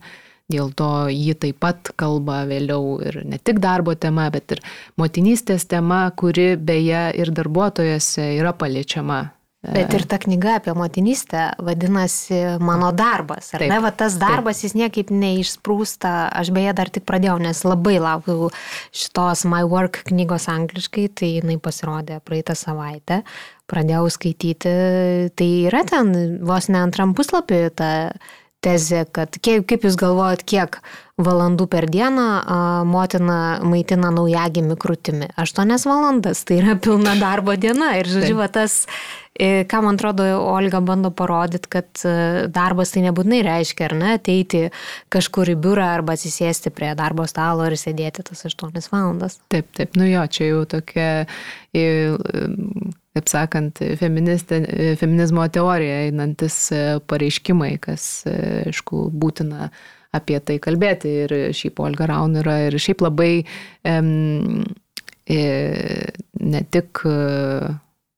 dėl 0.50 0.72
to 0.74 1.06
ji 1.14 1.36
taip 1.38 1.60
pat 1.62 1.92
kalba 1.94 2.40
vėliau 2.50 2.96
ir 3.06 3.20
ne 3.22 3.38
tik 3.38 3.60
darbo 3.62 3.94
tema, 3.94 4.26
bet 4.34 4.56
ir 4.56 4.62
motinystės 4.98 5.68
tema, 5.70 6.08
kuri 6.18 6.56
beje 6.58 7.06
ir 7.14 7.30
darbuotojose 7.38 8.32
yra 8.40 8.50
paliečiama 8.58 9.22
Bet 9.64 9.94
ir 9.96 10.04
ta 10.08 10.18
knyga 10.20 10.58
apie 10.58 10.74
motinystę 10.76 11.46
vadinasi 11.64 12.58
Mano 12.60 12.90
darbas. 12.92 13.52
Ar 13.54 13.62
Taip. 13.62 13.72
ne, 13.72 13.80
va 13.80 13.90
tas 13.96 14.18
darbas 14.20 14.60
Taip. 14.60 14.68
jis 14.68 14.76
niekaip 14.76 15.12
neišsprūsta. 15.14 16.12
Aš 16.42 16.52
beje 16.54 16.76
dar 16.76 16.92
tik 16.92 17.06
pradėjau, 17.08 17.38
nes 17.42 17.64
labai 17.64 17.96
laukiu 18.02 18.50
šitos 18.92 19.46
My 19.48 19.64
Work 19.64 20.04
knygos 20.10 20.48
angliškai, 20.52 21.08
tai 21.16 21.32
jinai 21.38 21.58
pasirodė 21.62 22.20
praeitą 22.24 22.56
savaitę. 22.58 23.22
Pradėjau 23.70 24.08
skaityti, 24.12 24.72
tai 25.32 25.50
yra 25.64 25.84
ten 25.88 26.40
vos 26.44 26.68
ne 26.68 26.82
antram 26.84 27.16
puslapį 27.16 27.60
ta 27.78 27.92
tezė, 28.64 29.04
kad 29.12 29.36
kiek, 29.44 29.64
kaip 29.68 29.84
jūs 29.86 29.96
galvojat, 30.00 30.44
kiek 30.48 30.78
valandų 31.20 31.66
per 31.70 31.86
dieną 31.92 32.26
a, 32.40 32.58
motina 32.88 33.38
maitina 33.64 34.10
naujagimi 34.14 34.76
krūtimi? 34.80 35.30
Aštuonias 35.40 35.86
valandas, 35.88 36.42
tai 36.48 36.60
yra 36.62 36.76
pilna 36.80 37.14
darbo 37.20 37.56
diena. 37.60 37.94
Ir 38.00 38.10
žodžiu, 38.10 38.38
va, 38.40 38.48
tas 38.52 38.84
Ką 39.34 39.80
man 39.82 39.96
atrodo, 39.98 40.22
Olga 40.46 40.78
bando 40.80 41.10
parodyti, 41.10 41.66
kad 41.72 42.02
e, 42.06 42.46
darbas 42.54 42.92
tai 42.94 43.00
nebūtinai 43.02 43.40
reiškia, 43.42 43.88
ar 43.88 43.94
ne, 43.98 44.12
ateiti 44.14 44.60
kažkur 45.10 45.50
į 45.50 45.56
biurą 45.64 45.88
arba 45.96 46.14
atsisėsti 46.14 46.70
prie 46.74 46.92
darbo 46.94 47.26
stalo 47.26 47.66
ir 47.66 47.74
sėdėti 47.80 48.22
tas 48.30 48.46
8 48.46 48.70
valandas. 48.92 49.40
Taip, 49.50 49.72
taip, 49.74 49.98
nu 49.98 50.06
jo, 50.06 50.22
čia 50.30 50.52
jau 50.52 50.62
tokia, 50.76 51.08
taip 51.74 53.34
sakant, 53.34 53.82
feminizmo 53.98 55.50
teorija 55.50 56.04
einantis 56.06 56.60
e, 56.70 56.82
pareiškimai, 57.02 57.74
kas, 57.82 58.08
e, 58.30 58.38
aišku, 58.70 59.08
būtina 59.10 59.72
apie 60.14 60.38
tai 60.46 60.60
kalbėti. 60.62 61.16
Ir 61.24 61.38
šiaip 61.58 61.82
Olga 61.82 62.06
Raun 62.06 62.38
yra 62.38 62.68
ir 62.68 62.78
šiaip 62.78 63.02
labai 63.02 63.32
em, 63.82 64.62
ne 65.26 66.68
tik 66.70 67.02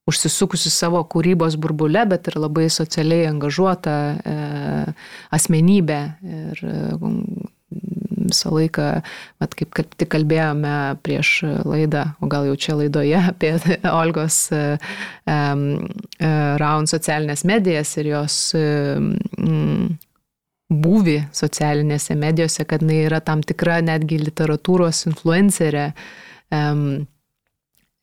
užsisukusi 0.07 0.71
savo 0.73 1.01
kūrybos 1.11 1.57
burbule, 1.59 2.05
bet 2.09 2.31
ir 2.31 2.39
labai 2.39 2.69
socialiai 2.73 3.27
angažuota 3.31 3.97
e, 4.15 4.37
asmenybė. 5.35 6.01
Ir 6.37 6.63
e, 6.63 6.79
visą 8.27 8.51
laiką, 8.51 8.87
mat, 9.41 9.55
kaip 9.59 9.73
kad 9.75 9.91
tik 9.99 10.11
kalbėjome 10.13 10.73
prieš 11.05 11.41
laidą, 11.67 12.05
o 12.23 12.29
gal 12.31 12.47
jau 12.49 12.55
čia 12.59 12.77
laidoje 12.79 13.19
apie 13.31 13.53
Olgos 13.91 14.39
e, 14.55 14.63
Raun 16.63 16.89
socialinės 16.89 17.45
medijas 17.47 17.95
ir 17.99 18.11
jos 18.13 18.37
e, 18.57 18.65
būvi 20.67 21.17
socialinėse 21.35 22.15
medijose, 22.19 22.65
kad 22.67 22.83
jinai 22.83 23.03
yra 23.05 23.21
tam 23.23 23.43
tikra 23.43 23.79
netgi 23.85 24.19
literatūros 24.19 25.05
influencerė. 25.11 25.91
E, 26.51 26.63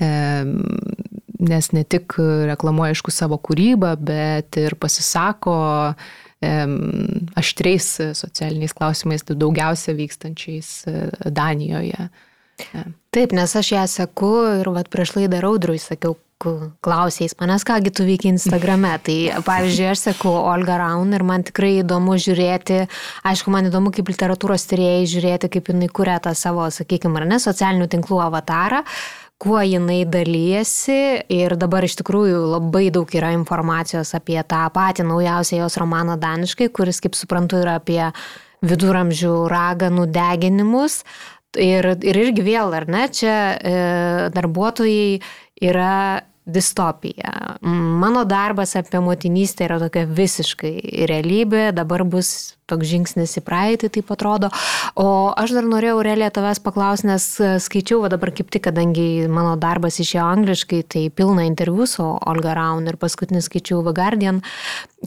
e, 0.00 0.12
nes 1.46 1.70
ne 1.76 1.85
tik 1.85 2.16
reklamuoja 2.50 2.94
aišku 2.94 3.12
savo 3.14 3.38
kūrybą, 3.42 3.94
bet 4.00 4.59
ir 4.61 4.76
pasisako 4.80 5.57
aštriais 7.37 7.87
socialiniais 8.12 8.74
klausimais, 8.76 9.24
daugiausia 9.24 9.94
vykstančiais 9.96 10.70
e, 10.87 11.09
Danijoje. 11.30 12.09
Taip, 13.14 13.33
nes 13.35 13.57
aš 13.57 13.72
ją 13.74 13.87
seku 13.90 14.35
ir 14.61 14.70
vat, 14.74 14.90
prieš 14.92 15.16
laidą 15.18 15.40
Raudrui 15.42 15.80
sakiau, 15.83 16.18
klausiais 16.85 17.33
manęs, 17.40 17.64
kągi 17.64 17.92
tu 17.94 18.04
veikia 18.04 18.28
Instagrame. 18.35 18.92
Tai 19.07 19.16
pavyzdžiui, 19.46 19.88
aš 19.94 20.02
seku 20.11 20.33
Olga 20.35 20.76
Raun 20.83 21.14
ir 21.16 21.24
man 21.24 21.46
tikrai 21.46 21.78
įdomu 21.80 22.18
žiūrėti, 22.20 22.85
aišku, 23.30 23.52
man 23.54 23.70
įdomu 23.70 23.94
kaip 23.94 24.11
literatūros 24.12 24.68
tyrėjai 24.70 25.11
žiūrėti, 25.14 25.50
kaip 25.57 25.72
jinai 25.72 25.88
kuria 25.88 26.18
tą 26.22 26.35
savo, 26.37 26.66
sakykime, 26.74 27.22
ar 27.22 27.30
ne, 27.30 27.40
socialinių 27.42 27.88
tinklų 27.96 28.20
avatarą. 28.26 28.85
Uh, 28.85 29.23
kuo 29.44 29.61
jinai 29.61 30.07
dalyjasi 30.09 31.28
ir 31.37 31.54
dabar 31.61 31.85
iš 31.85 31.98
tikrųjų 32.00 32.40
labai 32.54 32.88
daug 32.94 33.11
yra 33.12 33.35
informacijos 33.37 34.14
apie 34.16 34.38
tą 34.48 34.62
patį 34.72 35.04
naujausią 35.11 35.59
jos 35.61 35.76
romaną 35.80 36.16
daniškai, 36.20 36.70
kuris, 36.72 37.02
kaip 37.04 37.16
suprantu, 37.18 37.61
yra 37.61 37.76
apie 37.83 38.00
viduramžių 38.64 39.35
raganų 39.52 40.07
deginimus. 40.14 41.02
Ir, 41.61 41.92
ir 42.02 42.18
irgi 42.18 42.42
vėl, 42.42 42.72
ar 42.74 42.88
ne, 42.90 43.04
čia 43.12 43.35
e, 43.54 43.74
darbuotojai 44.35 45.20
yra 45.62 46.24
distopija. 46.46 47.57
Mano 48.00 48.24
darbas 48.24 48.76
apie 48.76 49.00
motinystę 49.00 49.64
yra 49.64 49.78
tokia 49.80 50.04
visiškai 50.04 51.07
realybė, 51.09 51.70
dabar 51.72 52.04
bus 52.04 52.54
toks 52.68 52.88
žingsnis 52.88 53.37
į 53.40 53.42
praeitį, 53.44 53.90
taip 53.96 54.12
atrodo. 54.12 54.50
O 55.00 55.33
aš 55.40 55.54
dar 55.57 55.66
norėjau 55.68 56.02
realiai 56.04 56.33
tavęs 56.33 56.61
paklausti, 56.64 57.09
nes 57.09 57.26
skaičiau, 57.64 58.02
va 58.04 58.12
dabar 58.12 58.33
kaip 58.37 58.52
tik, 58.52 58.66
kadangi 58.68 59.26
mano 59.28 59.57
darbas 59.61 60.00
išėjo 60.04 60.24
angliškai, 60.37 60.83
tai 60.88 61.04
pilna 61.12 61.48
interviu 61.48 61.88
su 61.88 62.04
Olga 62.04 62.57
Raun 62.57 62.88
ir 62.88 63.00
paskutinis 63.00 63.48
skaičiau 63.48 63.83
The 63.85 63.96
Guardian, 63.96 64.40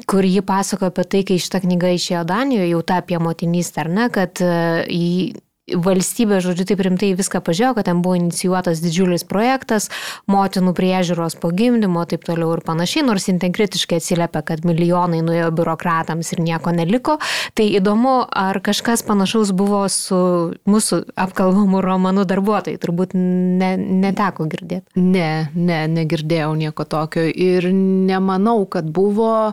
kur 0.09 0.25
ji 0.25 0.41
pasako 0.45 0.91
apie 0.91 1.05
tai, 1.05 1.25
kai 1.25 1.41
šitą 1.41 1.61
knygą 1.65 1.93
išėjo 1.97 2.25
Danijoje, 2.29 2.71
jau 2.73 2.85
ta 2.85 3.01
apie 3.03 3.21
motinystę, 3.21 3.85
ar 3.85 3.93
ne, 3.93 4.09
kad 4.13 4.41
jį 4.41 5.37
valstybė, 5.67 6.39
žodžiu, 6.43 6.65
taip 6.69 6.81
rimtai 6.85 7.09
viską 7.17 7.41
pažiūrėjo, 7.43 7.73
kad 7.75 7.87
ten 7.89 8.01
buvo 8.03 8.15
inicijuotas 8.15 8.79
didžiulis 8.83 9.25
projektas, 9.27 9.89
motinų 10.31 10.71
priežiūros 10.77 11.35
po 11.41 11.51
gimdymo, 11.51 12.05
taip 12.07 12.23
toliau 12.27 12.53
ir 12.55 12.63
panašiai, 12.63 13.03
nors 13.07 13.27
jin 13.27 13.41
ten 13.41 13.55
kritiškai 13.55 13.99
atsiliepia, 13.99 14.43
kad 14.47 14.63
milijonai 14.67 15.19
nuėjo 15.25 15.49
biurokratams 15.57 16.31
ir 16.33 16.43
nieko 16.45 16.71
neliko. 16.75 17.17
Tai 17.57 17.67
įdomu, 17.81 18.15
ar 18.31 18.61
kažkas 18.63 19.03
panašaus 19.07 19.51
buvo 19.57 19.83
su 19.91 20.21
mūsų 20.69 21.01
apkalbamų 21.19 21.83
romanų 21.83 22.23
darbuotojai, 22.29 22.79
turbūt 22.79 23.17
ne, 23.17 23.73
neteko 23.75 24.47
girdėti. 24.47 24.87
Ne, 24.95 25.49
ne, 25.53 25.83
negirdėjau 25.91 26.53
nieko 26.55 26.87
tokio 26.87 27.27
ir 27.27 27.67
nemanau, 27.73 28.61
kad 28.71 28.87
buvo. 28.87 29.51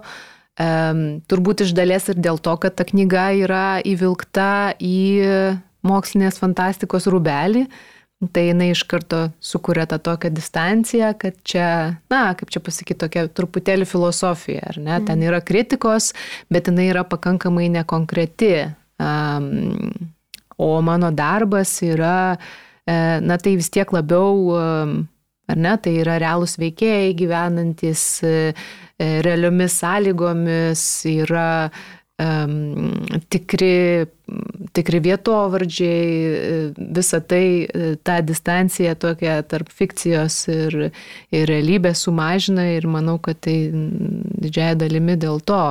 Um, 0.55 1.25
turbūt 1.27 1.65
iš 1.65 1.73
dalies 1.75 2.05
ir 2.13 2.21
dėl 2.23 2.39
to, 2.39 2.53
kad 2.63 2.77
ta 2.79 2.85
knyga 2.87 3.33
yra 3.35 3.69
įvilkta 3.83 4.77
į 4.79 4.99
mokslinės 5.87 6.41
fantastikos 6.41 7.09
rūbelį, 7.11 7.67
tai 8.33 8.47
jinai 8.49 8.71
iš 8.73 8.85
karto 8.89 9.27
sukuria 9.45 9.85
tą 9.91 9.99
tokią 10.01 10.31
distanciją, 10.33 11.11
kad 11.21 11.37
čia, 11.45 11.69
na, 12.13 12.23
kaip 12.39 12.53
čia 12.53 12.63
pasakyti, 12.65 12.99
tokia 13.05 13.27
truputėlį 13.29 13.89
filosofija, 13.89 14.63
ar 14.73 14.81
ne? 14.81 14.99
Ten 15.05 15.25
yra 15.27 15.43
kritikos, 15.45 16.13
bet 16.53 16.71
jinai 16.71 16.89
yra 16.93 17.05
pakankamai 17.09 17.69
nekonkreti. 17.75 18.55
Um, 19.03 19.91
o 20.57 20.81
mano 20.87 21.11
darbas 21.11 21.83
yra, 21.83 22.39
e, 22.87 22.95
na, 23.21 23.39
tai 23.43 23.57
vis 23.59 23.71
tiek 23.75 23.91
labiau, 23.93 24.55
ar 25.51 25.59
ne, 25.59 25.75
tai 25.83 25.97
yra 26.03 26.17
realūs 26.23 26.57
veikėjai 26.61 27.13
gyvenantis 27.19 28.05
e, 28.25 28.55
realiomis 28.99 29.81
sąlygomis, 29.83 30.85
yra 31.11 31.49
tikri, 33.29 34.07
tikri 34.73 35.01
vietovardžiai, 35.03 36.75
visa 36.95 37.21
tai, 37.21 37.67
tą 38.07 38.19
distanciją 38.23 38.95
tokia 38.95 39.41
tarp 39.43 39.73
fikcijos 39.75 40.37
ir, 40.53 40.77
ir 41.35 41.49
realybės 41.51 42.05
sumažina 42.07 42.69
ir 42.77 42.87
manau, 42.87 43.19
kad 43.19 43.41
tai 43.43 43.57
didžiaja 43.75 44.79
dalimi 44.85 45.17
dėl 45.19 45.43
to 45.43 45.63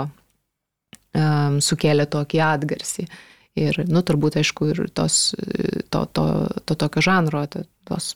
um, 1.15 1.62
sukėlė 1.63 2.10
tokį 2.12 2.43
atgarsį. 2.43 3.08
Ir, 3.53 3.84
nu, 3.86 4.01
turbūt, 4.01 4.39
aišku, 4.41 4.71
ir 4.73 4.79
tos, 4.97 5.36
to, 5.93 6.06
to, 6.10 6.25
to 6.65 6.75
tokio 6.75 7.03
žanro, 7.06 7.43
tos 7.86 8.15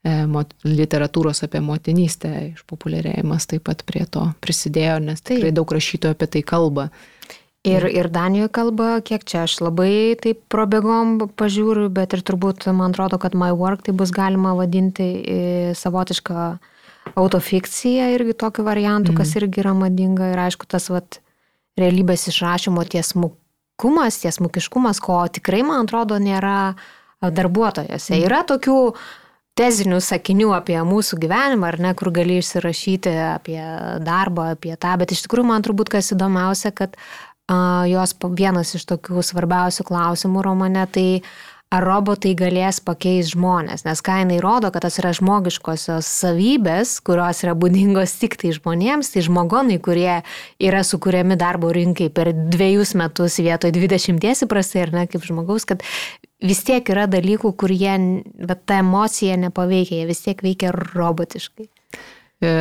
e, 0.00 0.24
literatūros 0.64 1.44
apie 1.44 1.60
motinystę 1.60 2.30
išpopuliarėjimas 2.54 3.44
taip 3.50 3.66
pat 3.68 3.84
prie 3.84 4.06
to 4.08 4.24
prisidėjo, 4.40 4.96
nes 5.04 5.20
tikrai 5.20 5.52
daug 5.52 5.68
rašytojų 5.76 6.16
apie 6.16 6.30
tai 6.32 6.42
kalba. 6.48 6.88
Ir, 7.68 7.84
ir 7.92 8.08
Danijoje 8.08 8.48
kalba, 8.56 8.88
kiek 9.04 9.24
čia 9.28 9.42
aš 9.44 9.58
labai 9.60 10.16
taip 10.16 10.38
probėgom 10.48 11.18
pažiūriu, 11.36 11.90
bet 11.92 12.14
ir 12.16 12.22
turbūt 12.24 12.64
man 12.72 12.94
atrodo, 12.94 13.18
kad 13.20 13.36
My 13.36 13.52
Work 13.52 13.84
tai 13.84 13.92
bus 13.92 14.14
galima 14.16 14.54
vadinti 14.56 15.04
e, 15.04 15.40
savotišką 15.76 16.46
autofikciją 17.20 18.08
irgi 18.14 18.38
tokiu 18.40 18.64
variantu, 18.64 19.12
mm. 19.12 19.20
kas 19.20 19.34
mhm. 19.34 19.42
irgi 19.42 19.60
yra 19.60 19.74
madinga. 19.76 20.30
Ir 20.32 20.40
aišku, 20.46 20.64
tas 20.72 20.88
vat, 20.88 21.20
realybės 21.80 22.30
išrašymo 22.32 22.84
tiesmukumas, 22.96 24.22
tiesmukiškumas, 24.24 25.00
ko 25.04 25.20
tikrai, 25.28 25.60
man 25.66 25.84
atrodo, 25.84 26.16
nėra 26.16 26.74
darbuotojose. 27.20 28.14
Mm. 28.14 28.24
Yra 28.24 28.40
tokių 28.48 28.80
tezinių 29.60 29.98
sakinių 30.00 30.54
apie 30.56 30.78
mūsų 30.86 31.18
gyvenimą, 31.20 31.68
ar 31.68 31.80
ne, 31.82 31.92
kur 31.98 32.08
gali 32.14 32.38
išsirašyti 32.40 33.12
apie 33.34 33.60
darbą, 34.06 34.54
apie 34.54 34.72
tą, 34.80 34.94
bet 35.00 35.12
iš 35.12 35.26
tikrųjų 35.26 35.50
man 35.50 35.66
turbūt 35.66 35.92
kas 35.92 36.12
įdomiausia, 36.14 36.72
kad 36.72 36.96
jos 37.90 38.16
vienas 38.36 38.74
iš 38.78 38.86
tokių 38.90 39.24
svarbiausių 39.24 39.86
klausimų 39.88 40.44
romane, 40.46 40.84
tai 40.90 41.08
ar 41.70 41.84
robotai 41.86 42.32
galės 42.34 42.80
pakeisti 42.82 43.36
žmonės, 43.36 43.84
nes 43.86 44.02
ką 44.02 44.16
jinai 44.24 44.40
rodo, 44.42 44.72
kad 44.74 44.82
tas 44.82 44.98
yra 44.98 45.12
žmogiškosios 45.14 46.08
savybės, 46.08 46.96
kurios 47.06 47.44
yra 47.44 47.54
būdingos 47.58 48.16
tik 48.18 48.34
tai 48.40 48.50
žmonėms, 48.56 49.12
tai 49.14 49.22
žmogonai, 49.26 49.78
kurie 49.82 50.20
yra 50.58 50.82
sukūriami 50.86 51.38
darbo 51.38 51.70
rinkai 51.74 52.10
per 52.14 52.32
dviejus 52.34 52.96
metus 52.98 53.38
vietoj 53.38 53.70
20 53.76 54.46
įprastai, 54.48 54.82
ar 54.88 54.94
ne, 54.98 55.06
kaip 55.10 55.26
žmogaus, 55.26 55.68
kad 55.70 55.86
vis 56.42 56.64
tiek 56.66 56.90
yra 56.90 57.06
dalykų, 57.10 57.54
kur 57.54 57.70
jie, 57.70 57.94
bet 58.34 58.66
ta 58.66 58.82
emocija 58.82 59.38
nepaveikia, 59.38 60.02
jie 60.02 60.10
vis 60.10 60.26
tiek 60.26 60.42
veikia 60.42 60.74
robotiškai. 60.74 61.70
E, 62.40 62.52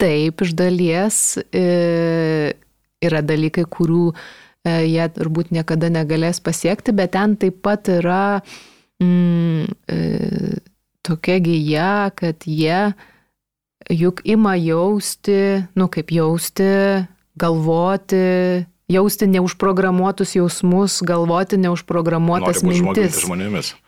taip, 0.00 0.42
iš 0.42 0.56
dalies 0.58 1.24
e, 1.54 2.56
yra 3.08 3.22
dalykai, 3.24 3.66
kurių 3.70 4.04
e, 4.12 4.76
jie 4.86 5.08
turbūt 5.16 5.52
niekada 5.54 5.90
negalės 5.92 6.42
pasiekti, 6.44 6.94
bet 6.96 7.14
ten 7.16 7.36
taip 7.40 7.60
pat 7.66 7.90
yra 7.92 8.40
mm, 9.02 9.66
e, 9.90 10.00
tokia 11.06 11.40
gyja, 11.42 11.90
kad 12.18 12.46
jie 12.46 12.94
juk 13.92 14.22
ima 14.26 14.56
jausti, 14.58 15.66
nu 15.78 15.86
kaip 15.92 16.10
jausti, 16.10 16.70
galvoti, 17.38 18.66
jausti 18.88 19.26
neužprogramuotus 19.26 20.34
jausmus, 20.36 21.00
galvoti 21.06 21.56
neužprogramuotas 21.56 22.62
mintis. 22.62 23.22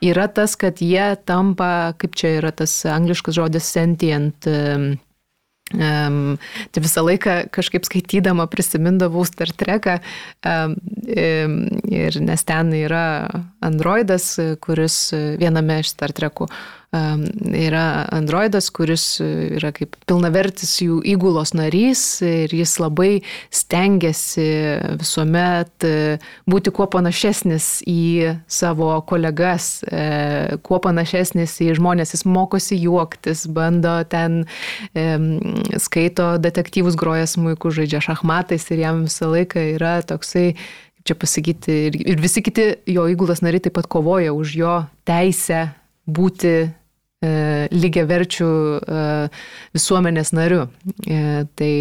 Yra 0.04 0.28
tas, 0.28 0.56
kad 0.58 0.82
jie 0.82 1.16
tampa, 1.24 1.94
kaip 1.98 2.16
čia 2.18 2.38
yra 2.38 2.52
tas 2.54 2.80
angliškas 2.86 3.38
žodis 3.38 3.68
sentient. 3.74 4.46
Um, 4.46 4.96
Um, 5.74 6.38
tai 6.72 6.80
visą 6.80 7.02
laiką 7.04 7.32
kažkaip 7.52 7.84
skaitydama 7.84 8.46
prisimindavau 8.48 9.26
Star 9.28 9.50
Treką 9.52 9.98
um, 10.00 10.76
ir 11.84 12.16
nes 12.24 12.44
ten 12.48 12.72
yra 12.78 13.04
androidas, 13.60 14.30
kuris 14.64 14.96
viename 15.40 15.82
iš 15.82 15.92
Star 15.92 16.16
Trekų 16.16 16.48
yra 16.92 18.06
androidas, 18.16 18.70
kuris 18.72 19.18
yra 19.20 19.74
kaip 19.76 19.92
pilnavertis 20.08 20.78
jų 20.80 21.02
įgulos 21.04 21.52
narys 21.52 22.22
ir 22.24 22.54
jis 22.56 22.78
labai 22.80 23.20
stengiasi 23.52 24.46
visuomet 24.96 25.84
e, 25.84 26.16
būti 26.48 26.72
kuo 26.72 26.86
panašesnis 26.88 27.82
į 27.84 28.38
savo 28.48 28.94
kolegas, 29.04 29.82
e, 29.84 30.56
kuo 30.64 30.80
panašesnis 30.80 31.58
į 31.66 31.74
žmonės, 31.76 32.14
jis 32.16 32.24
mokosi 32.24 32.80
juoktis, 32.80 33.44
bando 33.52 33.98
ten 34.08 34.44
skaito 35.80 36.30
detektyvus, 36.40 36.96
groja 36.98 37.26
smūkų, 37.28 37.72
žaidžia 37.74 38.00
šachmatais 38.04 38.64
ir 38.72 38.84
jam 38.86 39.04
visą 39.04 39.28
laiką 39.34 39.64
yra 39.74 39.98
toksai 40.08 40.54
čia 41.04 41.16
pasakyti, 41.18 41.76
ir, 41.88 41.98
ir 42.14 42.22
visi 42.22 42.42
kiti 42.44 42.70
jo 42.88 43.06
įgulos 43.12 43.42
nariai 43.44 43.64
taip 43.64 43.76
pat 43.78 43.88
kovoja 43.90 44.32
už 44.36 44.56
jo 44.56 44.74
teisę 45.08 45.68
būti 46.08 46.54
e, 46.64 46.70
lygiaverčių 47.74 48.48
e, 48.48 49.04
visuomenės 49.76 50.32
nariu. 50.36 50.66
E, 51.04 51.44
tai 51.58 51.74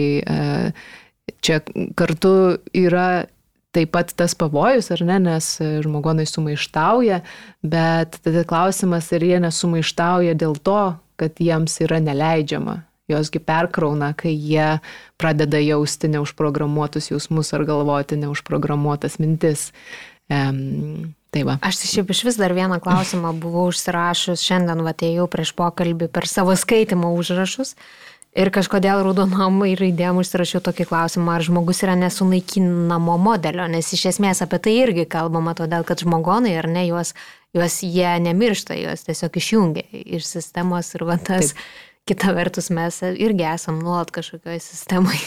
čia 1.43 1.61
kartu 1.97 2.33
yra 2.75 3.27
taip 3.75 3.91
pat 3.93 4.13
tas 4.17 4.33
pavojus, 4.37 4.89
ar 4.95 5.03
ne, 5.05 5.19
nes 5.21 5.47
žmogonai 5.83 6.25
sumaištauja, 6.25 7.21
bet 7.61 8.17
tada 8.25 8.43
klausimas, 8.47 9.11
ar 9.13 9.23
jie 9.23 9.37
nesumaištauja 9.43 10.33
dėl 10.39 10.57
to, 10.65 10.81
kad 11.19 11.41
jiems 11.41 11.77
yra 11.85 11.99
neleidžiama. 12.01 12.81
Josgi 13.07 13.39
perkrauna, 13.39 14.11
kai 14.19 14.33
jie 14.35 14.79
pradeda 15.19 15.61
jausti 15.63 16.09
neužprogramuotus 16.11 17.11
jausmus 17.13 17.53
ar 17.55 17.63
galvoti 17.67 18.17
neužprogramuotas 18.19 19.15
mintis. 19.23 19.69
Um, 20.27 21.13
Tai 21.35 21.43
va. 21.43 21.57
Aš 21.65 21.81
šiaip 21.89 22.11
iš 22.13 22.23
vis 22.23 22.37
dar 22.39 22.53
vieną 22.55 22.79
klausimą 22.83 23.33
buvau 23.35 23.67
užsirašus, 23.71 24.43
šiandien 24.43 24.85
atėjau 24.87 25.27
prieš 25.31 25.51
pokalbį 25.57 26.07
per 26.13 26.27
savo 26.29 26.55
skaitimo 26.55 27.11
užrašus 27.19 27.75
ir 28.37 28.51
kažkodėl 28.53 29.01
raudonom 29.05 29.59
ir 29.67 29.81
raidėm 29.81 30.21
užsirašiau 30.21 30.61
tokį 30.65 30.87
klausimą, 30.89 31.35
ar 31.37 31.45
žmogus 31.45 31.81
yra 31.85 31.97
nesunaikinamo 31.99 33.17
modelio, 33.21 33.65
nes 33.71 33.89
iš 33.97 34.07
esmės 34.13 34.43
apie 34.45 34.61
tai 34.63 34.77
irgi 34.83 35.07
kalbama, 35.09 35.55
todėl 35.57 35.85
kad 35.87 36.03
žmogonai 36.05 36.55
ar 36.61 36.69
ne, 36.71 36.85
juos, 36.89 37.15
juos 37.57 37.81
jie 37.83 38.13
nemiršta, 38.23 38.77
juos 38.77 39.03
tiesiog 39.09 39.41
išjungia 39.41 39.87
iš 39.91 40.29
sistemos 40.29 40.93
ir 40.95 41.07
va 41.09 41.17
tas, 41.17 41.53
Taip. 41.53 41.67
kita 42.13 42.33
vertus 42.37 42.71
mes 42.71 43.01
irgi 43.09 43.49
esam 43.51 43.81
nuolat 43.83 44.13
kažkokioje 44.15 44.63
sistemoje. 44.69 45.23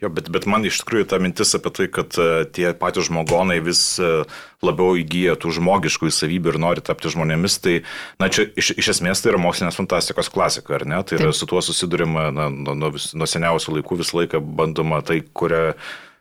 Jo, 0.00 0.08
bet, 0.08 0.30
bet 0.32 0.46
man 0.48 0.64
iš 0.64 0.78
tikrųjų 0.80 1.08
ta 1.10 1.18
mintis 1.20 1.52
apie 1.58 1.72
tai, 1.74 1.86
kad 1.92 2.16
uh, 2.20 2.46
tie 2.54 2.70
patys 2.78 3.08
žmogonai 3.10 3.58
vis 3.64 3.82
uh, 4.00 4.24
labiau 4.64 4.96
įgyja 4.96 5.36
tų 5.40 5.52
žmogiškų 5.58 6.08
įsavybių 6.08 6.54
ir 6.54 6.60
nori 6.62 6.84
tapti 6.84 7.12
žmonėmis, 7.12 7.58
tai, 7.64 7.74
na, 8.22 8.30
čia 8.32 8.46
iš, 8.58 8.72
iš 8.80 8.92
esmės 8.94 9.20
tai 9.20 9.34
yra 9.34 9.42
mokslinės 9.42 9.76
fantastikos 9.76 10.32
klasika, 10.32 10.78
ar 10.78 10.86
ne? 10.88 11.02
Tai 11.04 11.18
yra 11.18 11.28
Taip. 11.28 11.40
su 11.40 11.50
tuo 11.50 11.60
susidurima 11.64 12.28
na, 12.32 12.48
nuo, 12.54 12.76
nuo, 12.78 12.92
nuo 12.96 13.28
seniausių 13.28 13.78
laikų 13.78 14.00
visą 14.00 14.22
laiką 14.22 14.40
bandoma 14.40 15.02
tai, 15.04 15.20
kurią 15.36 15.74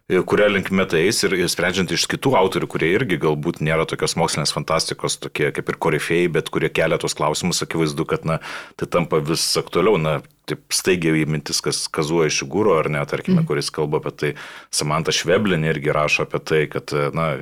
kuria 0.07 0.47
linkme 0.47 0.85
tai 0.87 1.01
eis 1.03 1.19
ir, 1.27 1.33
ir 1.35 1.49
sprendžiant 1.51 1.91
iš 1.91 2.05
kitų 2.07 2.31
autorių, 2.39 2.69
kurie 2.71 2.89
irgi 2.95 3.17
galbūt 3.19 3.59
nėra 3.65 3.83
tokios 3.89 4.15
mokslinės 4.19 4.53
fantastikos, 4.55 5.17
tokie 5.19 5.49
kaip 5.51 5.67
ir 5.67 5.79
korifėjai, 5.83 6.29
bet 6.37 6.51
kurie 6.53 6.69
kelia 6.71 6.99
tos 7.01 7.15
klausimus, 7.17 7.59
akivaizdu, 7.65 8.05
kad 8.07 8.23
na, 8.27 8.39
tai 8.79 8.87
tampa 8.93 9.19
vis 9.19 9.43
aktualiau, 9.59 9.99
na, 9.99 10.21
taip 10.47 10.63
staigiai 10.71 11.25
mintis, 11.27 11.59
kas 11.63 11.83
kazuoja 11.91 12.31
iš 12.31 12.45
gūro, 12.47 12.77
ar 12.79 12.87
ne, 12.93 13.03
tarkime, 13.03 13.41
mm. 13.41 13.49
kuris 13.49 13.71
kalba 13.75 13.99
apie 13.99 14.15
tai, 14.15 14.31
Samantha 14.71 15.11
Šveblinė 15.11 15.73
irgi 15.73 15.91
rašo 15.99 16.23
apie 16.23 16.39
tai, 16.39 16.63
kad, 16.71 16.95
na, 17.11 17.33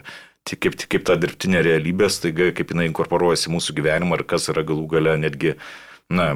kaip, 0.49 0.81
kaip 0.89 1.05
ta 1.05 1.19
dirbtinė 1.21 1.61
realybė, 1.69 2.09
staiga, 2.09 2.49
kaip 2.57 2.73
jinai 2.73 2.89
inkorporuojasi 2.89 3.53
mūsų 3.53 3.77
gyvenimą 3.77 4.17
ir 4.17 4.25
kas 4.33 4.49
yra 4.49 4.65
galų 4.65 4.89
gale 4.89 5.13
netgi, 5.21 5.53
na, 6.09 6.31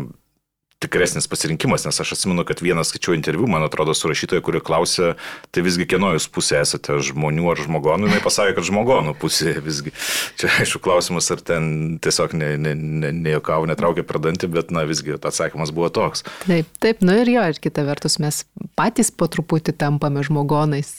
tikresnis 0.80 1.28
pasirinkimas, 1.28 1.84
nes 1.86 2.00
aš 2.00 2.14
atsimenu, 2.16 2.46
kad 2.48 2.62
vienas 2.64 2.88
skaičiau 2.94 3.16
interviu, 3.16 3.48
man 3.52 3.66
atrodo, 3.66 3.94
su 3.98 4.08
rašytoja, 4.08 4.40
kuri 4.46 4.62
klausė, 4.64 5.12
tai 5.52 5.64
visgi 5.66 5.88
kieno 5.90 6.14
jūs 6.16 6.30
pusė 6.32 6.62
esate, 6.62 6.96
žmonių 7.10 7.50
ar 7.52 7.60
žmogonų, 7.66 8.08
jinai 8.08 8.22
pasakė, 8.24 8.56
kad 8.58 8.68
žmogonų 8.70 9.16
pusė 9.20 9.58
visgi. 9.66 9.92
Čia 10.40 10.52
aišku 10.64 10.80
klausimas, 10.86 11.28
ar 11.36 11.44
ten 11.44 11.98
tiesiog 12.04 12.36
nejokau, 12.40 12.62
ne, 12.64 13.12
ne, 13.12 13.12
ne 13.12 13.74
netraukė 13.74 14.06
per 14.08 14.22
dantį, 14.24 14.52
bet 14.56 14.72
na 14.76 14.86
visgi 14.88 15.18
atsakymas 15.18 15.74
buvo 15.76 15.92
toks. 15.92 16.24
Taip, 16.46 16.72
taip, 16.80 17.04
nu 17.04 17.18
ir 17.20 17.34
jo, 17.34 17.44
ir 17.52 17.60
kita 17.60 17.84
vertus 17.88 18.16
mes 18.24 18.46
patys 18.80 19.12
po 19.12 19.28
truputį 19.28 19.76
tampame 19.84 20.24
žmogonais. 20.24 20.96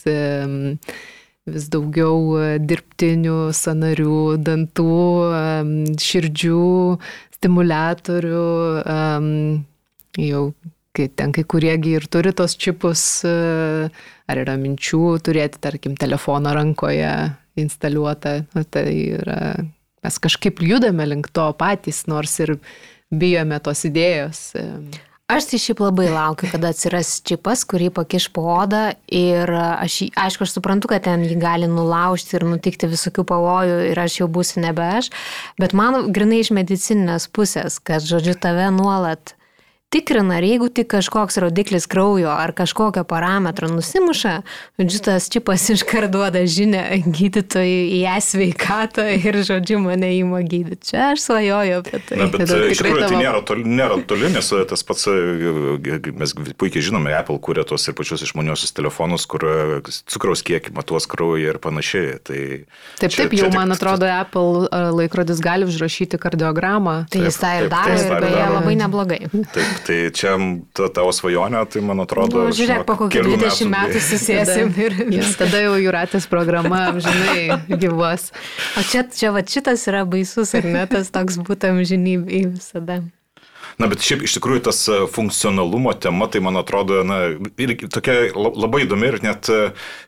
Vis 1.49 1.65
daugiau 1.73 2.37
dirbtinių 2.61 3.49
sanarių, 3.57 4.21
dantų, 4.45 4.93
širdžių, 6.05 6.69
stimulatorių, 7.39 8.45
jau 10.19 10.51
kai 10.95 11.07
ten 11.15 11.31
kai 11.35 11.43
kuriegi 11.47 11.95
ir 11.97 12.07
turi 12.11 12.33
tos 12.35 12.57
čipus, 12.59 13.03
e, 13.27 13.89
ar 14.27 14.41
yra 14.43 14.57
minčių 14.59 15.03
turėti, 15.23 15.61
tarkim, 15.63 15.95
telefoną 15.99 16.55
rankoje 16.57 17.11
instaliuotą, 17.59 18.41
tai 18.73 18.87
yra, 19.19 19.39
mes 20.03 20.19
kažkaip 20.23 20.59
judame 20.65 21.07
link 21.07 21.31
to 21.35 21.47
patys, 21.59 22.05
nors 22.11 22.37
ir 22.43 22.57
bijome 23.11 23.59
tos 23.63 23.85
idėjos. 23.87 24.43
E. 24.59 24.67
Aš 25.31 25.45
tai 25.47 25.61
šiaip 25.63 25.79
labai 25.79 26.09
laukiu, 26.11 26.49
kada 26.51 26.73
atsiras 26.73 27.21
čipas, 27.23 27.61
kurį 27.63 27.87
pakiš 27.95 28.27
po 28.35 28.43
odą 28.51 28.89
ir 29.07 29.47
aš, 29.55 30.01
aišku, 30.19 30.43
aš 30.43 30.57
suprantu, 30.57 30.89
kad 30.91 31.05
ten 31.05 31.23
jį 31.23 31.37
gali 31.39 31.69
nulaužti 31.71 32.35
ir 32.35 32.43
nutikti 32.49 32.89
visokių 32.91 33.23
pavojų 33.29 33.77
ir 33.93 34.01
aš 34.03 34.17
jau 34.19 34.27
būsiu 34.27 34.59
nebe 34.65 34.83
aš, 34.83 35.07
bet 35.61 35.71
man 35.77 36.11
grinai 36.11 36.41
iš 36.43 36.51
medicininės 36.55 37.29
pusės, 37.31 37.79
kad, 37.79 38.03
žodžiu, 38.03 38.35
tave 38.43 38.67
nuolat 38.75 39.37
tikrina, 39.91 40.37
ar 40.39 40.45
jeigu 40.45 40.69
tik 40.71 40.87
kažkoks 40.93 41.37
rodiklis 41.43 41.87
kraujo 41.91 42.31
ar 42.31 42.53
kažkokio 42.55 43.03
parametro 43.07 43.67
nusimuša, 43.71 44.37
žodžiu, 44.79 45.01
tas 45.03 45.27
čipas 45.31 45.67
iškart 45.73 46.11
duoda 46.13 46.43
žinę 46.47 46.83
gydytojui 47.03 47.91
į 47.97 47.99
ją 48.05 48.15
sveikatą 48.23 49.07
ir, 49.17 49.41
žodžiu, 49.47 49.81
mane 49.83 50.13
įmo 50.15 50.39
gydyti. 50.45 50.91
Čia 50.91 51.11
aš 51.11 51.25
svajoju 51.27 51.81
apie 51.81 51.99
tai. 52.07 52.19
Na, 52.21 52.29
bet 52.31 52.47
tai 52.47 52.61
iš 52.71 52.79
tikrųjų 52.79 53.03
tavo... 53.03 53.11
tai 53.11 53.23
nėra 53.25 53.41
toli, 53.47 53.65
nėra 53.67 53.99
toli, 54.07 54.31
nes 54.31 54.51
tas 54.71 54.85
pats, 54.87 55.07
mes 56.23 56.35
puikiai 56.55 56.85
žinome, 56.87 57.11
Apple 57.17 57.39
kūrė 57.43 57.67
tos 57.67 57.87
ir 57.91 57.97
pačius 57.97 58.23
išmaniosius 58.27 58.75
telefonus, 58.77 59.27
kur 59.29 59.45
cukraus 60.07 60.45
kiekį 60.47 60.75
matuos 60.77 61.09
kraują 61.11 61.51
ir 61.51 61.59
panašiai. 61.63 62.15
Tai 62.23 62.39
taip, 63.01 63.11
čia, 63.11 63.25
taip, 63.25 63.35
jau 63.35 63.51
čia 63.51 63.59
man 63.59 63.75
atrodo, 63.75 64.07
Apple 64.07 64.71
laikrodis 64.95 65.43
gali 65.43 65.67
užrašyti 65.67 66.19
kardiogramą. 66.21 66.95
Tai 67.11 67.25
jis 67.27 67.41
tą 67.41 67.53
ir 67.59 67.69
daro 67.71 67.99
ir 67.99 68.15
beje 68.23 68.49
labai 68.55 68.75
neblogai. 68.79 69.21
Taip, 69.51 69.80
Tai 69.85 69.97
čia 70.13 70.35
ta 70.77 70.89
tavo 70.93 71.13
svajonė, 71.15 71.63
tai 71.71 71.81
man 71.85 72.03
atrodo. 72.03 72.45
Nu, 72.47 72.55
žiūrėk, 72.55 72.83
po 72.89 72.97
kokių 72.99 73.23
20 73.25 73.41
metų, 73.41 73.69
metų 73.73 74.03
susėsim 74.07 74.73
ir 74.85 74.97
vis. 75.09 75.33
Tada 75.39 75.63
jau 75.63 75.77
jūratės 75.81 76.27
programa, 76.31 76.83
žinai, 77.01 77.61
gyvos. 77.81 78.29
O 78.77 78.85
čia, 78.91 79.05
čia 79.09 79.33
va 79.35 79.45
šitas 79.45 79.87
yra 79.89 80.03
baisus, 80.09 80.53
ar 80.57 80.67
ne, 80.67 80.85
tas 80.91 81.09
toks 81.13 81.41
būtam 81.41 81.81
žinybė 81.87 82.45
visada. 82.53 83.01
Na, 83.79 83.87
bet 83.91 84.03
šiaip 84.03 84.25
iš 84.25 84.35
tikrųjų 84.37 84.63
tas 84.67 84.79
e, 84.91 84.97
funkcionalumo 85.11 85.93
tema, 86.01 86.27
tai 86.31 86.41
man 86.43 86.59
atrodo, 86.59 87.01
na, 87.07 87.19
ir 87.61 87.75
tokia 87.91 88.31
labai 88.35 88.83
įdomi 88.85 89.09
ir 89.09 89.19
net 89.23 89.49
e, 89.51 89.59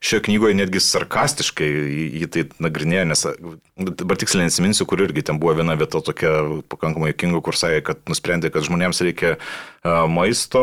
šioje 0.04 0.26
knygoje 0.28 0.58
netgi 0.60 0.82
sarkastiškai 0.84 1.70
jį 2.22 2.30
tai 2.34 2.46
nagrinėja, 2.64 3.06
nes 3.10 3.26
e, 3.30 3.36
dabar 3.80 4.20
tiksliai 4.20 4.50
nesiminsiu, 4.50 4.88
kur 4.90 5.04
irgi 5.06 5.26
ten 5.30 5.40
buvo 5.42 5.56
viena 5.60 5.78
vieta 5.80 6.04
tokia 6.04 6.34
pakankamai 6.72 7.14
jokinga, 7.14 7.44
kur 7.46 7.58
sakė, 7.60 7.84
kad 7.92 8.04
nusprendė, 8.12 8.52
kad 8.54 8.68
žmonėms 8.68 9.04
reikia 9.06 9.38
maisto, 9.84 10.62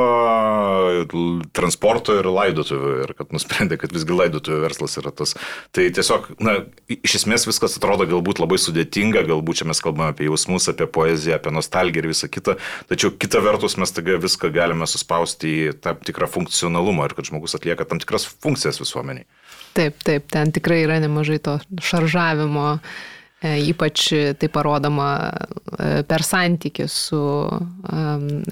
transporto 1.52 2.14
ir 2.16 2.28
laidotuvių 2.32 2.92
ir 3.04 3.12
kad 3.18 3.34
nusprendė, 3.34 3.76
kad 3.80 3.92
visgi 3.92 4.16
laidotuvių 4.16 4.62
verslas 4.62 4.96
yra 5.00 5.12
tas. 5.12 5.34
Tai 5.76 5.84
tiesiog, 5.92 6.30
na, 6.40 6.56
iš 6.88 7.18
esmės 7.20 7.44
viskas 7.48 7.76
atrodo 7.76 8.08
galbūt 8.08 8.40
labai 8.40 8.56
sudėtinga, 8.62 9.26
galbūt 9.28 9.60
čia 9.60 9.68
mes 9.68 9.82
kalbame 9.84 10.14
apie 10.14 10.30
jausmus, 10.30 10.70
apie 10.72 10.88
poeziją, 10.88 11.36
apie 11.36 11.52
nostalgiją 11.52 12.06
ir 12.06 12.10
visą 12.14 12.32
kitą, 12.32 12.56
tačiau 12.88 13.12
kita 13.12 13.44
vertus 13.44 13.76
mes 13.80 13.92
taga 13.92 14.16
viską 14.24 14.52
galime 14.56 14.88
suspausti 14.88 15.52
į 15.66 15.76
tam 15.84 16.00
tikrą 16.00 16.30
funkcionalumą 16.30 17.10
ir 17.10 17.16
kad 17.18 17.28
žmogus 17.28 17.58
atlieka 17.60 17.84
tam 17.84 18.00
tikras 18.00 18.24
funkcijas 18.40 18.80
visuomeniai. 18.80 19.28
Taip, 19.76 20.00
taip, 20.02 20.32
ten 20.32 20.50
tikrai 20.50 20.82
yra 20.88 20.96
nemažai 21.02 21.38
to 21.44 21.60
šaržavimo 21.84 22.78
E, 22.80 23.19
ypač 23.40 24.10
tai 24.36 24.48
parodoma 24.52 25.08
e, 25.32 26.02
per 26.04 26.24
santykių 26.26 26.84
su 26.92 27.20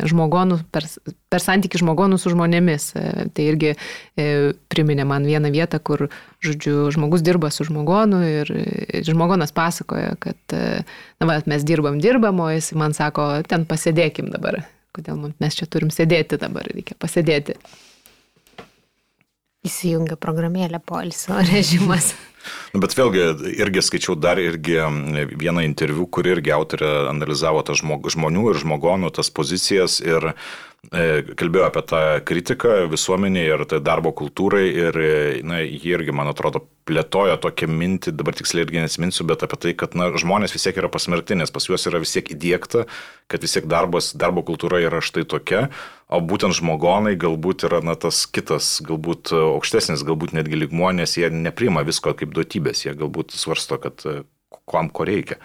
žmogonu, 0.08 0.56
per, 0.72 0.86
per 1.28 1.44
santykių 1.44 1.82
žmogonu 1.82 2.16
su 2.16 2.32
žmonėmis. 2.32 2.86
E, 2.96 3.26
tai 3.36 3.48
irgi 3.50 3.74
priminė 4.72 5.04
man 5.08 5.28
vieną 5.28 5.52
vietą, 5.52 5.80
kur, 5.84 6.06
žodžiu, 6.44 6.88
žmogus 6.94 7.24
dirba 7.26 7.50
su 7.52 7.66
žmogonu 7.68 8.22
ir 8.24 8.52
žmogonas 9.04 9.52
pasakoja, 9.52 10.14
kad, 10.22 10.40
na, 10.56 11.28
va, 11.28 11.36
mes 11.44 11.68
dirbam, 11.68 12.00
dirbam, 12.00 12.40
o 12.40 12.48
jis 12.54 12.72
man 12.78 12.96
sako, 12.96 13.28
ten 13.48 13.68
pasėdėkim 13.68 14.32
dabar. 14.32 14.62
Kodėl 14.96 15.20
mes 15.36 15.54
čia 15.54 15.68
turim 15.70 15.92
sėdėti 15.92 16.40
dabar, 16.40 16.66
reikia 16.72 16.96
pasėdėti. 16.98 17.58
Įsijungia 19.68 20.16
programėlė 20.16 20.80
poilsio 20.80 21.36
režimas. 21.52 22.14
Nu, 22.72 22.80
bet 22.82 22.94
vėlgi, 22.96 23.24
irgi 23.58 23.84
skaičiau 23.84 24.16
dar 24.18 24.40
irgi 24.40 24.78
vieną 25.40 25.64
interviu, 25.66 26.06
kur 26.06 26.28
irgi 26.28 26.54
autorė 26.54 27.08
analizavo 27.10 27.64
tą 27.66 27.76
žmog, 27.78 28.08
žmonių 28.14 28.50
ir 28.52 28.62
žmogonų 28.62 29.12
tas 29.16 29.32
pozicijas 29.34 29.98
ir 30.04 30.30
e, 30.30 31.04
kalbėjo 31.38 31.68
apie 31.68 31.84
tą 31.90 32.02
kritiką 32.28 32.80
visuomeniai 32.92 33.52
ir 33.54 33.64
tai 33.70 33.82
darbo 33.84 34.14
kultūrai 34.16 34.66
ir 34.68 35.00
na, 35.48 35.62
jie 35.64 35.96
irgi, 35.96 36.14
man 36.14 36.30
atrodo, 36.32 36.64
plėtojo 36.88 37.36
tokią 37.42 37.68
mintį, 37.70 38.14
dabar 38.16 38.36
tiksliai 38.36 38.64
irgi 38.64 38.82
nesiminsiu, 38.82 39.26
bet 39.28 39.44
apie 39.44 39.58
tai, 39.60 39.74
kad 39.78 39.94
na, 39.98 40.10
žmonės 40.16 40.54
vis 40.54 40.64
tiek 40.64 40.78
yra 40.80 40.90
pasmerkti, 40.92 41.36
nes 41.38 41.52
pas 41.52 41.68
juos 41.68 41.84
yra 41.90 42.00
vis 42.02 42.14
tiek 42.14 42.32
įdėkta, 42.34 42.86
kad 43.28 43.44
vis 43.44 43.56
tiek 43.56 43.68
darbas, 43.68 44.14
darbo 44.16 44.44
kultūra 44.46 44.80
yra 44.84 45.02
štai 45.04 45.26
tokia, 45.28 45.66
o 46.08 46.20
būtent 46.24 46.56
žmogonai 46.56 47.14
galbūt 47.20 47.66
yra 47.68 47.82
na, 47.84 47.96
tas 48.00 48.22
kitas, 48.30 48.78
galbūt 48.84 49.34
aukštesnis, 49.36 50.04
galbūt 50.08 50.32
netgi 50.36 50.62
ligmuo, 50.62 50.90
nes 50.96 51.18
jie 51.20 51.28
neprima 51.32 51.84
visko 51.86 52.14
kaip 52.16 52.27
duotybės, 52.34 52.84
jie 52.86 52.94
galbūt 52.98 53.34
svarsto, 53.36 53.80
kad 53.82 54.04
kam 54.68 54.90
ko 54.92 55.06
reikia. 55.08 55.38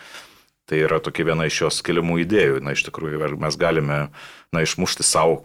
Tai 0.69 0.79
yra 0.79 0.99
tokia 1.03 1.25
viena 1.27 1.47
iš 1.47 1.65
jos 1.65 1.81
keliamų 1.83 2.21
idėjų. 2.23 2.61
Na, 2.63 2.75
iš 2.75 2.85
tikrųjų, 2.87 3.19
mes 3.41 3.57
galime 3.59 3.97
na, 4.53 4.63
išmušti 4.63 5.03
savo 5.03 5.41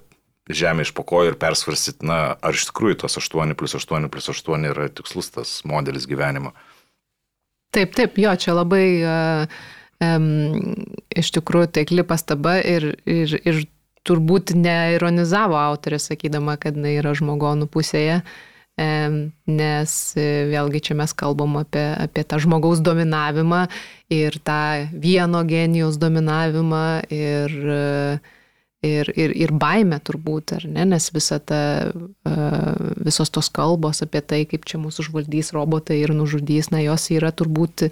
žemę 0.48 0.86
iš 0.86 0.94
pokojų 0.96 1.34
ir 1.34 1.38
persvarstyti, 1.40 2.06
na, 2.08 2.36
ar 2.40 2.56
iš 2.56 2.68
tikrųjų 2.70 3.02
tos 3.02 3.18
8 3.20 3.56
plus 3.58 3.74
8 3.76 4.08
plus 4.12 4.30
8 4.32 4.68
yra 4.70 4.88
tikslus 4.88 5.32
tas 5.34 5.58
modelis 5.68 6.08
gyvenimo. 6.08 6.54
Taip, 7.74 7.92
taip, 7.98 8.16
jo, 8.16 8.32
čia 8.40 8.54
labai 8.56 8.84
uh, 9.04 9.58
um, 10.00 10.86
iš 11.12 11.32
tikrųjų 11.36 11.72
taikli 11.76 12.04
pastaba 12.08 12.56
ir, 12.64 12.94
ir, 13.04 13.34
ir 13.44 13.66
turbūt 14.08 14.54
neironizavo 14.56 15.58
autorė, 15.60 15.98
sakydama, 16.00 16.56
kad 16.62 16.78
jinai 16.78 16.94
yra 17.02 17.12
žmogonų 17.18 17.68
pusėje, 17.68 18.22
um, 18.22 18.47
nes 18.78 19.92
vėlgi 20.16 20.80
čia 20.86 20.94
mes 20.98 21.14
kalbam 21.18 21.56
apie, 21.58 21.82
apie 21.98 22.22
tą 22.22 22.38
žmogaus 22.38 22.78
dominavimą 22.84 23.64
ir 24.14 24.38
tą 24.46 24.88
vieno 24.94 25.42
genijos 25.48 25.98
dominavimą 25.98 26.84
ir 27.10 27.56
uh, 27.66 28.34
ir, 28.82 29.10
ir, 29.18 29.32
ir 29.34 29.52
baime 29.58 29.98
turbūt, 30.04 30.54
ar 30.58 30.66
ne, 30.70 30.84
nes 30.92 31.08
visa 31.14 31.38
ta, 31.42 31.90
visos 33.04 33.30
tos 33.34 33.50
kalbos 33.54 34.02
apie 34.04 34.22
tai, 34.22 34.42
kaip 34.50 34.66
čia 34.68 34.80
mūsų 34.80 35.06
užvaldys 35.06 35.52
robotai 35.56 35.98
ir 36.02 36.14
nužudys, 36.16 36.70
na 36.74 36.82
jos 36.84 37.08
yra 37.14 37.32
turbūt 37.34 37.88
e, 37.88 37.90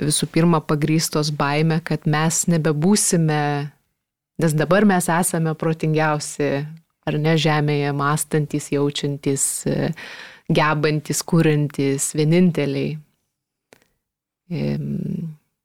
visų 0.00 0.28
pirma 0.32 0.62
pagrystos 0.64 1.32
baime, 1.36 1.82
kad 1.84 2.08
mes 2.08 2.44
nebebūsime, 2.52 3.42
nes 4.42 4.56
dabar 4.56 4.88
mes 4.88 5.10
esame 5.12 5.54
protingiausi 5.58 6.64
ar 7.08 7.18
ne 7.18 7.36
žemėje 7.40 7.92
mąstantis, 7.96 8.68
jaučiantis, 8.74 9.46
e, 9.66 9.90
gebantis, 10.52 11.22
kūrintis, 11.26 12.12
vieninteliai. 12.18 12.96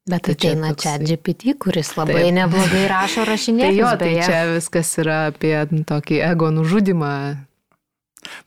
Bet 0.08 0.24
tai 0.24 0.36
ateina 0.38 0.72
toks... 0.72 0.86
čia 0.86 0.96
GPT, 1.02 1.58
kuris 1.60 1.92
labai 1.98 2.22
Taip. 2.22 2.36
neblogai 2.38 2.84
rašo 2.88 3.26
rašinėlius. 3.28 3.76
tai 3.76 3.82
jo, 3.82 3.94
tai 4.00 4.12
beje. 4.14 4.28
čia 4.30 4.44
viskas 4.54 4.94
yra 5.04 5.18
apie 5.34 5.56
tokį 5.90 6.22
ego 6.30 6.52
nužudimą. 6.56 7.16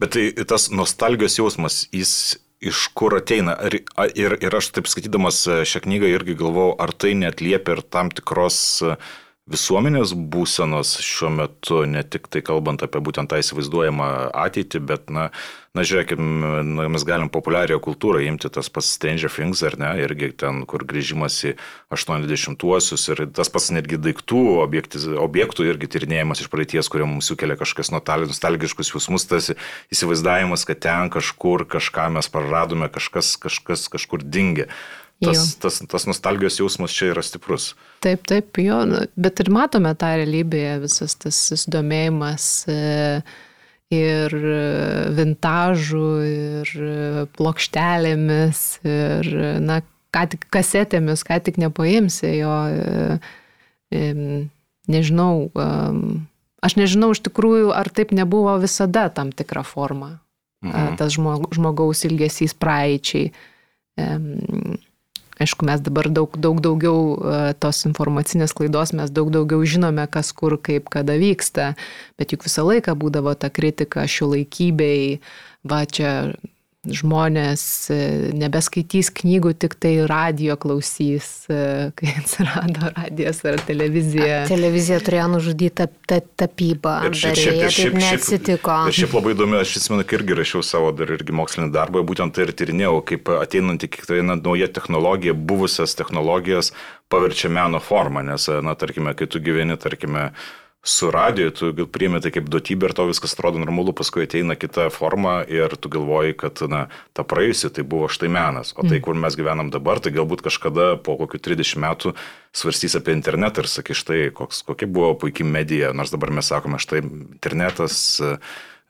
Bet 0.01 0.15
tai 0.17 0.31
tas 0.49 0.71
nostalgijos 0.73 1.37
jausmas, 1.39 1.83
jis 1.93 2.15
iš 2.61 2.87
kur 2.97 3.17
ateina. 3.17 3.55
Ir, 3.69 3.81
ir, 4.17 4.37
ir 4.41 4.57
aš 4.57 4.73
taip 4.77 4.89
skaitydamas 4.91 5.45
šią 5.69 5.85
knygą 5.85 6.09
irgi 6.17 6.37
galvojau, 6.41 6.75
ar 6.81 6.93
tai 6.97 7.15
netliepia 7.17 7.77
ir 7.77 7.85
tam 7.93 8.11
tikros 8.13 8.59
uh, 8.85 9.13
visuomenės 9.51 10.13
būsenos 10.15 10.97
šiuo 11.03 11.31
metu, 11.35 11.83
ne 11.89 12.03
tik 12.07 12.29
tai 12.31 12.43
kalbant 12.47 12.83
apie 12.87 13.03
būtent 13.03 13.31
tą 13.31 13.41
įsivaizduojamą 13.43 14.07
ateitį, 14.47 14.81
bet, 14.87 15.11
na, 15.11 15.29
na 15.75 15.85
žiūrėkit, 15.87 16.21
na, 16.21 16.87
mes 16.93 17.05
galim 17.07 17.31
populiarią 17.33 17.81
kultūrą 17.83 18.23
imti 18.29 18.51
tas 18.53 18.71
pats 18.71 18.93
Stranger 18.95 19.33
Things, 19.35 19.65
ar 19.67 19.75
ne, 19.81 19.91
irgi 20.05 20.31
ten, 20.45 20.63
kur 20.71 20.87
grįžimas 20.87 21.41
į 21.51 21.57
80-uosius 21.95 23.09
ir 23.11 23.25
tas 23.35 23.51
pats 23.51 23.73
netgi 23.75 23.99
daiktų 23.99 24.45
objektis, 24.63 25.09
objektų 25.11 25.67
irgi 25.73 25.91
tyrinėjimas 25.97 26.45
iš 26.45 26.53
praeities, 26.53 26.93
kurie 26.93 27.09
mums 27.11 27.33
sukelia 27.33 27.59
kažkas 27.59 27.91
nostalgiškus 27.95 28.95
jausmus, 28.95 29.27
tas 29.31 29.51
įsivaizdavimas, 29.91 30.67
kad 30.69 30.83
ten 30.87 31.11
kažkur 31.11 31.67
kažką 31.71 32.07
mes 32.19 32.31
praradome, 32.31 32.91
kažkas, 32.93 33.35
kažkas 33.43 33.89
kažkur 33.91 34.23
dingia 34.23 34.71
tas, 35.21 35.55
tas, 35.61 35.79
tas 35.91 36.07
nostalgijos 36.09 36.59
jausmas 36.61 36.95
čia 36.97 37.11
yra 37.13 37.23
stiprus. 37.25 37.75
Taip, 38.05 38.25
taip, 38.29 38.57
jo, 38.63 38.81
nu, 38.89 39.03
bet 39.21 39.43
ir 39.43 39.51
matome 39.53 39.93
tą 39.99 40.15
realybėje, 40.21 40.79
visas 40.87 41.17
tas 41.21 41.37
susidomėjimas 41.51 42.47
e, 42.73 42.79
ir 43.93 44.37
vintažų, 45.19 46.09
ir 46.31 46.73
plokštelėmis, 47.37 48.65
ir, 48.89 49.31
na, 49.67 49.81
ką 50.15 50.27
tik 50.35 50.49
kasetėmis, 50.53 51.27
ką 51.27 51.41
tik 51.45 51.61
nepaimsi 51.61 52.35
jo, 52.39 52.57
e, 53.93 54.01
nežinau, 54.91 55.51
aš 56.65 56.77
nežinau 56.81 57.13
iš 57.15 57.23
tikrųjų, 57.29 57.71
ar 57.77 57.91
taip 57.93 58.15
nebuvo 58.17 58.57
visada 58.63 59.09
tam 59.15 59.35
tikra 59.37 59.63
forma, 59.67 60.17
mhm. 60.65 60.97
tas 61.01 61.15
žmogaus 61.15 62.07
ilgesys 62.09 62.57
praeičiai 62.57 63.31
Aišku, 65.41 65.65
mes 65.65 65.81
dabar 65.81 66.11
daug, 66.13 66.35
daug 66.37 66.61
daugiau 66.61 67.17
e, 67.17 67.37
tos 67.57 67.81
informacinės 67.89 68.53
klaidos, 68.57 68.93
mes 68.93 69.09
daug 69.09 69.31
daugiau 69.33 69.65
žinome, 69.65 70.05
kas 70.13 70.35
kur, 70.37 70.59
kaip, 70.61 70.91
kada 70.93 71.17
vyksta, 71.17 71.73
bet 72.21 72.35
juk 72.35 72.45
visą 72.45 72.67
laiką 72.69 72.93
būdavo 73.01 73.33
ta 73.41 73.49
kritika 73.49 74.05
šių 74.05 74.35
laikybei, 74.35 75.21
va 75.65 75.87
čia 75.89 76.13
žmonės 76.89 77.63
e, 77.93 77.97
nebeskaitys 78.41 79.11
knygų, 79.13 79.53
tik 79.61 79.75
tai 79.77 79.93
radio 80.09 80.55
klausys, 80.61 81.45
e, 81.53 81.91
kai 81.99 82.15
atsirado 82.17 82.89
radijas 82.97 83.43
ar 83.45 83.59
televizija. 83.69 84.47
Televizija 84.49 85.03
turėjo 85.05 85.27
nužudyti 85.35 85.75
tap, 85.83 85.93
tap, 86.09 86.31
tapybą. 86.41 86.95
Ir 87.11 87.19
šiaip, 87.21 87.37
šiaip, 87.37 87.59
šiaip, 87.61 87.75
šiaip, 87.77 87.99
neatsitiko. 88.01 88.79
Ir 88.89 88.97
šiaip 88.97 89.19
labai 89.19 89.35
įdomu, 89.37 89.59
aš 89.61 89.75
atsimenu, 89.83 90.07
kai 90.09 90.21
irgi 90.23 90.39
rašiau 90.41 90.65
savo 90.65 90.95
dar 90.97 91.13
irgi 91.19 91.37
mokslinį 91.37 91.69
darbą, 91.77 92.05
būtent 92.09 92.37
tai 92.37 92.49
ir 92.49 92.55
tyrinėjau, 92.57 92.97
kaip 93.13 93.29
ateinant 93.37 93.85
į 93.85 93.93
kiekvieną 93.99 94.41
naują 94.41 94.71
technologiją, 94.73 95.37
buvusias 95.37 95.93
technologijas 96.01 96.73
paverčia 97.13 97.53
meno 97.53 97.83
formą, 97.85 98.25
nes, 98.25 98.49
na, 98.65 98.73
tarkime, 98.79 99.13
kai 99.19 99.29
tu 99.29 99.43
gyveni, 99.45 99.77
tarkime, 99.77 100.31
su 100.83 101.11
radiju, 101.11 101.51
tu 101.51 101.87
priimi 101.93 102.23
tai 102.25 102.33
kaip 102.33 102.47
duotybė 102.49 102.89
ir 102.89 102.95
to 102.97 103.05
viskas 103.11 103.35
atrodo 103.37 103.61
normalu, 103.61 103.93
paskui 103.97 104.25
ateina 104.25 104.57
kita 104.57 104.89
forma 104.95 105.43
ir 105.45 105.77
tu 105.77 105.91
galvoji, 105.93 106.37
kad 106.41 106.63
na, 106.73 106.87
ta 107.13 107.25
praėjusi 107.29 107.69
tai 107.77 107.85
buvo 107.85 108.09
štai 108.09 108.31
menas, 108.33 108.73
o 108.73 108.81
tai, 108.81 108.97
mm. 108.97 109.05
kur 109.05 109.19
mes 109.21 109.37
gyvenam 109.37 109.69
dabar, 109.75 110.01
tai 110.01 110.15
galbūt 110.17 110.41
kažkada 110.47 110.95
po 111.05 111.19
kokių 111.21 111.43
30 111.51 111.85
metų 111.85 112.15
svarstys 112.57 112.97
apie 112.97 113.13
internetą 113.13 113.61
ir 113.61 113.69
sakys, 113.69 114.01
štai 114.01 114.23
koks, 114.33 114.65
kokia 114.71 114.89
buvo 114.89 115.13
puikia 115.21 115.45
medija, 115.45 115.93
nors 115.93 116.15
dabar 116.15 116.33
mes 116.33 116.49
sakome, 116.49 116.81
štai 116.81 117.05
internetas 117.05 118.19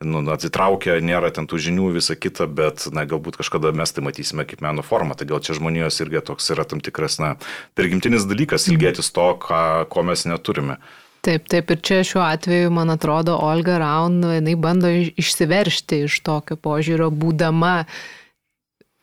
nu, 0.01 0.21
atsitraukia, 0.33 0.95
nėra 1.03 1.29
ten 1.33 1.45
tų 1.49 1.59
žinių, 1.61 1.91
visa 1.97 2.15
kita, 2.17 2.47
bet, 2.49 2.87
na, 2.95 3.03
galbūt 3.09 3.37
kažkada 3.41 3.73
mes 3.75 3.93
tai 3.93 4.03
matysime 4.05 4.47
kaip 4.49 4.63
meno 4.65 4.81
formą. 4.85 5.13
Tai 5.17 5.27
gal 5.29 5.43
čia 5.43 5.53
žmonijos 5.57 5.99
irgi 6.01 6.23
toks 6.25 6.49
yra 6.55 6.65
tam 6.65 6.81
tikras, 6.81 7.19
na, 7.21 7.35
pergimtinis 7.77 8.25
dalykas, 8.29 8.65
mhm. 8.65 8.79
ilgėtis 8.79 9.11
to, 9.13 9.27
ką, 9.43 9.61
ko 9.91 10.05
mes 10.07 10.25
neturime. 10.29 10.79
Taip, 11.21 11.45
taip, 11.53 11.69
ir 11.69 11.81
čia 11.85 11.99
šiuo 12.01 12.23
atveju, 12.25 12.71
man 12.73 12.89
atrodo, 12.89 13.35
Olga 13.45 13.75
Raun, 13.77 14.23
jinai 14.25 14.55
bando 14.57 14.89
išsiveršti 14.89 15.99
iš 16.07 16.15
tokio 16.25 16.57
požiūrio, 16.57 17.11
būdama 17.13 17.83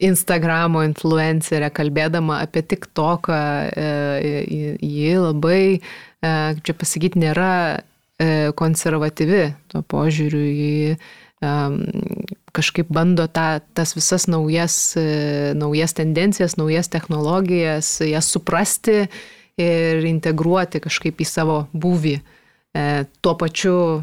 Instagramo 0.02 0.82
influencerė, 0.86 1.70
kalbėdama 1.74 2.40
apie 2.42 2.64
tik 2.66 2.88
toką, 2.98 3.38
e, 3.70 4.42
ji 4.82 5.14
labai, 5.18 5.62
e, 5.78 6.34
čia 6.66 6.74
pasakyti, 6.82 7.22
nėra 7.22 7.54
e, 7.78 8.50
konservatyvi 8.58 9.42
tuo 9.70 9.86
požiūriu, 9.86 10.44
ji 10.50 11.00
kažkaip 12.50 12.88
bando 12.90 13.28
ta, 13.30 13.60
tas 13.78 13.92
visas 13.94 14.24
naujas, 14.26 14.74
naujas 15.54 15.92
tendencijas, 15.94 16.56
naujas 16.58 16.90
technologijas, 16.90 17.92
jas 18.02 18.26
suprasti 18.34 19.04
ir 19.58 20.06
integruoti 20.06 20.80
kažkaip 20.82 21.20
į 21.20 21.26
savo 21.26 21.58
būvį, 21.74 22.14
e, 22.18 22.86
tuo 23.20 23.34
pačiu 23.38 23.74
e, 23.98 24.02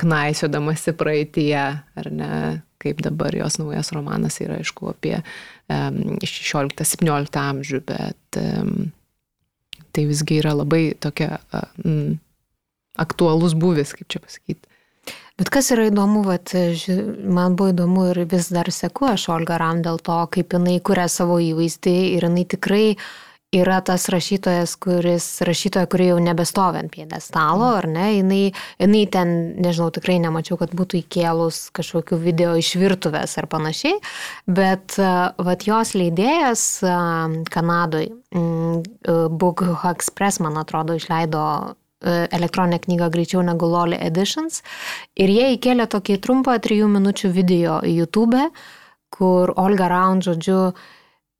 knaisiodamasi 0.00 0.96
praeitie, 0.98 1.60
ar 1.60 2.10
ne, 2.10 2.32
kaip 2.80 3.02
dabar 3.04 3.36
jos 3.36 3.58
naujas 3.60 3.92
romanas 3.92 4.40
yra, 4.40 4.58
aišku, 4.60 4.94
apie 4.94 5.18
e, 5.20 5.22
16-17 6.24 7.40
amžių, 7.42 7.82
bet 7.84 8.40
e, 8.40 8.48
tai 9.90 10.08
visgi 10.08 10.40
yra 10.40 10.56
labai 10.56 10.90
tokia 10.96 11.36
e, 11.36 11.94
aktualus 13.00 13.56
būvis, 13.58 13.94
kaip 13.98 14.08
čia 14.12 14.24
pasakyti. 14.24 14.66
Bet 15.40 15.48
kas 15.48 15.70
yra 15.72 15.86
įdomu, 15.88 16.20
vat, 16.26 16.52
man 17.24 17.54
buvo 17.56 17.70
įdomu 17.72 18.10
ir 18.10 18.26
vis 18.28 18.50
dar 18.52 18.68
seku 18.72 19.06
aš 19.08 19.30
Olga 19.32 19.56
Ram 19.60 19.80
dėl 19.84 19.96
to, 20.04 20.18
kaip 20.36 20.52
jinai 20.52 20.76
kuria 20.84 21.06
savo 21.08 21.38
įvaizdį 21.40 21.94
ir 22.18 22.26
jinai 22.28 22.44
tikrai 22.44 22.84
uh, 22.92 23.06
yra 23.50 23.80
tas 23.82 24.04
rašytojas, 24.12 24.76
kuris, 24.78 25.24
rašytoja, 25.42 25.88
kuri 25.90 26.06
jau 26.12 26.18
nebestovi 26.22 26.78
ant 26.84 26.92
piedestalo, 26.94 27.72
ar 27.80 27.88
ne, 27.90 28.06
jinai, 28.20 28.42
jinai 28.78 29.00
ten, 29.10 29.32
nežinau, 29.58 29.88
tikrai 29.94 30.20
nemačiau, 30.22 30.54
kad 30.60 30.70
būtų 30.78 31.00
įkėlus 31.00 31.58
kažkokių 31.74 32.18
video 32.22 32.52
iš 32.60 32.76
virtuvės 32.78 33.34
ar 33.42 33.48
panašiai, 33.50 33.98
bet 34.46 34.94
vat 34.98 35.66
jos 35.66 35.96
leidėjas 35.98 36.62
Kanadoje, 37.50 38.14
Book 38.30 39.64
Express, 39.90 40.38
man 40.38 40.60
atrodo, 40.62 40.94
išleido 40.94 41.42
elektroninę 42.06 42.78
knygą 42.86 43.10
greičiau 43.12 43.42
negu 43.44 43.66
Loli 43.68 43.98
Editions. 43.98 44.62
Ir 45.18 45.28
jie 45.28 45.50
įkėlė 45.56 45.90
tokį 45.90 46.20
trumpą 46.22 46.54
trijų 46.62 46.86
minučių 46.94 47.34
video 47.34 47.82
į 47.82 47.98
YouTube, 47.98 48.46
kur 49.10 49.52
Olga 49.58 49.90
Round, 49.90 50.24
žodžiu, 50.24 50.70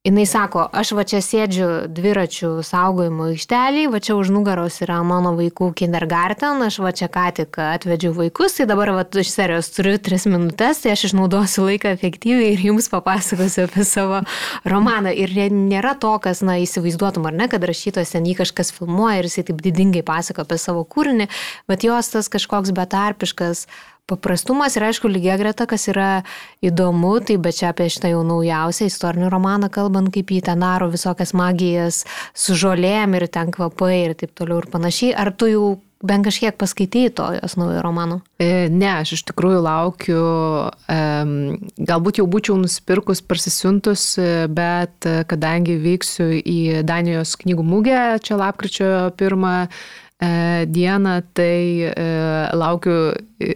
Jis 0.05 0.31
sako, 0.33 0.63
aš 0.73 0.95
va 0.97 1.03
čia 1.05 1.19
sėdžiu 1.21 1.67
dviračių 1.93 2.63
saugojimo 2.65 3.27
aikštelį, 3.35 3.83
va 3.93 3.99
čia 4.01 4.15
už 4.17 4.31
nugaros 4.33 4.79
yra 4.81 5.03
mano 5.05 5.35
vaikų 5.37 5.75
kindergarten, 5.77 6.63
aš 6.65 6.79
va 6.81 6.95
čia 6.97 7.11
ką 7.13 7.27
tik 7.37 7.59
atvedžiau 7.61 8.15
vaikus, 8.17 8.55
tai 8.57 8.65
dabar 8.71 8.95
va 8.97 9.05
iš 9.05 9.29
serijos 9.35 9.69
turiu 9.77 9.99
tris 10.01 10.25
minutės, 10.25 10.81
tai 10.81 10.95
aš 10.95 11.11
išnaudosiu 11.11 11.67
laiką 11.67 11.93
efektyviai 11.99 12.55
ir 12.55 12.65
jums 12.71 12.89
papasakosiu 12.89 13.67
apie 13.67 13.85
savo 13.85 14.23
romaną. 14.65 15.13
Ir 15.13 15.37
nėra 15.53 15.93
to, 16.01 16.15
kas, 16.25 16.41
na, 16.41 16.57
įsivaizduotum 16.65 17.29
ar 17.29 17.37
ne, 17.37 17.53
kad 17.53 17.61
rašytojas 17.61 18.17
ten 18.17 18.25
jį 18.25 18.39
kažkas 18.41 18.73
filmuoja 18.73 19.21
ir 19.21 19.29
jisai 19.29 19.51
taip 19.53 19.61
didingai 19.61 20.01
pasako 20.01 20.49
apie 20.49 20.57
savo 20.65 20.89
kūrinį, 20.89 21.29
bet 21.69 21.85
jos 21.85 22.09
tas 22.17 22.33
kažkoks 22.33 22.73
betarpiškas 22.73 23.67
paprastumas 24.09 24.77
ir 24.77 24.87
aišku 24.89 25.11
lygiai 25.11 25.39
greta, 25.41 25.67
kas 25.71 25.89
yra 25.93 26.23
įdomu, 26.65 27.17
tai 27.27 27.39
bet 27.43 27.61
čia 27.61 27.71
apie 27.73 27.91
šitą 27.93 28.15
jau 28.15 28.25
naujausią 28.27 28.89
istorinį 28.91 29.31
romaną 29.33 29.71
kalbant, 29.73 30.13
kaip 30.15 30.33
jį 30.33 30.43
ten 30.49 30.65
daro 30.65 30.91
visokias 30.93 31.35
magijas 31.37 32.05
su 32.35 32.57
žolėm 32.59 33.19
ir 33.19 33.29
ten 33.33 33.53
kvapai 33.55 33.95
ir 34.09 34.19
taip 34.19 34.35
toliau 34.39 34.63
ir 34.63 34.69
panašiai. 34.73 35.15
Ar 35.15 35.33
tu 35.33 35.51
jau 35.51 35.71
bent 36.01 36.25
kažkiek 36.25 36.57
paskaitėjai 36.57 37.13
to 37.17 37.27
jos 37.37 37.57
naujo 37.61 37.83
romano? 37.85 38.21
E, 38.41 38.69
ne, 38.73 38.89
aš 39.03 39.19
iš 39.19 39.25
tikrųjų 39.31 39.63
laukiu, 39.67 40.21
galbūt 41.93 42.21
jau 42.23 42.29
būčiau 42.31 42.57
nusipirkus, 42.61 43.21
parsisiuntus, 43.21 44.15
bet 44.49 45.11
kadangi 45.31 45.77
vyksiu 45.81 46.31
į 46.41 46.61
Danijos 46.89 47.37
knygų 47.43 47.67
mugę 47.75 48.05
čia 48.25 48.41
lapkričio 48.41 48.95
pirmą, 49.21 49.67
E, 49.69 50.10
dieną, 50.67 51.15
tai 51.33 51.89
e, 51.89 51.93
laukiu, 52.53 53.13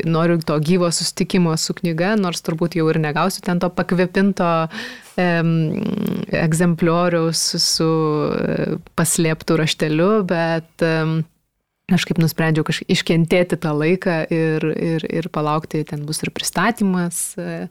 noriu 0.09 0.39
to 0.41 0.57
gyvo 0.65 0.89
sustikimo 0.93 1.57
su 1.61 1.75
knyga, 1.77 2.15
nors 2.17 2.41
turbūt 2.47 2.79
jau 2.79 2.89
ir 2.89 2.99
negausiu 3.03 3.45
ten 3.45 3.61
to 3.61 3.69
pakvepinto 3.69 4.49
egzemplioriaus 6.35 7.43
su 7.61 7.91
e, 8.33 8.81
paslėptų 8.97 9.61
rašteliu, 9.61 10.11
bet 10.27 10.85
aš 11.93 12.07
kaip 12.09 12.21
nusprendžiau 12.21 12.65
kažkaip 12.67 12.93
iškentėti 12.95 13.59
tą 13.61 13.75
laiką 13.77 14.23
ir, 14.33 14.65
ir, 14.73 15.05
ir 15.05 15.29
palaukti, 15.33 15.85
ten 15.89 16.07
bus 16.09 16.23
ir 16.25 16.33
pristatymas 16.35 17.35
e, 17.37 17.67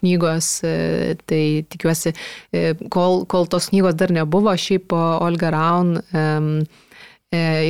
knygos, 0.00 0.48
e, 0.66 1.14
tai 1.24 1.64
tikiuosi, 1.72 2.12
e, 2.52 2.74
kol, 2.92 3.22
kol 3.30 3.48
tos 3.48 3.70
knygos 3.72 3.96
dar 3.96 4.12
nebuvo, 4.12 4.52
šiaip 4.52 4.92
Olga 4.92 5.52
Raun 5.54 5.96
um, 6.12 6.50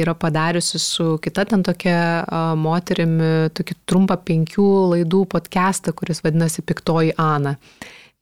yra 0.00 0.14
padariusi 0.14 0.78
su 0.78 1.06
kita 1.22 1.44
ten 1.50 1.64
tokia 1.66 2.54
moterimi 2.58 3.50
tokį 3.54 3.76
trumpą 3.88 4.18
penkių 4.26 4.68
laidų 4.94 5.24
podcastą, 5.32 5.94
kuris 5.96 6.22
vadinasi 6.24 6.64
Piktoji 6.66 7.16
Ana. 7.20 7.56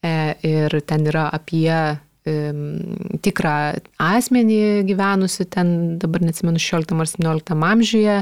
Ir 0.03 0.80
ten 0.86 1.07
yra 1.07 1.28
apie 1.34 1.70
tikrą 3.22 3.55
asmenį 3.99 4.59
gyvenusi 4.86 5.47
ten, 5.51 5.99
dabar 5.99 6.22
neatsimenu, 6.22 6.61
16 6.62 6.95
ar 6.95 7.11
17 7.11 7.57
amžiuje, 7.68 8.18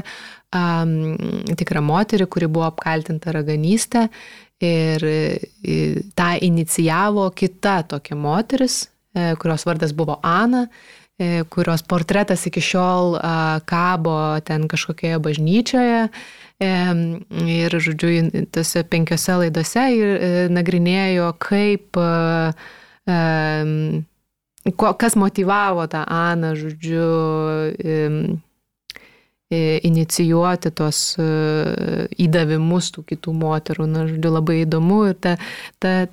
tikrą 1.61 1.83
moterį, 1.85 2.27
kuri 2.33 2.49
buvo 2.49 2.65
apkaltinta 2.71 3.33
raganystę 3.35 4.07
ir 4.61 5.05
tą 6.17 6.31
inicijavo 6.41 7.29
kita 7.33 7.81
tokia 7.93 8.17
moteris, 8.17 8.83
e, 9.15 9.33
kurios 9.41 9.65
vardas 9.65 9.93
buvo 9.97 10.19
Ana 10.21 10.67
e, 10.67 11.00
kurios 11.53 11.83
portretas 11.83 12.45
iki 12.49 12.61
šiol 12.63 13.17
kabo 13.69 14.39
ten 14.45 14.67
kažkokioje 14.71 15.19
bažnyčioje. 15.21 16.05
Ir, 16.61 17.73
žodžiu, 17.81 18.45
tose 18.53 18.83
penkiose 18.85 19.37
laidose 19.41 19.81
e, 19.81 20.29
nagrinėjo, 20.53 21.31
kaip 21.41 21.97
kas 25.01 25.17
motivavo 25.17 25.87
tą 25.89 26.03
Aną, 26.05 26.53
žodžiu, 26.59 27.07
inicijuoti 29.83 30.71
tos 30.71 30.99
e, 31.19 31.25
įdavimus 32.23 32.91
tų 32.95 33.03
kitų 33.11 33.33
moterų. 33.35 33.87
Na, 33.89 34.05
žodžiu, 34.07 34.31
labai 34.31 34.61
įdomu 34.63 35.01
ir 35.09 35.17
ta, 35.19 35.35
ta, 35.81 36.07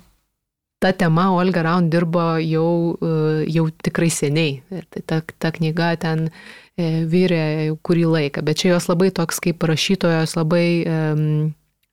ta 0.79 0.91
tema 0.91 1.31
Olga 1.35 1.61
Raun 1.61 1.89
dirbo 1.91 2.39
jau, 2.39 2.95
e, 3.03 3.45
jau 3.51 3.67
tikrai 3.83 4.09
seniai. 4.13 4.59
Ir 4.71 4.85
tai 4.89 5.03
ta, 5.05 5.21
ta 5.37 5.51
knyga 5.55 5.91
ten 5.99 6.29
e, 6.29 7.03
vyrė 7.09 7.75
kurį 7.83 8.05
laiką, 8.13 8.43
bet 8.47 8.61
čia 8.61 8.73
jos 8.73 8.87
labai 8.91 9.11
toks 9.15 9.41
kaip 9.43 9.63
rašytojos, 9.67 10.37
labai 10.39 10.67
um, 10.87 11.25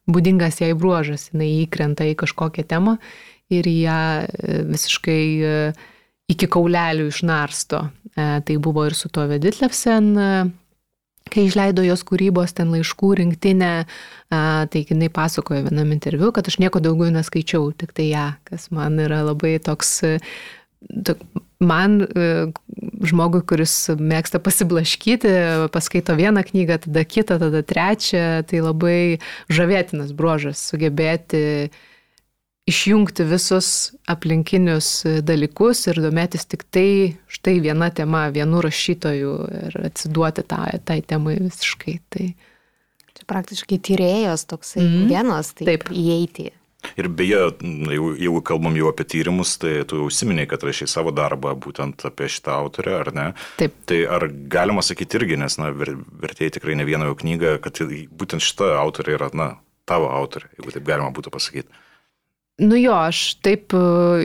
būdingas 0.07 0.63
jai 0.63 0.71
bruožas, 0.79 1.31
jinai 1.33 1.51
įkrenta 1.65 2.07
į 2.07 2.15
kažkokią 2.23 2.67
temą 2.71 2.97
ir 3.51 3.67
ją 3.71 4.01
e, 4.23 4.61
visiškai 4.71 5.23
iki 6.31 6.47
kaulelių 6.51 7.11
išnarsto. 7.13 7.89
Tai 8.17 8.55
buvo 8.65 8.87
ir 8.89 8.95
su 8.97 9.11
to 9.13 9.27
Veditlevsen, 9.29 10.15
kai 11.33 11.47
išleido 11.47 11.85
jos 11.87 12.05
kūrybos 12.07 12.55
ten 12.57 12.71
laiškų 12.75 13.13
rinktinę, 13.21 13.73
tai 14.31 14.83
jinai 14.83 15.09
pasakojo 15.13 15.65
vienam 15.67 15.91
interviu, 15.95 16.31
kad 16.35 16.49
aš 16.49 16.61
nieko 16.63 16.83
daugiau 16.83 17.11
neskaičiau, 17.15 17.73
tik 17.79 17.95
tai 17.97 18.11
ją, 18.13 18.29
kas 18.49 18.71
man 18.75 19.01
yra 19.03 19.23
labai 19.27 19.57
toks 19.63 19.99
man, 21.63 21.99
žmogui, 23.07 23.43
kuris 23.49 23.75
mėgsta 23.97 24.41
pasiblaškyti, 24.45 25.33
paskaito 25.75 26.17
vieną 26.19 26.45
knygą, 26.47 26.79
tada 26.87 27.05
kitą, 27.09 27.39
tada 27.43 27.63
trečią, 27.67 28.45
tai 28.47 28.63
labai 28.63 28.99
žavėtinas 29.53 30.13
bruožas 30.17 30.63
sugebėti 30.71 31.71
išjungti 32.67 33.25
visus 33.25 33.71
aplinkinius 34.11 34.91
dalykus 35.23 35.87
ir 35.91 36.01
domėtis 36.03 36.49
tik 36.51 36.67
tai 36.75 36.89
štai 37.31 37.61
viena 37.63 37.93
tema, 37.95 38.27
vienu 38.35 38.61
rašytoju 38.65 39.33
ir 39.63 39.81
atsiduoti 39.87 40.45
tą, 40.51 40.67
tai 40.85 41.01
temai 41.07 41.39
visiškai. 41.41 41.97
Tai... 42.11 42.29
Čia 43.17 43.25
praktiškai 43.31 43.79
tyrėjos 43.81 44.45
toksai 44.51 44.83
mm 44.83 44.89
-hmm. 44.93 45.09
vienas, 45.09 45.53
taip, 45.57 45.67
taip. 45.67 45.93
įeiti. 45.95 46.51
Ir 46.97 47.09
beje, 47.09 47.39
jeigu, 47.91 48.11
jeigu 48.21 48.41
kalbam 48.43 48.77
jau 48.77 48.91
apie 48.91 49.05
tyrimus, 49.05 49.57
tai 49.59 49.85
tu 49.89 50.05
užsiminiai, 50.05 50.47
kad 50.47 50.63
rašai 50.63 50.87
savo 50.87 51.11
darbą 51.11 51.55
būtent 51.55 52.05
apie 52.07 52.29
šitą 52.29 52.53
autorę, 52.53 53.01
ar 53.01 53.15
ne? 53.15 53.33
Taip. 53.57 53.73
Tai 53.87 53.99
ar 54.19 54.29
galima 54.29 54.83
sakyti 54.83 55.17
irgi, 55.17 55.37
nes, 55.37 55.59
na, 55.59 55.73
vertėjai 55.73 56.51
tikrai 56.59 56.77
ne 56.77 56.85
vieną 56.85 57.09
jau 57.11 57.17
knygą, 57.23 57.59
kad 57.65 57.81
būtent 58.21 58.43
šita 58.43 58.77
autorė 58.79 59.17
yra, 59.19 59.31
na, 59.33 59.57
tavo 59.85 60.11
autorė, 60.13 60.51
jeigu 60.59 60.77
taip 60.77 60.85
galima 60.85 61.11
būtų 61.11 61.31
pasakyti. 61.31 61.86
Nu 62.59 62.77
jo, 62.77 62.95
aš 62.97 63.35
taip 63.45 63.75
e, 63.77 63.79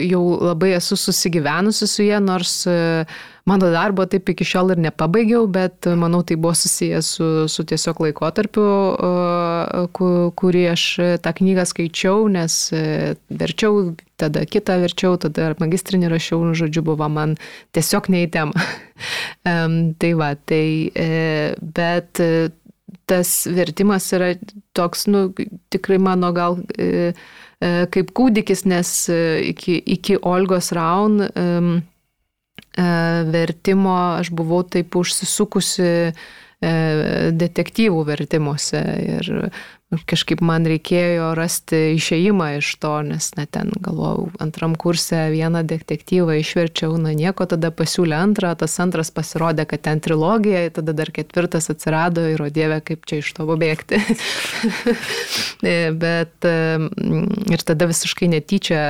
jau 0.08 0.22
labai 0.40 0.70
esu 0.78 0.96
susigyvenusi 0.96 1.84
su 1.86 2.00
jie, 2.06 2.16
nors 2.20 2.62
e, 2.64 3.04
mano 3.44 3.68
darbo 3.68 4.06
taip 4.08 4.30
iki 4.32 4.46
šiol 4.48 4.72
ir 4.72 4.80
nepabaigiau, 4.80 5.44
bet 5.52 5.84
e, 5.84 5.92
manau 6.00 6.22
tai 6.24 6.38
buvo 6.40 6.54
susijęs 6.56 7.10
su, 7.18 7.26
su 7.52 7.64
tiesiog 7.68 8.00
laikotarpiu, 8.06 8.64
kurį 10.40 10.64
aš 10.72 10.86
tą 11.20 11.34
knygą 11.42 11.66
skaičiau, 11.68 12.24
nes 12.32 12.56
verčiau, 13.28 13.92
tada 14.16 14.46
kitą 14.48 14.78
verčiau, 14.80 15.20
tada 15.20 15.52
magistrinį 15.60 16.08
rašiau, 16.14 16.40
nu, 16.48 16.56
žodžiu, 16.56 16.86
buvo 16.88 17.12
man 17.12 17.36
tiesiog 17.76 18.08
neįtema. 18.16 18.64
tai 20.00 20.14
va, 20.16 20.32
tai, 20.48 20.64
bet 21.60 22.24
tas 23.06 23.42
vertimas 23.50 24.08
yra 24.16 24.32
toks, 24.76 25.06
nu, 25.10 25.28
tikrai 25.72 25.98
mano 26.02 26.32
gal 26.36 26.60
E, 27.62 27.86
kaip 27.94 28.10
kūdikis, 28.16 28.64
nes 28.70 28.90
e, 29.12 29.22
iki, 29.52 29.76
iki 29.94 30.18
Olgos 30.18 30.72
Raun 30.74 31.20
um, 31.28 31.74
vertimo 33.32 33.92
aš 34.16 34.30
buvau 34.32 34.62
taip 34.64 34.96
užsisukusi 34.96 35.90
detektyvų 37.36 38.04
vertimuose 38.08 38.80
ir 39.02 39.28
kažkaip 40.08 40.40
man 40.44 40.64
reikėjo 40.68 41.32
rasti 41.36 41.80
išeimą 41.96 42.48
iš 42.58 42.70
to, 42.82 42.92
nes 43.06 43.30
net 43.36 43.52
ten 43.56 43.72
galvojau, 43.84 44.30
antram 44.42 44.76
kursė 44.78 45.26
vieną 45.34 45.64
detektyvą 45.68 46.38
išverčiau, 46.40 46.96
na 47.00 47.12
nieko, 47.16 47.46
tada 47.50 47.72
pasiūlė 47.74 48.16
antrą, 48.16 48.54
tas 48.58 48.78
antras 48.82 49.12
pasirodė, 49.14 49.66
kad 49.68 49.84
ten 49.84 50.00
trilogija, 50.04 50.64
tada 50.78 50.94
dar 50.96 51.12
ketvirtas 51.14 51.68
atsirado 51.72 52.24
ir 52.30 52.42
o 52.42 52.48
dieve, 52.52 52.80
kaip 52.84 53.04
čia 53.08 53.20
iš 53.20 53.32
to 53.36 53.46
pabėgti. 53.48 54.00
Bet 56.02 56.48
ir 56.48 57.66
tada 57.68 57.90
visiškai 57.90 58.30
netyčia 58.32 58.82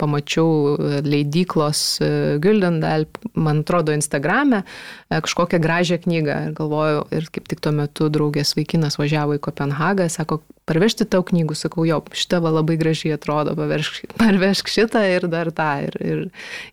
pamačiau 0.00 0.76
leidyklos 1.04 1.80
e, 2.00 2.10
Güldendal, 2.42 3.06
man 3.34 3.62
atrodo, 3.64 3.92
Instagrame 3.92 4.62
e, 4.62 5.20
kažkokią 5.20 5.60
gražią 5.62 6.00
knygą 6.04 6.38
ir 6.48 6.54
galvojau, 6.56 7.04
ir 7.16 7.28
kaip 7.34 7.50
tik 7.50 7.60
tuo 7.64 7.72
metu 7.76 8.08
draugės 8.12 8.54
vaikinas 8.56 8.96
važiavo 9.00 9.36
į 9.36 9.42
Kopenhagą, 9.44 10.08
sako, 10.12 10.39
parvežti 10.70 11.06
tau 11.08 11.24
knygų, 11.26 11.56
sakau, 11.58 11.84
jo, 11.88 11.98
šitą 12.14 12.40
va 12.44 12.52
labai 12.54 12.76
gražiai 12.80 13.14
atrodo, 13.16 13.56
pavežk, 13.58 14.10
parvežk 14.20 14.70
šitą 14.70 15.02
ir 15.16 15.28
dar 15.32 15.52
tą. 15.54 15.70
Ir, 15.88 16.00
ir, 16.00 16.26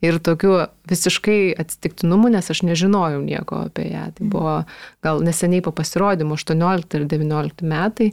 ir 0.05 0.19
tokių 0.23 0.57
visiškai 0.89 1.39
atsitiktinumų, 1.63 2.33
nes 2.37 2.51
aš 2.53 2.63
nežinojau 2.67 3.23
nieko 3.25 3.65
apie 3.67 3.89
ją. 3.91 4.09
Tai 4.17 4.31
buvo 4.33 4.57
gal 5.05 5.23
neseniai 5.25 5.63
po 5.65 5.73
pasirodymo, 5.75 6.37
18 6.37 6.99
ir 6.99 7.07
19 7.17 7.65
metai. 7.67 8.11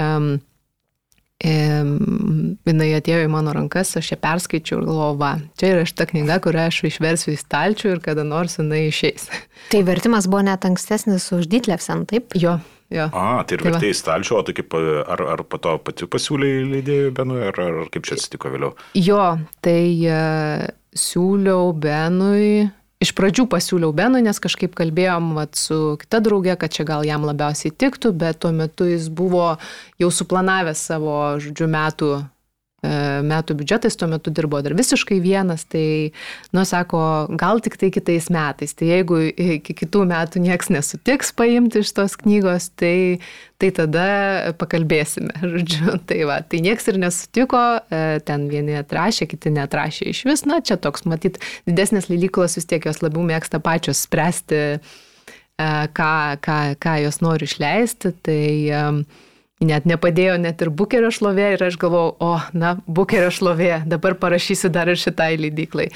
Um, 0.00 0.36
jinai 1.44 2.92
atėjo 2.96 3.24
į 3.26 3.30
mano 3.32 3.52
rankas, 3.52 3.90
aš 3.98 4.14
ją 4.14 4.18
perskaičiau 4.22 4.78
ir 4.78 4.86
galvojau, 4.86 5.16
va, 5.20 5.32
čia 5.60 5.72
yra 5.74 5.88
šita 5.88 6.06
knyga, 6.12 6.38
kurią 6.44 6.68
aš 6.70 6.78
išversiu 6.88 7.34
į 7.34 7.40
stalčių 7.40 7.90
ir 7.96 8.00
kada 8.04 8.24
nors 8.24 8.56
jinai 8.60 8.86
išeis. 8.88 9.26
Tai 9.72 9.82
vertimas 9.84 10.28
buvo 10.30 10.44
net 10.46 10.64
ankstesnis 10.64 11.26
už 11.34 11.50
Ditlevsen, 11.52 12.06
taip? 12.08 12.32
Jo, 12.38 12.56
Jo. 12.92 13.08
A, 13.16 13.42
tai 13.48 13.56
ir 13.56 13.62
tai 13.62 13.70
vertėjai 13.72 13.96
stalčių, 13.96 14.36
o 14.38 14.42
tai 14.46 14.54
kaip, 14.56 14.74
ar, 14.76 15.22
ar 15.34 15.42
po 15.48 15.58
to 15.62 15.76
pati 15.82 16.08
pasiūlė 16.10 16.50
leidėjų 16.68 17.12
Benui, 17.16 17.40
ar, 17.48 17.58
ar 17.64 17.90
kaip 17.94 18.06
čia 18.06 18.18
atsitiko 18.18 18.52
vėliau? 18.52 18.74
Jo, 18.98 19.22
tai 19.64 19.80
uh, 20.04 20.66
siūliau 20.94 21.72
Benui, 21.80 22.68
iš 23.02 23.14
pradžių 23.16 23.46
pasiūliau 23.50 23.94
Benui, 23.96 24.22
nes 24.26 24.40
kažkaip 24.42 24.76
kalbėjom 24.78 25.32
vat, 25.38 25.56
su 25.58 25.96
kita 26.02 26.20
draugė, 26.24 26.58
kad 26.60 26.76
čia 26.76 26.86
gal 26.88 27.06
jam 27.08 27.26
labiausiai 27.26 27.72
tiktų, 27.72 28.14
bet 28.20 28.42
tuo 28.44 28.52
metu 28.54 28.86
jis 28.88 29.08
buvo 29.08 29.54
jau 30.00 30.12
suplanavęs 30.12 30.86
savo, 30.92 31.18
žodžiu, 31.42 31.70
metų 31.72 32.12
metų 32.84 33.56
biudžetais, 33.58 33.96
tuo 33.96 34.08
metu 34.10 34.32
dirbo 34.34 34.60
dar 34.64 34.74
visiškai 34.76 35.18
vienas, 35.22 35.64
tai, 35.70 36.12
nu, 36.54 36.64
sako, 36.68 37.00
gal 37.40 37.62
tik 37.64 37.78
tai 37.80 37.90
kitais 37.94 38.28
metais. 38.34 38.74
Tai 38.76 38.88
jeigu 38.88 39.20
iki 39.30 39.76
kitų 39.82 40.04
metų 40.10 40.42
nieks 40.44 40.70
nesutiks 40.74 41.32
paimti 41.36 41.84
iš 41.84 41.94
tos 41.96 42.16
knygos, 42.20 42.70
tai, 42.80 43.20
tai 43.62 43.70
tada 43.76 44.06
pakalbėsime. 44.60 45.34
Žodžiu, 45.54 45.96
tai 46.08 46.20
va, 46.28 46.40
tai 46.42 46.62
nieks 46.64 46.90
ir 46.92 47.00
nesutiko, 47.02 47.62
e, 47.88 48.04
ten 48.28 48.48
vieni 48.52 48.78
atrašė, 48.80 49.28
kiti 49.30 49.54
netrašė 49.54 50.10
iš 50.12 50.24
vis, 50.28 50.46
na, 50.48 50.60
čia 50.64 50.78
toks, 50.80 51.06
matyt, 51.08 51.40
didesnės 51.68 52.10
leidyklos 52.12 52.58
vis 52.60 52.68
tiek 52.70 52.84
jos 52.90 53.02
labiau 53.04 53.24
mėgsta 53.26 53.62
pačios 53.64 54.04
spręsti, 54.04 54.64
e, 54.76 55.68
ką, 55.96 56.14
ką, 56.44 56.58
ką 56.82 56.98
jos 57.06 57.22
nori 57.24 57.48
išleisti. 57.48 58.16
Tai, 58.24 58.42
net 59.66 59.86
nepadėjo 59.88 60.36
net 60.40 60.62
ir 60.64 60.70
bukerio 60.70 61.10
šlovė 61.14 61.54
ir 61.56 61.64
aš 61.68 61.78
galvojau, 61.82 62.16
o, 62.20 62.34
na, 62.52 62.76
bukerio 62.86 63.30
šlovė, 63.34 63.82
dabar 63.88 64.16
parašysiu 64.20 64.70
dar 64.74 64.90
ir 64.92 65.00
šitai 65.00 65.34
leidyklai. 65.40 65.90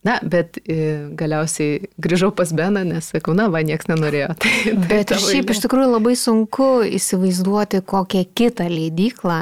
Na, 0.00 0.14
bet 0.24 0.56
e, 0.64 1.10
galiausiai 1.12 1.90
grįžau 2.00 2.30
pas 2.32 2.48
Beną, 2.56 2.86
nes 2.88 3.10
sakau, 3.12 3.34
na, 3.36 3.50
va, 3.52 3.60
nieks 3.60 3.84
nenorėjo. 3.90 4.30
Tai, 4.40 4.52
tai 4.64 4.76
Bet 4.88 5.10
šiaip 5.12 5.42
eilė. 5.44 5.56
iš 5.56 5.60
tikrųjų 5.66 5.90
labai 5.92 6.14
sunku 6.16 6.68
įsivaizduoti 6.88 7.82
kokią 7.84 8.22
kitą 8.32 8.64
leidyklą, 8.72 9.40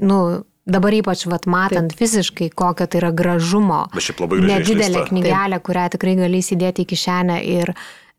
nu, 0.00 0.20
dabar 0.64 0.96
ypač 0.96 1.26
vat, 1.28 1.44
matant 1.44 1.92
Taip. 1.92 2.00
fiziškai, 2.00 2.48
kokio 2.56 2.86
tai 2.88 3.02
yra 3.02 3.12
gražumo. 3.12 3.82
Bet 3.92 4.06
šiaip 4.08 4.24
labai 4.24 4.40
gražiai 4.40 4.54
Nedidelė 4.62 4.88
išleista. 4.94 5.08
knygelė, 5.12 5.60
kurią 5.68 5.86
tikrai 5.98 6.16
gali 6.24 6.40
įsidėti 6.40 6.84
į 6.86 6.90
kišenę 6.94 7.38
ir 7.44 7.74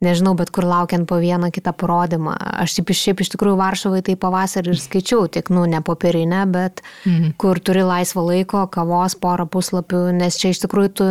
nežinau, 0.06 0.34
bet 0.40 0.52
kur 0.56 0.68
laukiant 0.68 1.08
po 1.10 1.20
vieną 1.20 1.52
kitą 1.56 1.74
parodymą. 1.76 2.36
Aš 2.64 2.78
šiaip, 2.78 2.94
šiaip 2.96 3.24
iš 3.24 3.34
tikrųjų 3.36 3.60
Varšuvai 3.60 4.02
tai 4.08 4.16
pavasarį 4.20 4.74
ir 4.74 4.82
skaičiau, 4.82 5.28
tik, 5.32 5.52
nu, 5.54 5.66
ne 5.70 5.84
popierinę, 5.86 6.46
bet 6.52 6.84
mhm. 7.06 7.36
kur 7.42 7.60
turi 7.60 7.86
laisvo 7.88 8.26
laiko, 8.30 8.66
kavos, 8.72 9.18
porą 9.20 9.50
puslapių, 9.52 10.10
nes 10.20 10.40
čia 10.40 10.54
iš 10.56 10.64
tikrųjų 10.66 10.94
tu 11.02 11.10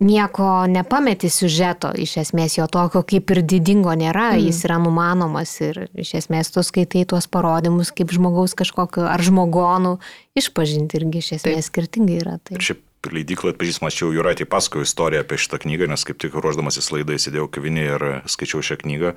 nieko 0.00 0.66
nepameti 0.66 1.28
siužeto, 1.28 1.92
iš 2.00 2.16
esmės 2.24 2.56
jo 2.56 2.66
tokio 2.72 3.02
kaip 3.04 3.30
ir 3.34 3.42
didingo 3.44 3.92
nėra, 3.92 4.30
mm. 4.32 4.46
jis 4.48 4.62
yra 4.64 4.78
numanomas 4.80 5.52
ir 5.60 5.82
iš 5.92 6.14
esmės 6.22 6.48
tu 6.54 6.64
skaitai 6.64 7.04
tuos 7.08 7.28
parodymus 7.28 7.92
kaip 7.92 8.14
žmogaus 8.16 8.56
kažkokio 8.56 9.04
ar 9.04 9.20
žmogonų 9.20 9.98
išpažinti 10.40 10.96
irgi 11.02 11.20
iš 11.20 11.34
esmės 11.40 11.66
Taip. 11.66 11.68
skirtingai 11.68 12.16
yra. 12.22 12.38
Tai. 12.40 12.56
Ir 12.56 12.64
šiaip 12.70 12.80
leidyklą 13.08 13.54
atpažįstamas, 13.54 13.96
čia 13.96 14.06
jau 14.06 14.14
Juratė 14.18 14.46
pasakojo 14.50 14.84
istoriją 14.84 15.24
apie 15.24 15.38
šitą 15.40 15.60
knygą, 15.62 15.88
nes 15.88 16.04
kaip 16.04 16.20
tik 16.20 16.36
ruoždamasis 16.36 16.90
laidai 16.92 17.16
sėdėjau 17.22 17.48
kavinėje 17.54 17.94
ir 17.96 18.04
skaičiau 18.28 18.64
šią 18.66 18.80
knygą. 18.84 19.14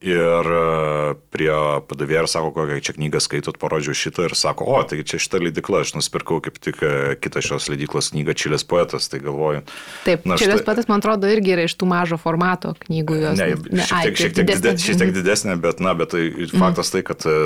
Ir 0.00 0.46
e, 0.48 1.14
prie 1.34 1.50
padavėjo 1.90 2.22
sako, 2.30 2.52
kokią 2.54 2.76
čia 2.86 2.92
knygą 2.96 3.20
skaitot, 3.20 3.56
parodžiau 3.60 3.92
šitą 3.98 4.28
ir 4.28 4.34
sako, 4.38 4.64
o, 4.70 4.78
tai 4.88 5.02
čia 5.04 5.18
šitą 5.20 5.40
leidikla, 5.42 5.82
aš 5.84 5.90
nusipirkau 5.96 6.38
kaip 6.40 6.56
tik 6.62 6.78
e, 6.86 6.92
kitą 7.20 7.42
šios 7.44 7.66
leidiklos 7.68 8.08
knygą 8.14 8.32
Čilės 8.38 8.64
poetas, 8.64 9.10
tai 9.12 9.18
galvoju. 9.20 9.60
Taip, 10.06 10.24
na, 10.30 10.38
Čilės 10.40 10.62
štai- 10.62 10.68
poetas, 10.70 10.88
man 10.88 11.02
atrodo, 11.02 11.28
irgi 11.28 11.52
yra 11.52 11.66
iš 11.68 11.74
tų 11.76 11.88
mažo 11.90 12.16
formato 12.22 12.72
knygų. 12.86 13.18
Jos, 13.26 13.42
Ne, 13.42 13.50
šiek 13.84 13.92
ai, 13.98 14.04
tiek, 14.06 14.14
tai 14.14 14.22
šiek, 14.22 14.32
tiek 14.38 14.46
didesnė. 14.46 14.62
didesnė, 14.70 14.86
šiek 14.86 15.00
tiek 15.02 15.12
didesnė, 15.18 15.58
bet, 15.66 15.82
na, 15.84 15.92
bet 15.98 16.14
tai 16.14 16.22
faktas 16.54 16.94
tai, 16.94 17.02
kad 17.10 17.26
e, 17.28 17.36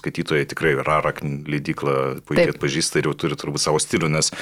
skaitytojai 0.00 0.48
tikrai 0.50 0.74
rarą 0.80 1.12
leidyklą 1.22 1.94
puikiai 2.26 2.48
Taip. 2.48 2.56
atpažįsta 2.56 2.98
ir 3.04 3.10
jau 3.12 3.14
turi 3.20 3.38
turbūt 3.38 3.62
savo 3.62 3.78
stilių, 3.78 4.10
nes, 4.16 4.32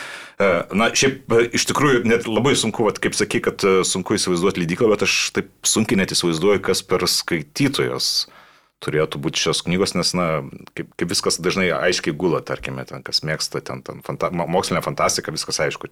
na, 0.40 0.88
šiaip 0.96 1.28
iš 1.52 1.66
tikrųjų 1.68 2.06
net 2.08 2.24
labai 2.30 2.54
sunku, 2.56 2.86
vat, 2.88 3.02
kaip 3.02 3.18
sakai, 3.18 3.42
kad 3.44 3.60
sunku 3.84 4.16
įsivaizduoti 4.16 4.64
leidyklą, 4.64 4.88
bet 4.94 5.04
aš 5.10 5.18
taip 5.36 5.52
sunkiai 5.66 6.00
net 6.00 6.14
įsivaizduoju, 6.16 6.62
kas 6.64 6.80
per 6.86 7.04
skaitytojas 7.24 8.14
turėtų 8.84 9.20
būti 9.24 9.40
šios 9.40 9.62
knygos, 9.64 9.94
nes, 9.96 10.12
na, 10.16 10.26
kaip, 10.76 10.90
kaip 11.00 11.12
viskas 11.12 11.38
dažnai 11.40 11.70
aiškiai 11.72 12.14
gula, 12.20 12.42
tarkime, 12.44 12.84
ten, 12.88 13.02
kas 13.06 13.22
mėgsta 13.24 13.62
ten, 13.64 13.80
ten 13.86 14.02
fanta, 14.04 14.28
mo- 14.34 14.46
mokslinę 14.50 14.82
fantastiką, 14.84 15.32
viskas 15.34 15.62
aišku, 15.64 15.88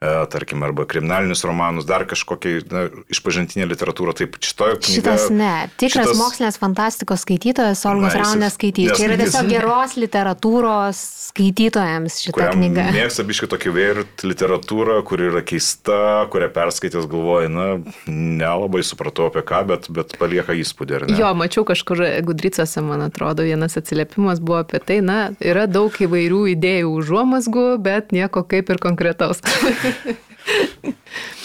e, 0.00 0.26
tarkime, 0.30 0.66
arba 0.66 0.84
kriminalinius 0.84 1.44
romanus, 1.44 1.86
dar 1.88 2.04
kažkokia 2.08 2.60
na, 2.70 2.82
išpažintinė 3.12 3.64
literatūra, 3.70 4.12
taip, 4.18 4.36
šitoje 4.44 4.76
knygoje. 4.76 4.96
Šitas 5.00 5.28
ne, 5.32 5.52
tikras 5.80 6.10
šitas- 6.10 6.20
mokslinės 6.20 6.58
fantastikos 6.60 7.24
skaitytojas 7.24 7.80
jis- 7.80 8.18
Raunės 8.20 8.56
skaitys. 8.58 8.92
Čia 8.98 9.08
yra 9.08 9.16
tiesiog 9.22 9.48
geros 9.50 9.96
literatūros 9.96 11.00
skaitytojams 11.30 12.18
šita 12.26 12.34
kuriam 12.36 12.60
knyga. 12.60 12.84
mėgsta 12.94 13.24
biškai 13.26 13.48
tokį 13.54 13.72
veirt 13.76 14.24
literatūrą, 14.26 14.98
kuri 15.08 15.30
yra 15.30 15.42
keista, 15.46 16.26
kurią 16.32 16.50
perskaitęs 16.52 17.08
galvoja, 17.10 17.48
na, 17.52 17.66
nelabai 18.06 18.82
supratau 18.86 19.30
apie 19.30 19.42
ką, 19.48 19.62
bet, 19.72 19.88
bet 19.96 20.16
palieka 20.20 20.52
įspūdį, 20.56 20.98
ar 21.00 21.06
ne? 21.08 21.16
Jo, 21.20 21.32
mačiau 21.38 21.64
kažkur 21.68 22.04
Gudricose, 22.26 22.80
man 22.84 23.02
atrodo, 23.06 23.42
vienas 23.46 23.76
atsiliepimas 23.80 24.40
buvo 24.44 24.60
apie 24.60 24.80
tai, 24.84 25.00
na, 25.00 25.30
yra 25.40 25.66
daug 25.66 25.92
įvairių 25.92 26.42
idėjų 26.56 26.92
užuomasgų, 27.00 27.66
bet 27.82 28.12
nieko 28.16 28.44
kaip 28.46 28.70
ir 28.70 28.78
konkretaus. 28.82 29.40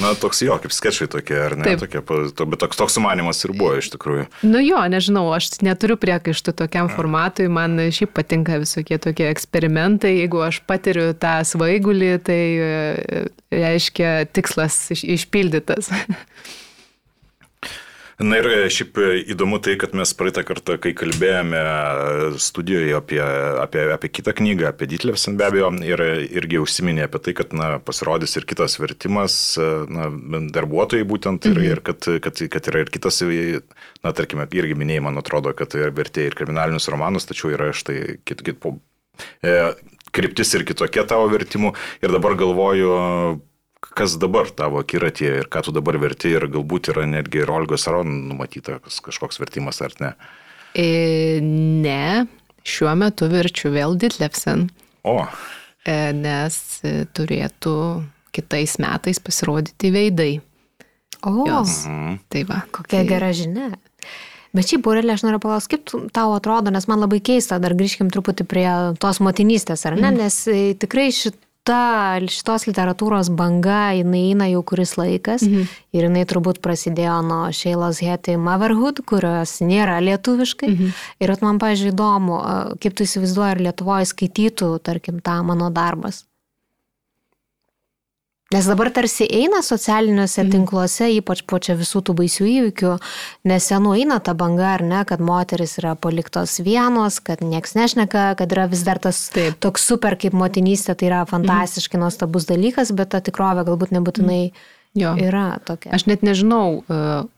Na, 0.02 0.12
toks 0.18 0.42
jo, 0.44 0.56
kaip 0.62 0.74
sketšai 0.74 1.08
tokie, 1.12 1.38
ar 1.42 1.56
ne? 1.58 1.66
Taip. 1.66 1.82
Tokie, 1.84 2.02
to, 2.38 2.46
bet 2.50 2.62
toks, 2.62 2.78
toks 2.80 2.98
sumanimas 2.98 3.42
ir 3.46 3.54
buvo 3.58 3.76
iš 3.80 3.92
tikrųjų. 3.96 4.26
nu 4.50 4.62
jo, 4.62 4.80
nežinau, 4.94 5.24
aš 5.36 5.52
neturiu 5.66 5.98
priekaištų 6.02 6.54
tokiam 6.64 6.90
formatui, 6.92 7.48
man 7.52 7.80
šiaip 7.94 8.14
patinka 8.18 8.60
visokie 8.62 9.00
tokie 9.02 9.30
eksperimentai, 9.32 10.16
jeigu 10.22 10.42
aš 10.46 10.62
patiriu 10.70 11.12
tą 11.18 11.40
svaigulį, 11.48 12.12
tai 12.26 12.42
e, 12.58 13.24
reiškia 13.54 14.14
tikslas 14.34 14.84
iš, 14.98 15.06
išpildytas. 15.20 15.92
Na 18.22 18.38
ir 18.38 18.48
e, 18.50 18.58
šiaip 18.70 18.98
e, 19.02 19.08
įdomu 19.34 19.58
tai, 19.64 19.74
kad 19.82 19.96
mes 19.98 20.12
praeitą 20.18 20.44
kartą, 20.46 20.76
kai 20.82 20.92
kalbėjome 20.98 21.58
e, 21.58 22.28
studijoje 22.42 22.94
apie, 22.98 23.20
apie, 23.62 23.86
apie 23.96 24.12
kitą 24.14 24.36
knygą, 24.38 24.68
apie 24.70 24.88
Ditlevsen 24.92 25.40
be 25.40 25.48
abejo, 25.48 25.72
ir 25.88 26.04
irgi 26.30 26.62
užsiminė 26.62 27.08
apie 27.08 27.22
tai, 27.26 27.34
kad 27.38 27.56
na, 27.58 27.72
pasirodys 27.82 28.38
ir 28.38 28.46
kitas 28.50 28.78
vertimas, 28.82 29.36
na, 29.58 30.10
darbuotojai 30.54 31.08
būtent, 31.10 31.50
ir, 31.50 31.62
ir 31.66 31.84
kad, 31.86 32.06
kad, 32.22 32.44
kad 32.54 32.72
yra 32.72 32.86
ir 32.86 32.94
kitas, 32.94 33.24
na, 33.26 34.14
tarkime, 34.18 34.46
irgi 34.62 34.78
minėjai, 34.78 35.06
man 35.08 35.22
atrodo, 35.22 35.56
kad 35.58 35.74
tai 35.74 35.90
vertė 35.96 36.30
ir 36.30 36.38
kriminalinius 36.38 36.92
romanus, 36.94 37.26
tačiau 37.30 37.56
yra 37.56 37.72
štai 37.74 38.20
kit, 38.28 38.46
kit, 38.46 38.62
po, 38.62 38.76
e, 39.42 39.56
kryptis 40.14 40.54
ir 40.58 40.68
kitokie 40.68 41.08
tavo 41.10 41.26
vertimų. 41.32 41.74
Ir 42.06 42.14
dabar 42.14 42.38
galvoju, 42.38 42.92
kas 43.82 44.18
dabar 44.22 44.50
tavo 44.56 44.80
akiratyje 44.82 45.34
ir 45.42 45.48
ką 45.52 45.64
tu 45.66 45.74
dabar 45.76 45.98
verti 46.02 46.30
ir 46.36 46.46
galbūt 46.54 46.92
yra 46.94 47.06
netgi 47.10 47.42
ir 47.44 47.52
Olgos 47.52 47.88
Aron 47.90 48.12
numatyta 48.30 48.80
kas- 48.84 49.02
kažkoks 49.02 49.42
vertimas 49.42 49.82
ar 49.82 49.96
ne. 50.00 50.14
E, 50.78 51.42
ne, 51.42 52.26
šiuo 52.64 52.94
metu 52.96 53.28
verčiu 53.32 53.74
vėl 53.74 53.98
Ditlevsen, 54.00 54.70
O, 55.04 55.18
e, 55.84 55.96
nes 56.14 56.56
e, 56.86 57.06
turėtų 57.12 57.74
kitais 58.32 58.78
metais 58.80 59.20
pasirodyti 59.20 59.92
veidai. 59.92 60.34
O, 61.26 61.44
Jos. 61.50 61.82
mhm. 61.90 62.20
Tai 62.30 62.44
va. 62.50 62.62
kokia 62.72 63.04
gera 63.10 63.32
žinia. 63.36 63.74
Bet 64.52 64.68
šiaip, 64.68 64.88
Aurelė, 64.88 65.14
aš 65.16 65.22
noriu 65.24 65.40
paklausti, 65.40 65.78
kaip 65.78 66.12
tau 66.12 66.34
atrodo, 66.36 66.72
nes 66.76 66.88
man 66.92 67.00
labai 67.00 67.22
keista, 67.24 67.60
dar 67.64 67.72
grįžkim 67.78 68.10
truputį 68.12 68.44
prie 68.52 68.68
tos 69.00 69.22
motinystės, 69.24 69.86
ar 69.88 69.96
ne, 70.00 70.10
nes 70.12 70.40
e, 70.52 70.74
tikrai 70.76 71.10
šita, 71.62 72.20
šitos 72.28 72.66
literatūros 72.68 73.30
banga, 73.30 73.94
jinai 73.94 74.32
eina 74.32 74.48
jau 74.50 74.64
kuris 74.64 74.98
laikas 74.98 75.44
ir 75.46 76.04
jinai 76.08 76.26
turbūt 76.26 76.62
prasidėjo 76.62 77.22
nuo 77.22 77.52
Šeilos 77.52 78.02
Heti 78.02 78.36
Motherhood, 78.38 79.04
kurios 79.06 79.62
nėra 79.62 80.00
lietuviškai. 80.02 80.72
Ir 81.22 81.32
at 81.32 81.42
man, 81.42 81.60
pažiūrėjau, 81.60 81.94
įdomu, 81.94 82.42
kaip 82.82 82.96
tu 82.96 83.04
įsivaizduoji, 83.04 83.52
ar 83.52 83.62
Lietuvoje 83.62 84.06
skaitytų, 84.10 84.80
tarkim, 84.82 85.22
tą 85.22 85.44
mano 85.44 85.70
darbas. 85.70 86.26
Nes 88.52 88.66
dabar 88.68 88.90
tarsi 88.92 89.24
eina 89.32 89.62
socialiniuose 89.64 90.44
tinkluose, 90.52 91.08
ypač 91.16 91.40
po 91.48 91.56
čia 91.64 91.78
visų 91.80 92.02
tų 92.04 92.16
baisių 92.18 92.48
įvykių, 92.52 92.90
nes 93.48 93.68
senų 93.72 93.94
eina 94.02 94.18
ta 94.20 94.34
banga, 94.36 94.74
ar 94.74 94.84
ne, 94.84 95.06
kad 95.08 95.24
moteris 95.24 95.78
yra 95.80 95.94
paliktos 95.96 96.58
vienos, 96.60 97.22
kad 97.24 97.40
nieks 97.48 97.78
nešneka, 97.80 98.26
kad 98.42 98.52
yra 98.52 98.68
vis 98.68 98.84
dar 98.84 99.00
tas 99.00 99.24
Taip. 99.32 99.56
toks 99.64 99.88
super 99.88 100.20
kaip 100.20 100.36
motinystė, 100.36 100.98
tai 101.00 101.08
yra 101.14 101.24
fantastiškai 101.32 102.04
nuostabus 102.04 102.50
dalykas, 102.52 102.92
bet 102.92 103.14
ta 103.16 103.24
tikrovė 103.24 103.64
galbūt 103.72 103.96
nebūtinai 103.96 104.44
Jo. 105.00 105.14
yra 105.16 105.56
tokia. 105.64 105.94
Aš 105.96 106.04
net 106.12 106.20
nežinau, 106.20 106.84
e, 106.84 106.96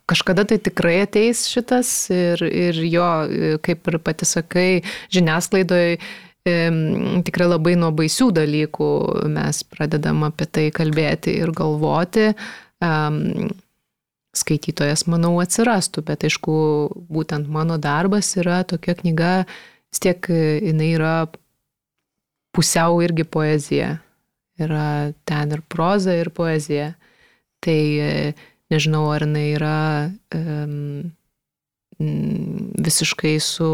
kažkada 0.10 0.48
tai 0.50 0.58
tikrai 0.58 1.04
ateis 1.04 1.46
šitas 1.46 1.94
ir, 2.10 2.42
ir 2.42 2.80
jo, 2.90 3.10
e, 3.30 3.58
kaip 3.62 3.86
ir 3.92 4.00
pati 4.02 4.26
sakai, 4.26 4.82
žiniasklaidoje 5.14 6.00
tikrai 6.44 7.48
labai 7.48 7.76
nuo 7.80 7.92
baisių 7.96 8.32
dalykų 8.36 8.88
mes 9.32 9.62
pradedam 9.72 10.26
apie 10.28 10.48
tai 10.52 10.66
kalbėti 10.76 11.38
ir 11.40 11.54
galvoti. 11.56 12.34
Skaitytojas, 14.34 15.06
manau, 15.06 15.36
atsirastų, 15.44 16.02
bet 16.08 16.26
aišku, 16.26 16.54
būtent 17.14 17.46
mano 17.54 17.78
darbas 17.78 18.32
yra 18.42 18.64
tokia 18.66 18.96
knyga, 18.98 19.34
vis 19.94 20.02
tiek 20.02 20.26
e, 20.34 20.40
jinai 20.58 20.88
yra 20.96 21.12
pusiau 22.54 22.98
irgi 23.06 23.28
poezija. 23.30 23.92
Yra 24.58 25.14
ten 25.30 25.54
ir 25.54 25.62
proza, 25.70 26.16
ir 26.18 26.32
poezija. 26.34 26.96
Tai 27.62 27.78
e, 27.78 28.34
nežinau, 28.74 29.06
ar 29.14 29.28
jinai 29.28 29.46
yra 29.54 29.78
um, 30.34 31.14
visiškai 32.82 33.38
su 33.38 33.70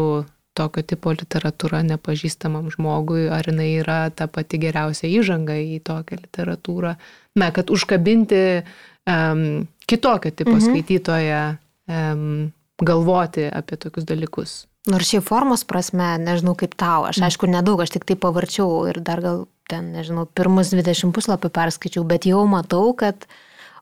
tokio 0.58 0.82
tipo 0.82 1.12
literatūra 1.14 1.82
nepažįstamam 1.86 2.70
žmogui, 2.74 3.28
ar 3.32 3.46
jinai 3.46 3.70
yra 3.80 4.00
ta 4.14 4.26
pati 4.30 4.58
geriausia 4.62 5.08
įžanga 5.10 5.56
į 5.60 5.80
tokią 5.86 6.20
literatūrą. 6.24 6.94
Na, 7.38 7.50
kad 7.54 7.70
užkabinti 7.70 8.40
um, 8.60 9.68
kitokio 9.86 10.32
tipo 10.34 10.56
mhm. 10.56 10.64
skaitytoją, 10.66 11.44
um, 11.90 12.50
galvoti 12.80 13.46
apie 13.52 13.78
tokius 13.80 14.08
dalykus. 14.08 14.56
Nors 14.88 15.10
šiaip 15.12 15.26
formos 15.26 15.62
prasme, 15.68 16.14
nežinau 16.22 16.54
kaip 16.58 16.72
tau, 16.80 17.04
aš 17.10 17.20
aišku 17.26 17.48
nedaug, 17.50 17.82
aš 17.84 17.92
tik 17.98 18.06
tai 18.08 18.16
pavarčiau 18.16 18.86
ir 18.88 19.02
dar 19.04 19.20
gal 19.20 19.42
ten, 19.68 19.92
nežinau, 19.94 20.24
pirmus 20.24 20.72
20 20.72 21.12
puslapių 21.14 21.50
perskaičiau, 21.52 22.04
bet 22.08 22.24
jau 22.26 22.40
matau, 22.48 22.94
kad 22.96 23.28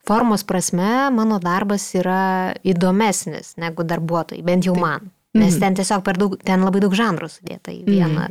formos 0.09 0.43
prasme 0.49 1.07
mano 1.15 1.39
darbas 1.43 1.87
yra 1.97 2.57
įdomesnis 2.67 3.55
negu 3.63 3.87
darbuotojai, 3.87 4.43
bent 4.45 4.67
jau 4.67 4.75
man. 4.79 5.13
Nes 5.39 5.59
ten 5.63 5.77
tiesiog 5.79 6.05
per 6.07 6.19
daug, 6.21 6.39
ten 6.45 6.65
labai 6.67 6.83
daug 6.85 6.95
žanrų 6.99 7.31
sudėta 7.33 7.75
į 7.75 7.85
vieną. 7.89 8.31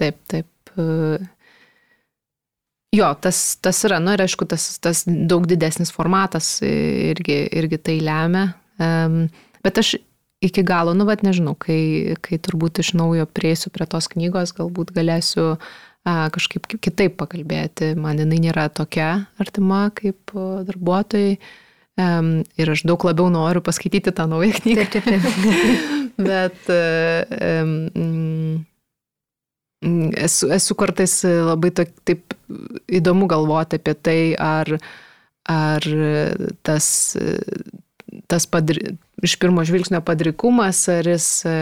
Taip, 0.00 0.18
taip. 0.30 0.74
e, 0.76 1.20
Jo, 2.92 3.14
tas, 3.16 3.56
tas 3.64 3.78
yra, 3.88 3.96
nu 4.04 4.12
ir 4.12 4.20
aišku, 4.20 4.44
tas, 4.44 4.66
tas 4.84 5.06
daug 5.08 5.46
didesnis 5.48 5.88
formatas 5.94 6.58
irgi, 6.60 7.38
irgi 7.56 7.78
tai 7.80 7.94
lemia. 8.04 8.50
Um, 8.76 9.30
bet 9.64 9.80
aš 9.80 9.94
iki 10.44 10.60
galo, 10.66 10.92
nu, 10.92 11.06
vad 11.08 11.24
nežinau, 11.24 11.54
kai, 11.56 12.18
kai 12.20 12.36
turbūt 12.36 12.82
iš 12.82 12.92
naujo 13.00 13.24
prieisiu 13.32 13.72
prie 13.72 13.86
tos 13.88 14.10
knygos, 14.12 14.52
galbūt 14.58 14.92
galėsiu 14.92 15.54
a, 15.54 16.28
kažkaip 16.34 16.68
kitaip 16.84 17.16
pakalbėti. 17.16 17.94
Man 17.96 18.20
jinai 18.20 18.42
nėra 18.44 18.68
tokia 18.68 19.22
artima 19.40 19.86
kaip 19.96 20.36
darbuotojai. 20.68 21.38
Um, 21.38 21.48
ir 22.00 22.72
aš 22.72 22.84
daug 22.88 23.04
labiau 23.04 23.28
noriu 23.32 23.60
paskaityti 23.64 24.12
tą 24.16 24.26
naują 24.30 24.52
knygą. 24.60 24.86
Taip, 24.92 25.04
taip, 25.04 25.22
taip. 25.22 25.98
bet 26.30 26.70
um, 26.72 28.64
esu, 30.16 30.50
esu 30.54 30.76
kartais 30.78 31.14
labai 31.24 31.72
to, 31.74 31.86
taip 32.06 32.36
įdomu 32.92 33.28
galvoti 33.30 33.80
apie 33.80 33.94
tai, 33.98 34.18
ar, 34.38 34.70
ar 35.50 35.88
tas, 36.62 36.86
tas 38.30 38.46
padri, 38.46 38.94
iš 39.24 39.36
pirmo 39.42 39.64
žvilgsnio 39.66 40.02
padrikumas, 40.06 40.84
ar 40.92 41.08
jis 41.12 41.28
e, 41.48 41.56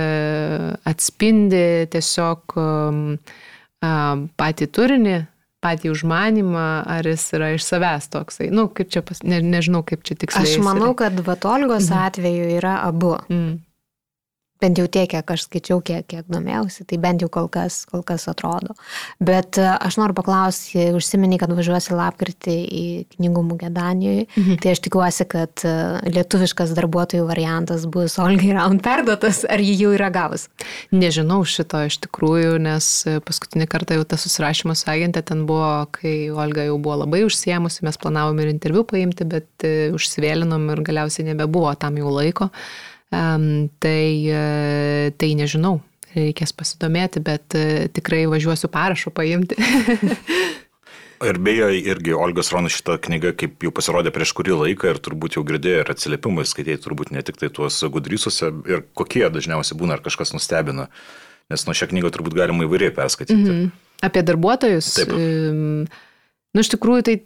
atspindi 0.88 1.64
tiesiog 1.92 2.56
patį 3.80 4.66
turinį, 4.76 5.16
patį 5.60 5.90
užmanimą, 5.92 6.68
ar 6.88 7.06
jis 7.06 7.24
yra 7.36 7.50
iš 7.56 7.66
savęs 7.68 8.08
toksai. 8.12 8.50
Nu, 8.54 8.68
kaip 8.72 8.92
čia, 8.92 9.02
pas, 9.06 9.20
ne, 9.22 9.42
nežinau, 9.44 9.82
kaip 9.86 10.04
čia 10.06 10.16
tiksliai. 10.20 10.48
Aš 10.48 10.62
manau, 10.64 10.94
kad 10.98 11.18
Vatolgos 11.26 11.90
mhm. 11.90 12.06
atveju 12.06 12.54
yra 12.60 12.78
abu. 12.86 13.16
Mm 13.28 13.58
bent 14.60 14.78
jau 14.80 14.86
tiek, 14.90 15.08
kiek 15.10 15.32
aš 15.32 15.46
skaičiau, 15.46 15.80
kiek, 15.84 16.04
kiek 16.10 16.26
domėjausi, 16.30 16.84
tai 16.88 16.98
bent 17.00 17.22
jau 17.24 17.30
kol 17.32 17.48
kas, 17.52 17.82
kol 17.90 18.02
kas 18.06 18.26
atrodo. 18.30 18.74
Bet 19.22 19.58
e, 19.60 19.66
aš 19.72 19.96
noriu 20.00 20.16
paklausti, 20.16 20.90
užsiminiai, 20.96 21.40
kad 21.40 21.52
važiuosi 21.56 21.96
lapkritį 21.96 22.56
į 22.80 22.84
knygų 23.16 23.44
mugę 23.46 23.70
Danijoje, 23.74 24.26
mhm. 24.34 24.60
tai 24.62 24.74
aš 24.74 24.82
tikiuosi, 24.84 25.26
kad 25.30 25.64
e, 25.64 25.74
lietuviškas 26.10 26.74
darbuotojų 26.76 27.26
variantas 27.28 27.86
bus 27.90 28.18
Olgai 28.22 28.52
Raun 28.56 28.80
perduotas, 28.84 29.42
ar 29.48 29.64
jį 29.64 29.76
jau 29.84 29.94
yra 29.96 30.10
gavus? 30.14 30.48
Nežinau 30.92 31.40
šito 31.48 31.82
iš 31.88 32.00
tikrųjų, 32.06 32.58
nes 32.62 32.90
paskutinį 33.26 33.68
kartą 33.70 33.96
jau 33.98 34.06
tas 34.12 34.26
susirašymas 34.26 34.84
su 34.84 34.92
agentė 34.92 35.24
ten 35.32 35.46
buvo, 35.48 35.86
kai 35.96 36.14
Olga 36.30 36.68
jau 36.68 36.76
buvo 36.82 37.00
labai 37.04 37.24
užsiemusi, 37.26 37.84
mes 37.86 37.98
planavom 38.00 38.38
ir 38.42 38.52
interviu 38.52 38.84
paimti, 38.88 39.26
bet 39.28 39.66
e, 39.66 39.90
užsivėlinom 39.96 40.68
ir 40.74 40.84
galiausiai 40.86 41.30
nebebuvo 41.32 41.72
tam 41.80 41.96
jau 42.00 42.12
laiko. 42.12 42.50
Um, 42.50 42.89
tai, 43.10 44.06
e, 44.30 45.10
tai 45.18 45.30
nežinau, 45.38 45.80
reikės 46.14 46.54
pasidomėti, 46.56 47.22
bet 47.26 47.56
e, 47.58 47.88
tikrai 47.94 48.24
važiuosiu 48.30 48.70
parašo 48.72 49.12
paimti. 49.14 49.58
Ir 51.20 51.36
beje, 51.36 51.66
irgi 51.84 52.14
Olgas 52.16 52.48
Ronas 52.48 52.72
šitą 52.72 52.94
knygą, 53.04 53.34
kaip 53.36 53.66
jau 53.66 53.72
pasirodė 53.76 54.08
prieš 54.14 54.30
kurį 54.38 54.54
laiką 54.56 54.94
ir 54.94 55.00
turbūt 55.04 55.34
jau 55.36 55.42
girdėjo 55.44 55.82
ir 55.82 55.90
atsiliepimai, 55.92 56.46
skaitėjai 56.48 56.80
turbūt 56.80 57.10
ne 57.12 57.20
tik 57.20 57.36
tai 57.36 57.50
tuos 57.52 57.76
gudrysuose 57.92 58.48
ir 58.72 58.86
kokie 58.96 59.26
dažniausiai 59.28 59.76
būna, 59.76 59.98
ar 59.98 60.04
kažkas 60.06 60.32
nustebina, 60.32 60.86
nes 61.52 61.66
nuo 61.68 61.74
šią 61.76 61.90
knygą 61.90 62.14
turbūt 62.14 62.38
galima 62.38 62.64
įvairiai 62.64 62.94
perskaityti. 62.96 63.36
-hmm. 63.36 63.68
Apie 64.08 64.22
darbuotojus. 64.24 64.88
Taip. 64.96 65.12
Nu, 65.12 66.64
iš 66.64 66.72
tikrųjų, 66.72 67.04
tai 67.04 67.18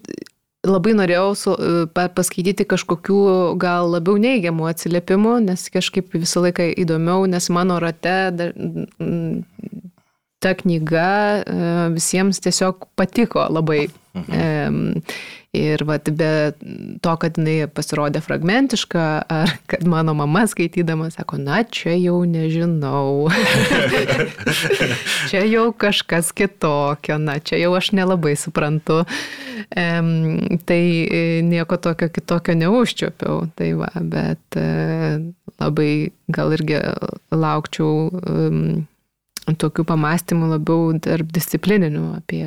labai 0.65 0.95
norėjau 0.97 1.29
su, 1.39 1.55
e, 1.55 2.09
paskaityti 2.17 2.67
kažkokių 2.69 3.21
gal 3.61 3.91
labiau 3.95 4.19
neigiamų 4.21 4.69
atsiliepimų, 4.73 5.37
nes 5.49 5.69
kažkaip 5.75 6.15
visą 6.17 6.45
laiką 6.47 6.71
įdomiau, 6.85 7.29
nes 7.31 7.49
mano 7.53 7.79
rate 7.83 8.17
dar, 8.35 8.55
ta 10.45 10.55
knyga 10.59 11.09
e, 11.41 11.73
visiems 11.95 12.43
tiesiog 12.45 12.89
patiko 12.99 13.47
labai. 13.53 13.87
Mhm. 14.15 15.03
Ir 15.55 15.85
vat, 15.87 16.09
be 16.19 16.29
to, 17.05 17.13
kad 17.23 17.39
jinai 17.39 17.69
pasirodė 17.71 18.19
fragmentiška, 18.25 19.05
ar 19.31 19.53
kad 19.71 19.85
mano 19.87 20.15
mama 20.19 20.43
skaitydama 20.51 21.13
sako, 21.15 21.39
na, 21.39 21.61
čia 21.63 21.95
jau 21.95 22.17
nežinau. 22.27 23.29
čia 25.31 25.45
jau 25.47 25.69
kažkas 25.79 26.33
kitokio, 26.35 27.21
na, 27.23 27.39
čia 27.39 27.61
jau 27.63 27.71
aš 27.79 27.93
nelabai 27.95 28.35
suprantu. 28.41 29.05
Um, 29.79 30.59
tai 30.67 30.83
e, 31.07 31.21
nieko 31.47 31.79
tokio 31.79 32.11
kitokio 32.11 32.57
neužčiopiau. 32.59 33.45
Tai 33.55 33.71
va, 33.79 33.93
bet 34.03 34.59
uh, 34.59 35.23
labai 35.63 36.11
gal 36.35 36.57
irgi 36.59 36.83
laukčiau. 37.31 38.11
Um, 38.27 38.89
tokių 39.45 39.85
pamastymų 39.89 40.49
labiau 40.55 40.89
tarp 41.05 41.29
disciplininių 41.35 42.05
apie 42.17 42.45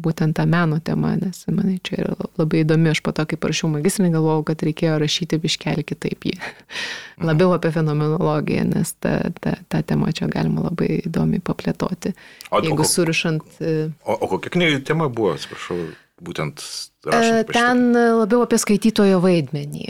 būtent 0.00 0.38
tą 0.38 0.46
meno 0.48 0.78
temą, 0.84 1.12
nes 1.20 1.42
manai 1.52 1.76
čia 1.84 1.98
yra 2.00 2.14
labai 2.40 2.62
įdomi, 2.64 2.90
aš 2.94 3.02
po 3.04 3.12
to, 3.16 3.26
kai 3.28 3.36
parašiau 3.40 3.68
magistrinį, 3.74 4.14
galvojau, 4.16 4.46
kad 4.48 4.64
reikėjo 4.64 4.96
rašyti 5.02 5.40
biškelį 5.42 5.84
kitaip 5.92 6.28
jį. 6.30 6.36
Mhm. 6.40 7.28
Labiau 7.28 7.52
apie 7.56 7.72
fenomenologiją, 7.74 8.64
nes 8.72 8.94
tą, 8.96 9.16
tą, 9.44 9.56
tą 9.68 9.82
temą 9.92 10.12
čia 10.16 10.30
galima 10.32 10.64
labai 10.70 11.02
įdomiai 11.02 11.42
paplėtoti. 11.44 12.14
O, 12.48 12.62
jeigu 12.64 12.86
o, 12.86 12.88
surišant... 12.88 13.44
E, 13.60 13.90
o, 14.04 14.16
o 14.16 14.30
kokia 14.32 14.54
knyga 14.56 14.80
tema 14.92 15.10
buvo, 15.12 15.34
atsiprašau? 15.36 15.90
Būtent 16.20 16.62
rašant. 17.08 17.50
Ten 17.54 17.82
labiau 17.94 18.44
apie 18.44 18.58
skaitytojo 18.60 19.20
vaidmenį, 19.24 19.86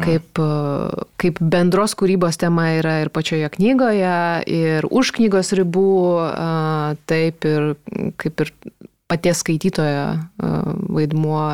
kaip, 0.00 0.40
kaip 1.20 1.40
bendros 1.52 1.94
kūrybos 2.00 2.40
tema 2.40 2.70
yra 2.78 3.00
ir 3.04 3.12
pačioje 3.14 3.50
knygoje, 3.56 4.14
ir 4.48 4.88
už 4.88 5.12
knygos 5.18 5.52
ribų, 5.58 5.92
taip 7.10 7.48
ir 7.48 7.74
kaip 8.20 8.44
ir 8.46 8.54
paties 9.10 9.42
skaitytojo 9.44 10.06
vaidmuo, 10.96 11.44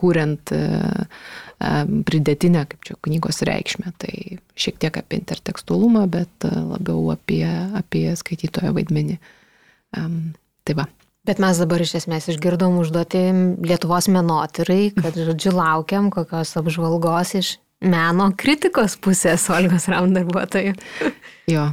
kuriant 0.00 0.54
pridėtinę, 2.08 2.62
kaip 2.70 2.86
čia 2.88 2.94
knygos 3.04 3.42
reikšmę. 3.44 3.92
Tai 4.00 4.14
šiek 4.56 4.78
tiek 4.80 4.94
apie 4.96 5.20
intertekstualumą, 5.20 6.06
bet 6.08 6.48
labiau 6.48 7.10
apie, 7.12 7.44
apie 7.76 8.06
skaitytojo 8.16 8.72
vaidmenį. 8.78 9.18
Tai 9.90 10.76
va. 10.78 10.88
Bet 11.28 11.40
mes 11.42 11.58
dabar 11.60 11.82
iš 11.84 11.98
esmės 11.98 12.30
išgirdom 12.32 12.78
užduoti 12.80 13.20
Lietuvos 13.66 14.08
menotyrai, 14.12 14.94
kad, 14.96 15.18
žodžiu, 15.18 15.52
laukiam 15.52 16.08
kokios 16.12 16.54
apžvalgos 16.56 17.34
iš 17.36 17.50
meno 17.84 18.30
kritikos 18.36 18.96
pusės 19.00 19.44
Olgos 19.52 19.88
Ram 19.92 20.14
darbuotojų. 20.16 20.72
Jo, 21.50 21.66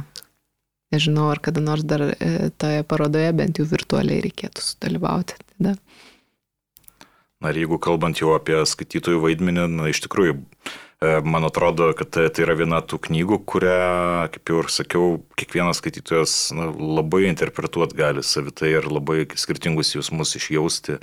nežinau, 0.92 1.30
ar 1.32 1.40
kada 1.44 1.62
nors 1.64 1.84
dar 1.88 2.10
e, 2.10 2.50
toje 2.60 2.84
parodoje 2.88 3.32
bent 3.36 3.60
jau 3.60 3.66
virtualiai 3.68 4.20
reikėtų 4.28 4.64
sudalyvauti. 4.64 5.38
Tada. 5.56 5.76
Na 7.42 7.52
ir 7.52 7.62
jeigu 7.62 7.78
kalbant 7.78 8.18
jau 8.18 8.34
apie 8.34 8.58
skaitytojų 8.66 9.22
vaidmenį, 9.22 9.68
na 9.70 9.90
iš 9.92 10.02
tikrųjų 10.06 10.40
E, 11.00 11.20
man 11.24 11.44
atrodo, 11.44 11.92
kad 11.94 12.10
tai, 12.10 12.26
tai 12.34 12.42
yra 12.42 12.56
viena 12.58 12.80
tų 12.82 12.98
knygų, 13.06 13.36
kurią, 13.46 13.74
kaip 14.34 14.50
jau 14.50 14.62
ir 14.64 14.70
sakiau, 14.74 15.08
kiekvienas 15.38 15.78
skaitytojas 15.78 16.32
na, 16.58 16.72
labai 16.74 17.28
interpretuot 17.28 17.92
gali 17.94 18.24
savitai 18.26 18.72
ir 18.72 18.88
labai 18.90 19.22
skirtingus 19.38 19.94
jausmus 19.94 20.34
išjausti. 20.40 20.98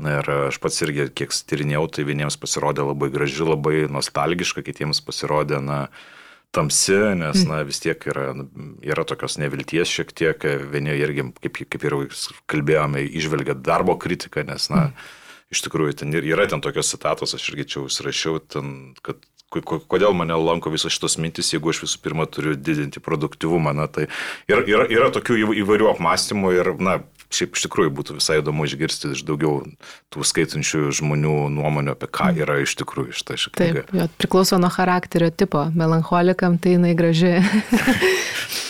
Na 0.00 0.18
ir 0.18 0.28
aš 0.50 0.58
pats 0.60 0.80
irgi, 0.84 1.06
kiek 1.16 1.32
tyrinėjau, 1.32 1.86
tai 1.96 2.04
vieniems 2.08 2.36
pasirodė 2.40 2.84
labai 2.84 3.08
graži, 3.12 3.44
labai 3.48 3.86
nostalgiška, 3.92 4.64
kitiems 4.64 5.00
pasirodė, 5.04 5.60
na, 5.64 5.78
tamsi, 6.56 6.98
nes, 7.20 7.44
na, 7.48 7.62
vis 7.68 7.80
tiek 7.80 8.04
yra, 8.12 8.30
yra 8.84 9.06
tokios 9.08 9.38
nevilties 9.40 9.88
šiek 9.88 10.12
tiek, 10.16 10.46
vieni 10.72 10.96
irgi, 11.00 11.30
kaip, 11.40 11.62
kaip 11.76 11.88
ir 11.88 11.96
kalbėjome, 12.50 13.06
išvelgia 13.08 13.56
darbo 13.56 13.96
kritiką, 14.00 14.44
nes, 14.52 14.68
na, 14.72 14.90
mm 14.90 15.16
iš 15.50 15.64
tikrųjų 15.66 15.98
ten 16.02 16.14
yra 16.20 16.46
ten 16.50 16.62
tokios 16.64 16.92
citatos, 16.92 17.34
aš 17.36 17.50
irgi 17.52 17.68
čia 17.74 17.84
užsirašiau, 17.84 18.40
ten, 18.50 18.74
kad 19.02 19.18
kodėl 19.50 20.14
mane 20.14 20.36
lanko 20.38 20.70
visos 20.70 20.94
šitos 20.94 21.18
mintis, 21.18 21.50
jeigu 21.50 21.72
aš 21.72 21.82
visų 21.84 22.02
pirma 22.04 22.26
turiu 22.30 22.54
didinti 22.54 23.02
produktivumą. 23.02 23.74
Na, 23.74 23.88
tai 23.90 24.06
yra, 24.50 24.62
yra, 24.62 24.86
yra 24.86 25.10
tokių 25.14 25.40
įvairių 25.64 25.90
apmąstymų 25.90 26.52
ir, 26.54 26.72
na, 26.78 27.00
šiaip 27.34 27.58
iš 27.58 27.66
tikrųjų 27.66 27.92
būtų 27.98 28.16
visai 28.18 28.38
įdomu 28.40 28.66
išgirsti 28.66 29.12
iš 29.14 29.24
daugiau 29.26 29.60
tų 30.10 30.26
skaitančių 30.26 30.88
žmonių 31.00 31.36
nuomonių 31.54 31.94
apie 31.94 32.10
ką 32.10 32.32
yra 32.42 32.60
iš 32.62 32.74
tikrųjų 32.82 33.14
šitą 33.20 33.38
šią 33.42 33.54
knygą. 33.54 33.84
Taip, 33.86 33.94
jo, 33.98 34.08
priklauso 34.22 34.58
nuo 34.62 34.70
charakterio 34.74 35.30
tipo. 35.30 35.66
Melancholikam 35.74 36.58
tai 36.62 36.76
jinai 36.78 36.96
graži. 36.98 37.38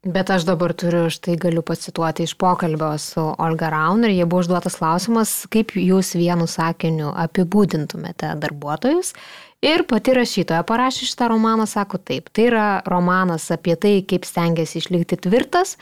Bet 0.00 0.30
aš 0.32 0.46
dabar 0.48 0.72
turiu, 0.72 1.10
štai 1.12 1.34
galiu 1.36 1.60
pacituoti 1.66 2.24
iš 2.24 2.32
pokalbio 2.40 2.94
su 2.98 3.20
Olga 3.20 3.68
Raun 3.68 4.06
ir 4.08 4.14
jie 4.14 4.24
buvo 4.24 4.40
užduotas 4.40 4.78
klausimas, 4.80 5.34
kaip 5.52 5.74
jūs 5.76 6.14
vienu 6.16 6.46
sakiniu 6.48 7.10
apibūdintumėte 7.12 8.32
darbuotojus 8.40 9.12
Ir 9.60 9.82
pati 9.84 10.14
rašytoja 10.16 10.62
parašė 10.64 11.04
šitą 11.04 11.26
romaną, 11.34 11.66
sako 11.68 11.98
taip, 12.00 12.30
tai 12.32 12.46
yra 12.48 12.68
romanas 12.88 13.50
apie 13.52 13.74
tai, 13.76 13.98
kaip 14.08 14.24
stengiasi 14.24 14.80
išlikti 14.80 15.18
tvirtas, 15.26 15.74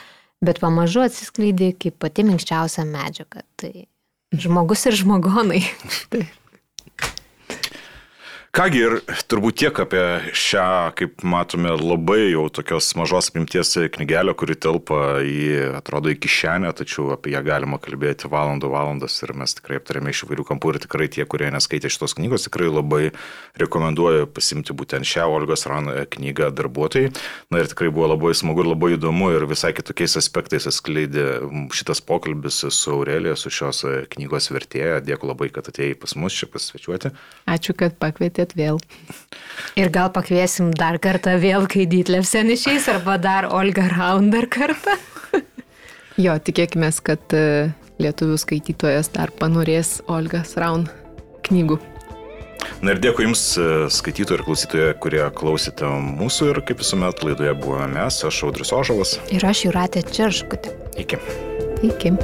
bet 0.42 0.58
pamažu 0.58 1.04
atsiskleidė 1.04 1.70
kaip 1.78 2.00
pati 2.02 2.26
minkščiausia 2.26 2.82
medžiaga. 2.88 3.44
Tai 3.54 3.70
žmogus 4.34 4.82
ir 4.90 4.98
žmogonai. 4.98 5.62
Kągi 8.58 8.80
ir 8.82 8.94
turbūt 9.30 9.54
tiek 9.60 9.76
apie 9.78 10.00
šią, 10.34 10.62
kaip 10.98 11.20
matome, 11.22 11.70
labai 11.78 12.32
jau 12.32 12.48
tokios 12.50 12.88
mažos 12.98 13.28
apimties 13.30 13.76
knygelę, 13.94 14.32
kuri 14.34 14.56
telpa 14.58 15.20
į, 15.22 15.76
atrodo, 15.78 16.10
į 16.10 16.16
kišenę, 16.18 16.72
tačiau 16.74 17.12
apie 17.14 17.36
ją 17.36 17.44
galima 17.46 17.78
kalbėti 17.78 18.26
valandų 18.26 18.72
valandas 18.72 19.20
ir 19.22 19.30
mes 19.38 19.54
tikrai 19.54 19.78
aptarėme 19.78 20.10
iš 20.10 20.24
įvairių 20.26 20.46
kampų 20.48 20.72
ir 20.72 20.78
tikrai 20.82 21.06
tie, 21.06 21.22
kurie 21.22 21.52
neskaitė 21.54 21.86
šitos 21.94 22.16
knygos, 22.18 22.48
tikrai 22.48 22.66
labai 22.72 23.12
rekomenduoju 23.62 24.26
pasimti 24.34 24.74
būtent 24.74 25.06
šią 25.06 25.28
Olgos 25.36 25.62
Ran 25.70 25.92
knygą 26.16 26.50
darbuotojai. 26.58 27.14
Na 27.54 27.62
ir 27.62 27.70
tikrai 27.70 27.92
buvo 27.94 28.10
labai 28.10 28.34
smagu 28.34 28.66
ir 28.66 28.72
labai 28.72 28.90
įdomu 28.96 29.30
ir 29.36 29.46
visai 29.46 29.70
kitokiais 29.78 30.18
aspektais 30.18 30.66
atskleidė 30.66 31.28
šitas 31.78 32.02
pokalbis 32.02 32.64
su 32.66 32.96
Aurelija, 32.96 33.38
su 33.38 33.54
šios 33.54 33.86
knygos 34.16 34.50
vertėja. 34.50 34.98
Dėkui 35.06 35.30
labai, 35.30 35.52
kad 35.54 35.70
atėjai 35.70 35.94
pas 36.02 36.18
mus 36.18 36.42
čia 36.42 36.50
pasvečiuoti. 36.50 37.14
Ačiū, 37.54 37.78
kad 37.78 37.94
pakvietėt 38.48 38.56
vėl. 38.56 38.78
Ir 39.76 39.90
gal 39.90 40.10
pakviesim 40.12 40.72
dar 40.72 40.98
kartą 40.98 41.38
vėl, 41.38 41.66
kai 41.66 41.86
Dytlevsen 41.86 42.50
išeis, 42.50 42.88
arba 42.88 43.18
dar 43.18 43.48
Olga 43.50 43.88
Raun 43.88 44.30
dar 44.30 44.46
kartą. 44.46 44.96
jo, 46.16 46.38
tikėkime, 46.38 46.90
kad 47.02 47.20
e, 47.32 47.72
lietuvių 47.98 48.38
skaitytojas 48.38 49.10
dar 49.12 49.30
panorės 49.30 50.02
Olgas 50.08 50.56
Raun 50.56 50.88
knygų. 51.46 51.78
Na 52.82 52.92
ir 52.92 53.00
dėkui 53.00 53.24
Jums, 53.24 53.56
e, 53.58 53.88
skaitytojai 53.90 54.38
ir 54.38 54.44
klausytojai, 54.44 54.94
kurie 55.00 55.22
klausėte 55.34 55.86
mūsų 55.86 56.52
ir 56.52 56.62
kaip 56.66 56.82
visuomet 56.82 57.22
laidoje 57.24 57.54
buvome 57.58 57.88
mes, 57.94 58.22
aš 58.24 58.42
Audrius 58.46 58.74
Ožalas. 58.74 59.18
Ir 59.30 59.46
aš 59.46 59.66
Juratė 59.68 60.04
Čerškutė. 60.06 60.74
Iki. 60.98 61.22
Iki. 61.86 62.16